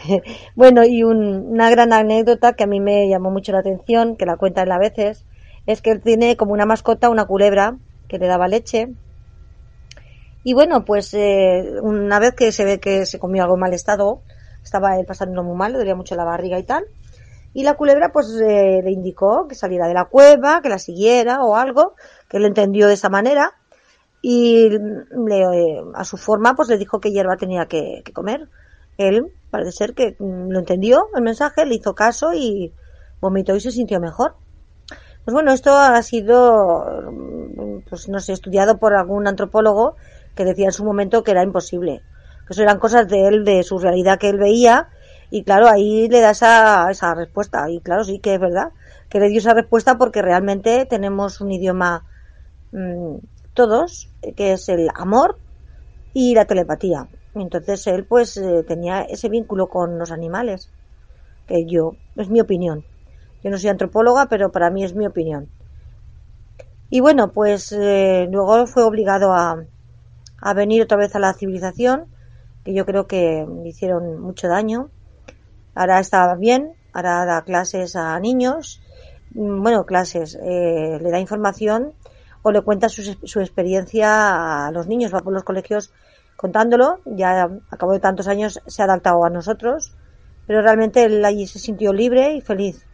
bueno, 0.57 0.85
y 0.85 1.05
una 1.05 1.71
gran 1.71 1.95
anécdota 1.95 2.53
que 2.53 2.65
a 2.65 2.67
mí 2.67 2.81
me 2.81 3.09
llamó 3.09 3.31
mucho 3.31 3.53
la 3.53 3.61
atención, 3.61 4.17
que 4.17 4.27
la 4.27 4.37
cuenta 4.37 4.63
él 4.63 4.73
a 4.73 4.79
veces, 4.79 5.25
es 5.67 5.83
que 5.83 5.91
él 5.91 6.01
tiene 6.01 6.37
como 6.37 6.53
una 6.53 6.67
mascota 6.67 7.11
una 7.11 7.27
culebra 7.27 7.77
que 8.09 8.19
le 8.19 8.27
daba 8.27 8.49
leche. 8.49 8.89
Y 10.43 10.55
bueno, 10.55 10.85
pues 10.85 11.13
eh, 11.15 11.75
una 11.83 12.19
vez 12.19 12.35
que 12.35 12.51
se 12.53 12.65
ve 12.65 12.81
que 12.81 13.07
se 13.07 13.19
comió 13.19 13.43
algo 13.43 13.55
en 13.55 13.61
mal 13.61 13.75
estado, 13.75 14.23
estaba 14.63 14.99
él 14.99 15.07
pasando 15.07 15.43
muy 15.43 15.57
mal, 15.57 15.73
le 15.73 15.79
dolía 15.79 15.95
mucho 15.95 16.17
la 16.17 16.25
barriga 16.25 16.59
y 16.59 16.65
tal. 16.65 16.85
Y 17.53 17.63
la 17.63 17.75
culebra 17.75 18.11
pues 18.13 18.29
eh, 18.41 18.81
le 18.83 18.91
indicó 18.91 19.47
que 19.49 19.55
saliera 19.55 19.89
de 19.89 19.95
la 19.95 20.07
cueva, 20.07 20.61
que 20.63 20.69
la 20.69 20.79
siguiera 20.79 21.45
o 21.45 21.57
algo, 21.57 21.95
que 22.29 22.37
él 22.37 22.45
entendió 22.45 22.87
de 22.87 22.95
esa 22.95 23.09
manera. 23.09 23.53
Y 24.23 24.69
le, 24.71 25.41
eh, 25.41 25.83
a 25.95 26.05
su 26.05 26.17
forma 26.17 26.55
pues 26.55 26.69
le 26.69 26.79
dijo 26.79 27.01
que 27.01 27.11
hierba 27.11 27.37
tenía 27.37 27.67
que, 27.67 28.03
que 28.05 28.13
comer. 28.13 28.49
Él 28.99 29.33
parece 29.51 29.73
ser 29.73 29.95
que 29.95 30.17
mm, 30.19 30.51
lo 30.51 30.59
entendió 30.59 31.09
el 31.15 31.23
mensaje, 31.23 31.67
le 31.67 31.75
hizo 31.75 31.95
caso 31.95 32.33
y 32.33 32.73
vomitó 33.21 33.57
y 33.57 33.61
se 33.61 33.73
sintió 33.73 34.01
mejor. 34.01 34.35
Pues 35.25 35.35
bueno, 35.35 35.53
esto 35.53 35.73
ha 35.77 36.03
sido, 36.03 37.13
pues 37.89 38.09
no 38.09 38.21
sé, 38.21 38.33
estudiado 38.33 38.79
por 38.79 38.95
algún 38.95 39.27
antropólogo 39.27 39.97
que 40.35 40.45
decía 40.45 40.67
en 40.67 40.73
su 40.73 40.85
momento 40.85 41.23
que 41.23 41.31
era 41.33 41.43
imposible. 41.43 42.05
Que 42.47 42.55
eso 42.55 42.63
eran 42.63 42.79
cosas 42.79 43.09
de 43.09 43.29
él, 43.29 43.45
de 43.45 43.63
su 43.63 43.79
realidad 43.79 44.19
que 44.19 44.29
él 44.31 44.39
veía, 44.39 44.89
y 45.31 45.45
claro, 45.45 45.69
ahí 45.69 46.09
le 46.09 46.21
da 46.21 46.31
esa, 46.31 46.91
esa 46.91 47.15
respuesta. 47.15 47.71
Y 47.71 47.81
claro, 47.81 48.05
sí 48.05 48.19
que 48.21 48.35
es 48.35 48.41
verdad, 48.41 48.73
que 49.09 49.21
le 49.21 49.29
dio 49.29 49.39
esa 49.39 49.55
respuesta 49.55 49.99
porque 49.99 50.23
realmente 50.23 50.87
tenemos 50.87 51.41
un 51.41 51.53
idioma 51.53 52.07
mm, 52.73 53.17
todos, 53.55 54.13
que 54.37 54.53
es 54.55 54.69
el 54.69 54.91
amor 54.95 55.41
y 56.13 56.35
la 56.35 56.47
telepatía. 56.47 57.09
Entonces 57.35 57.87
él 57.89 58.07
pues 58.07 58.37
eh, 58.39 58.65
tenía 58.67 59.03
ese 59.03 59.29
vínculo 59.31 59.69
con 59.69 59.99
los 59.99 60.13
animales, 60.13 60.73
que 61.47 61.67
yo, 61.67 61.99
es 62.17 62.31
mi 62.31 62.41
opinión. 62.41 62.87
Yo 63.43 63.51
no 63.51 63.59
soy 63.59 63.71
antropóloga, 63.71 64.27
pero 64.27 64.51
para 64.53 64.71
mí 64.71 64.85
es 64.85 64.95
mi 64.95 65.07
opinión. 65.07 65.49
Y 66.91 67.01
bueno, 67.01 67.31
pues 67.31 67.73
eh, 67.73 68.29
luego 68.31 68.67
fue 68.67 68.83
obligado 68.83 69.33
a, 69.33 69.65
a 70.41 70.55
venir 70.55 70.83
otra 70.83 70.97
vez 70.97 71.15
a 71.15 71.19
la 71.21 71.33
civilización, 71.35 72.07
que 72.65 72.75
yo 72.75 72.85
creo 72.85 73.07
que 73.07 73.47
hicieron 73.65 74.21
mucho 74.21 74.49
daño. 74.49 74.91
Ahora 75.75 76.01
está 76.01 76.35
bien, 76.35 76.73
ahora 76.93 77.25
da 77.25 77.43
clases 77.43 77.97
a 77.97 78.19
niños, 78.19 78.83
mm, 79.35 79.63
bueno, 79.63 79.87
clases, 79.87 80.37
eh, 80.43 80.99
le 81.01 81.11
da 81.11 81.21
información 81.21 81.93
o 82.43 82.51
le 82.51 82.63
cuenta 82.63 82.89
su, 82.89 83.03
su, 83.03 83.41
experiencia 83.41 84.67
a 84.67 84.73
los 84.73 84.87
niños, 84.89 85.15
va 85.15 85.21
por 85.21 85.33
los 85.33 85.45
colegios 85.45 85.93
contándolo, 86.37 87.01
ya 87.05 87.51
a 87.71 87.77
cabo 87.77 87.93
de 87.93 88.01
tantos 88.01 88.27
años 88.27 88.61
se 88.67 88.83
ha 88.83 88.87
adaptado 88.87 89.25
a 89.25 89.31
nosotros, 89.31 89.95
pero 90.47 90.63
realmente 90.63 91.05
él 91.05 91.25
allí 91.25 91.47
se 91.47 91.59
sintió 91.59 91.93
libre 91.93 92.35
y 92.35 92.41
feliz 92.41 92.87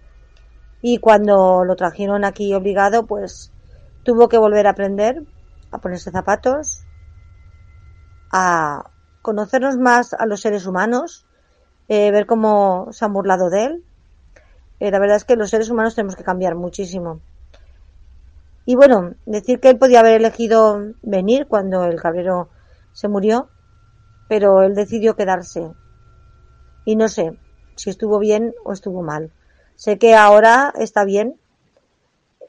y 0.80 0.98
cuando 0.98 1.64
lo 1.64 1.76
trajeron 1.76 2.24
aquí 2.24 2.54
obligado, 2.54 3.06
pues 3.06 3.52
tuvo 4.04 4.28
que 4.28 4.38
volver 4.38 4.66
a 4.66 4.70
aprender 4.70 5.22
a 5.72 5.80
ponerse 5.80 6.10
zapatos, 6.12 6.86
a 8.30 8.84
conocernos 9.20 9.76
más 9.78 10.12
a 10.14 10.26
los 10.26 10.40
seres 10.40 10.66
humanos, 10.66 11.26
eh, 11.88 12.10
ver 12.12 12.26
cómo 12.26 12.88
se 12.92 13.04
han 13.04 13.12
burlado 13.14 13.50
de 13.50 13.64
él 13.66 13.84
Eh, 14.80 14.90
la 14.90 14.98
verdad 14.98 15.18
es 15.18 15.24
que 15.26 15.36
los 15.36 15.50
seres 15.50 15.68
humanos 15.70 15.94
tenemos 15.94 16.16
que 16.16 16.24
cambiar 16.24 16.54
muchísimo. 16.54 17.20
Y 18.66 18.74
bueno, 18.76 19.14
decir 19.24 19.60
que 19.60 19.70
él 19.70 19.78
podía 19.78 20.00
haber 20.00 20.12
elegido 20.20 20.92
venir 21.00 21.46
cuando 21.48 21.84
el 21.84 21.98
cabrero 21.98 22.50
se 22.92 23.08
murió, 23.08 23.50
pero 24.28 24.62
él 24.62 24.74
decidió 24.74 25.16
quedarse. 25.16 25.74
Y 26.86 26.96
no 26.96 27.08
sé 27.08 27.38
si 27.76 27.90
estuvo 27.90 28.18
bien 28.18 28.54
o 28.64 28.72
estuvo 28.72 29.02
mal. 29.02 29.35
Sé 29.76 29.98
que 29.98 30.14
ahora 30.14 30.72
está 30.78 31.04
bien, 31.04 31.36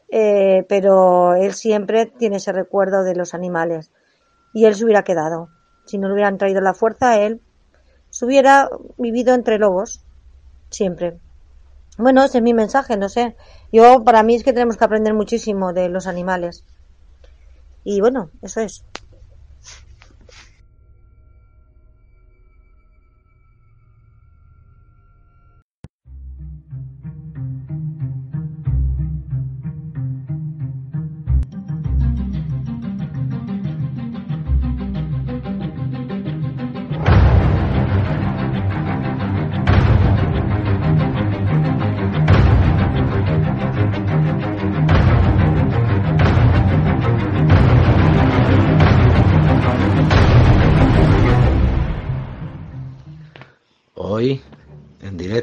eh, 0.10 0.66
pero 0.70 1.36
él 1.36 1.54
siempre 1.54 2.06
tiene 2.06 2.38
ese 2.38 2.54
recuerdo 2.54 3.04
de 3.04 3.16
los 3.16 3.34
animales. 3.34 3.92
Y 4.54 4.66
él 4.66 4.76
se 4.76 4.86
hubiera 4.86 5.04
quedado. 5.04 5.50
Si 5.86 5.98
no 5.98 6.08
le 6.08 6.14
hubieran 6.14 6.38
traído 6.38 6.62
la 6.62 6.74
fuerza, 6.74 7.18
él 7.22 7.42
se 8.10 8.26
hubiera 8.26 8.70
vivido 8.98 9.34
entre 9.36 9.60
lobos. 9.60 10.02
Siempre. 10.70 11.20
Bueno, 11.98 12.24
ese 12.24 12.38
es 12.38 12.44
mi 12.44 12.54
mensaje, 12.54 12.96
no 12.98 13.10
sé. 13.10 13.36
Yo, 13.72 14.04
para 14.04 14.24
mí 14.24 14.36
es 14.36 14.44
que 14.44 14.54
tenemos 14.54 14.78
que 14.78 14.86
aprender 14.86 15.14
muchísimo 15.14 15.74
de 15.74 15.90
los 15.90 16.08
animales. 16.08 16.64
Y 17.84 18.02
bueno, 18.02 18.30
eso 18.42 18.62
es. 18.62 18.84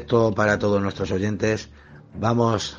Directo 0.05 0.35
para 0.35 0.59
todos 0.59 0.81
nuestros 0.81 1.11
oyentes, 1.11 1.69
vamos 2.13 2.77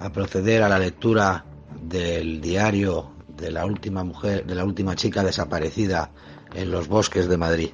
a 0.00 0.10
proceder 0.10 0.62
a 0.62 0.68
la 0.68 0.78
lectura 0.78 1.44
del 1.80 2.40
diario 2.40 3.12
de 3.28 3.52
la 3.52 3.64
última 3.64 4.02
mujer, 4.02 4.44
de 4.44 4.56
la 4.56 4.64
última 4.64 4.96
chica 4.96 5.22
desaparecida 5.22 6.10
en 6.52 6.72
los 6.72 6.88
bosques 6.88 7.28
de 7.28 7.36
Madrid. 7.36 7.70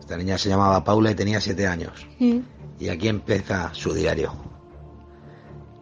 Esta 0.00 0.16
niña 0.16 0.36
se 0.36 0.48
llamaba 0.48 0.82
Paula 0.82 1.12
y 1.12 1.14
tenía 1.14 1.40
siete 1.40 1.66
años. 1.68 1.92
Y 2.18 2.88
aquí 2.88 3.06
empieza 3.06 3.72
su 3.72 3.94
diario. 3.94 4.32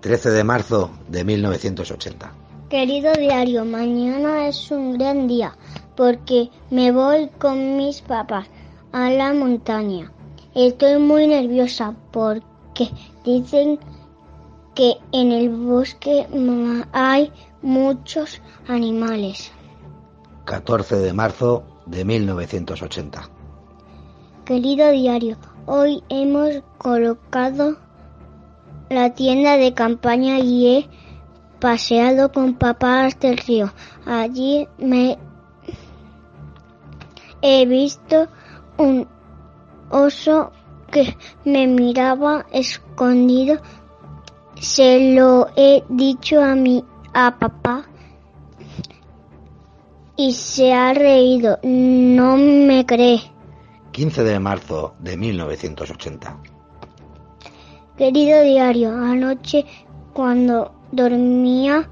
13 0.00 0.30
de 0.30 0.44
marzo 0.44 0.90
de 1.08 1.24
1980. 1.24 2.32
Querido 2.68 3.12
diario, 3.14 3.64
mañana 3.64 4.46
es 4.46 4.70
un 4.70 4.98
gran 4.98 5.26
día 5.26 5.56
porque 5.96 6.50
me 6.70 6.92
voy 6.92 7.30
con 7.38 7.78
mis 7.78 8.02
papás 8.02 8.46
a 8.92 9.10
la 9.10 9.32
montaña. 9.32 10.12
Estoy 10.55 10.98
muy 10.98 11.28
nerviosa 11.28 11.94
porque 12.11 12.88
dicen 13.24 13.78
que 14.74 14.96
en 15.12 15.30
el 15.30 15.51
bosque 15.51 16.26
hay 16.92 17.32
muchos 17.62 18.42
animales. 18.66 19.53
14 20.46 20.96
de 20.96 21.12
marzo 21.12 21.62
de 21.86 22.05
1980. 22.05 23.30
Querido 24.44 24.90
diario, 24.90 25.36
hoy 25.66 26.03
hemos 26.09 26.62
colocado 26.78 27.76
la 28.88 29.14
tienda 29.14 29.57
de 29.57 29.72
campaña 29.72 30.40
y 30.40 30.66
he 30.66 30.88
paseado 31.61 32.32
con 32.32 32.55
papá 32.55 33.05
hasta 33.05 33.28
el 33.28 33.38
río. 33.38 33.72
Allí 34.05 34.66
me 34.78 35.16
he 37.42 37.66
visto 37.66 38.26
un 38.78 39.07
oso 39.91 40.53
que 40.91 41.16
me 41.45 41.66
miraba 41.66 42.47
escondido. 42.53 43.61
Se 44.61 45.14
lo 45.14 45.49
he 45.57 45.82
dicho 45.88 46.43
a 46.43 46.55
mi 46.55 46.84
a 47.12 47.38
papá 47.38 47.84
y 50.16 50.32
se 50.32 50.72
ha 50.72 50.93
reído. 50.93 51.59
No 51.62 52.36
me 52.36 52.84
cree. 52.86 53.20
15 53.93 54.22
de 54.22 54.38
marzo 54.38 54.95
de 54.99 55.16
1980. 55.16 56.36
Querido 57.97 58.43
diario, 58.43 58.95
anoche 58.95 59.66
cuando 60.12 60.72
dormía 60.93 61.88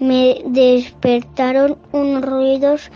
me 0.00 0.42
despertaron 0.46 1.78
unos 1.92 2.24
ruidos 2.24 2.90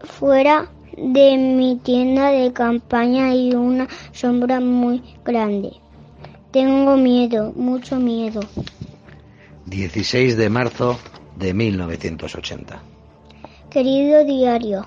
fuera 0.00 0.68
de 0.96 1.36
mi 1.36 1.76
tienda 1.76 2.30
de 2.30 2.52
campaña 2.52 3.34
y 3.34 3.54
una 3.54 3.88
sombra 4.12 4.60
muy 4.60 5.02
grande. 5.24 5.72
Tengo 6.50 6.96
miedo, 6.96 7.52
mucho 7.54 7.96
miedo. 7.96 8.40
16 9.66 10.36
de 10.36 10.50
marzo 10.50 10.98
de 11.36 11.54
1980. 11.54 12.82
Querido 13.70 14.24
diario, 14.24 14.86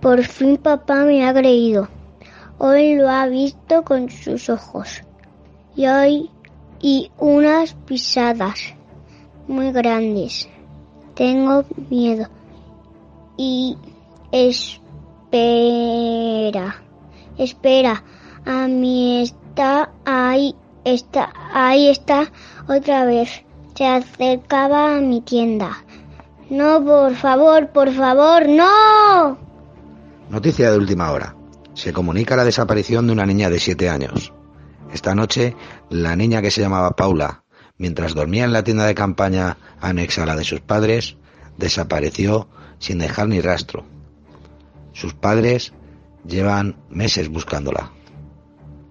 por 0.00 0.24
fin 0.24 0.56
papá 0.56 1.04
me 1.04 1.24
ha 1.24 1.32
creído. 1.32 1.88
Hoy 2.58 2.96
lo 2.96 3.08
ha 3.08 3.26
visto 3.26 3.84
con 3.84 4.10
sus 4.10 4.50
ojos. 4.50 5.02
Y 5.76 5.86
hoy 5.86 6.30
y 6.80 7.10
unas 7.18 7.74
pisadas 7.74 8.74
muy 9.46 9.70
grandes. 9.72 10.48
Tengo 11.14 11.64
miedo. 11.88 12.28
Y 13.36 13.76
espera, 15.30 16.76
espera. 17.36 18.04
A 18.46 18.66
mí 18.66 19.22
está 19.22 19.90
ahí, 20.04 20.54
está, 20.84 21.32
ahí 21.52 21.88
está 21.88 22.30
otra 22.66 23.04
vez. 23.04 23.44
Se 23.74 23.86
acercaba 23.86 24.96
a 24.96 25.00
mi 25.00 25.20
tienda. 25.20 25.84
No, 26.50 26.82
por 26.82 27.14
favor, 27.14 27.68
por 27.68 27.92
favor, 27.92 28.48
no. 28.48 29.38
Noticia 30.30 30.70
de 30.70 30.78
última 30.78 31.12
hora. 31.12 31.34
Se 31.74 31.92
comunica 31.92 32.34
la 32.34 32.44
desaparición 32.44 33.06
de 33.06 33.12
una 33.12 33.26
niña 33.26 33.50
de 33.50 33.60
7 33.60 33.88
años. 33.88 34.32
Esta 34.92 35.14
noche, 35.14 35.54
la 35.90 36.16
niña 36.16 36.42
que 36.42 36.50
se 36.50 36.62
llamaba 36.62 36.96
Paula, 36.96 37.44
mientras 37.76 38.14
dormía 38.14 38.44
en 38.44 38.52
la 38.52 38.64
tienda 38.64 38.86
de 38.86 38.94
campaña 38.94 39.58
anexa 39.80 40.22
a 40.22 40.26
la 40.26 40.34
de 40.34 40.44
sus 40.44 40.60
padres, 40.60 41.16
desapareció 41.58 42.48
sin 42.78 42.98
dejar 42.98 43.28
ni 43.28 43.40
rastro. 43.40 43.97
Sus 44.98 45.14
padres 45.14 45.72
llevan 46.26 46.74
meses 46.90 47.28
buscándola. 47.28 47.92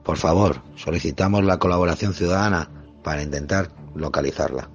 Por 0.05 0.15
favor, 0.15 0.61
solicitamos 0.77 1.43
la 1.43 1.59
colaboración 1.59 2.13
ciudadana 2.13 2.69
para 3.03 3.23
intentar 3.23 3.71
localizarla. 3.93 4.69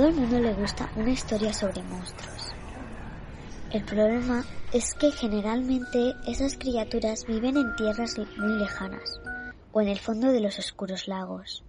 Todo 0.00 0.08
el 0.08 0.14
mundo 0.14 0.38
le 0.38 0.54
gusta 0.54 0.90
una 0.96 1.10
historia 1.10 1.52
sobre 1.52 1.82
monstruos. 1.82 2.48
El 3.70 3.84
problema 3.84 4.46
es 4.72 4.94
que 4.94 5.12
generalmente 5.12 6.14
esas 6.26 6.56
criaturas 6.56 7.26
viven 7.26 7.58
en 7.58 7.76
tierras 7.76 8.16
muy 8.38 8.58
lejanas 8.60 9.20
o 9.72 9.82
en 9.82 9.88
el 9.88 9.98
fondo 9.98 10.32
de 10.32 10.40
los 10.40 10.58
oscuros 10.58 11.06
lagos. 11.06 11.64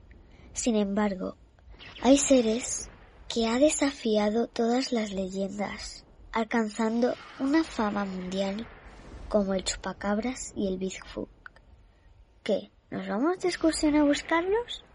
Sin 0.54 0.78
embargo, 0.78 1.36
hay 2.04 2.18
seres 2.18 2.90
que 3.28 3.50
ha 3.50 3.60
desafiado 3.60 4.48
todas 4.48 4.94
las 4.94 5.12
leyendas 5.12 6.06
alcanzando 6.32 7.16
una 7.38 7.66
fama 7.66 8.06
mundial 8.06 8.66
como 9.28 9.56
el 9.56 9.66
chupacabras 9.66 10.54
y 10.56 10.70
el 10.70 10.78
Bigfoot. 10.78 11.28
¿Qué? 12.44 12.72
¿Nos 12.92 13.10
vamos 13.10 13.40
de 13.40 13.50
excursión 13.50 13.98
a 13.98 14.06
buscarlos? 14.06 14.86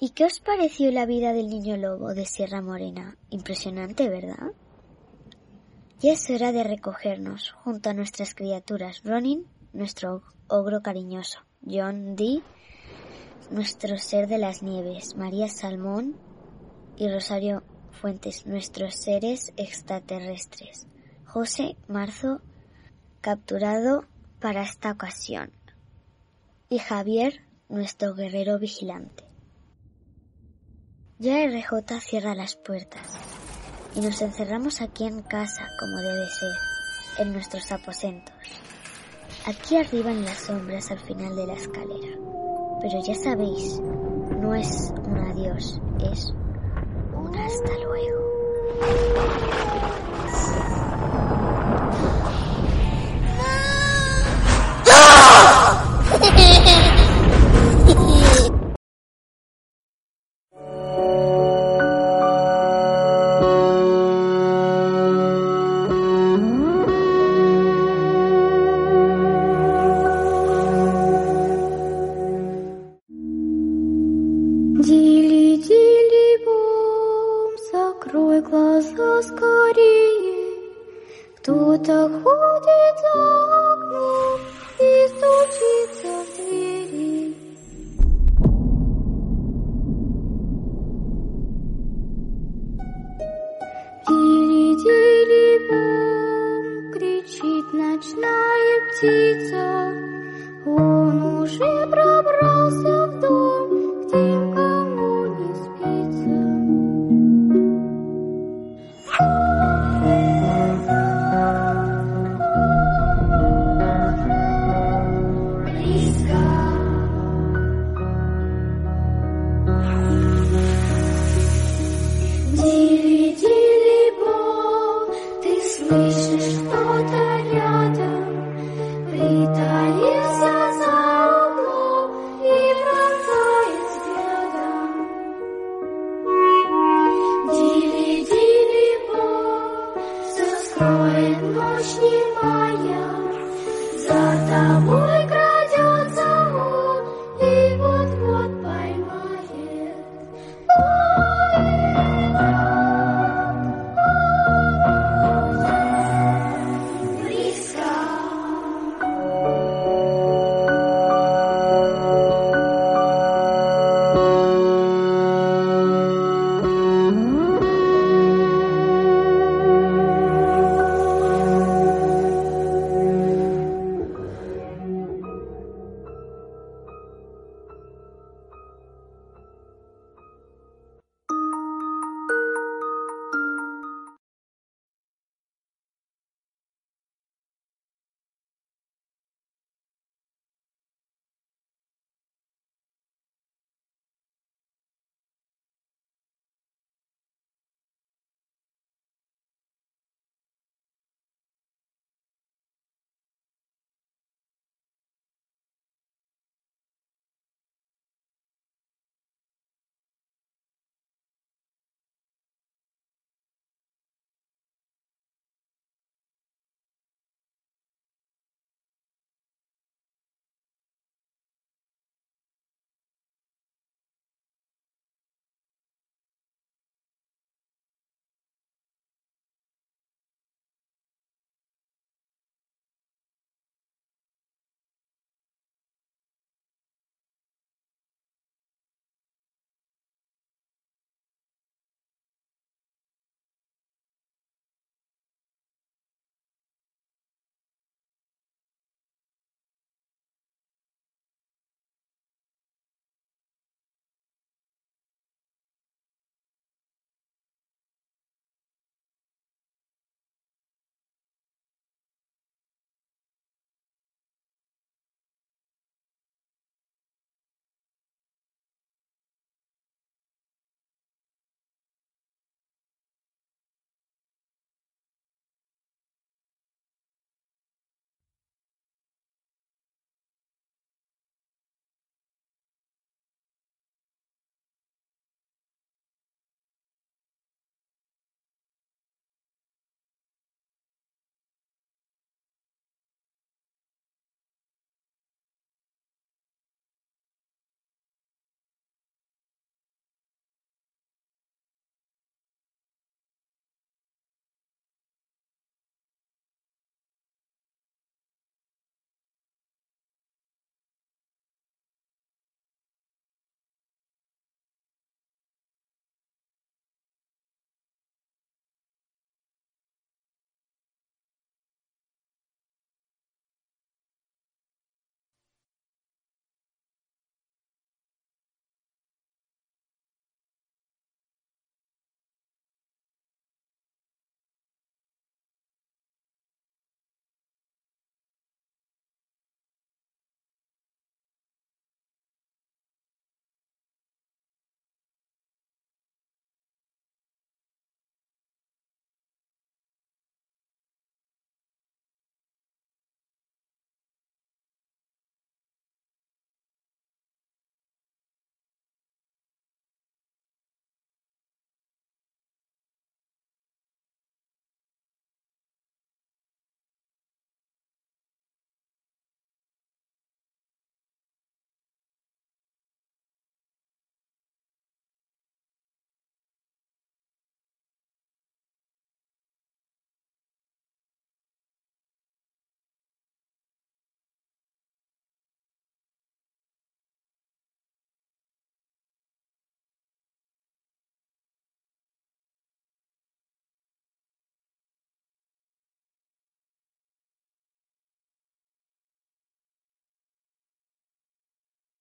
¿Y 0.00 0.10
qué 0.10 0.26
os 0.26 0.38
pareció 0.38 0.92
la 0.92 1.06
vida 1.06 1.32
del 1.32 1.48
niño 1.48 1.76
lobo 1.76 2.14
de 2.14 2.24
Sierra 2.24 2.62
Morena? 2.62 3.16
Impresionante, 3.30 4.08
¿verdad? 4.08 4.52
Ya 5.98 6.12
es 6.12 6.30
hora 6.30 6.52
de 6.52 6.62
recogernos 6.62 7.50
junto 7.64 7.90
a 7.90 7.94
nuestras 7.94 8.36
criaturas. 8.36 9.02
Ronin, 9.02 9.48
nuestro 9.72 10.22
ogro 10.46 10.82
cariñoso. 10.82 11.40
John 11.68 12.14
Dee, 12.14 12.44
nuestro 13.50 13.98
ser 13.98 14.28
de 14.28 14.38
las 14.38 14.62
nieves. 14.62 15.16
María 15.16 15.48
Salmón 15.48 16.14
y 16.96 17.08
Rosario 17.10 17.64
Fuentes, 17.90 18.46
nuestros 18.46 18.94
seres 18.94 19.52
extraterrestres. 19.56 20.86
José 21.24 21.76
Marzo, 21.88 22.40
capturado 23.20 24.04
para 24.38 24.62
esta 24.62 24.92
ocasión. 24.92 25.50
Y 26.68 26.78
Javier, 26.78 27.42
nuestro 27.68 28.14
guerrero 28.14 28.60
vigilante. 28.60 29.27
Ya 31.20 31.44
RJ 31.44 31.98
cierra 32.00 32.36
las 32.36 32.54
puertas 32.54 33.02
y 33.96 34.00
nos 34.00 34.22
encerramos 34.22 34.80
aquí 34.80 35.04
en 35.04 35.20
casa 35.22 35.66
como 35.80 35.96
debe 35.96 36.28
ser, 36.28 36.52
en 37.18 37.32
nuestros 37.32 37.72
aposentos. 37.72 38.36
Aquí 39.44 39.78
arriba 39.78 40.12
en 40.12 40.24
las 40.24 40.38
sombras 40.38 40.92
al 40.92 41.00
final 41.00 41.34
de 41.34 41.48
la 41.48 41.54
escalera. 41.54 42.16
Pero 42.80 43.02
ya 43.04 43.16
sabéis, 43.16 43.80
no 43.80 44.54
es 44.54 44.92
un 45.06 45.18
adiós, 45.18 45.80
es 46.12 46.32
un 47.12 47.36
hasta 47.36 47.78
luego. 47.78 48.18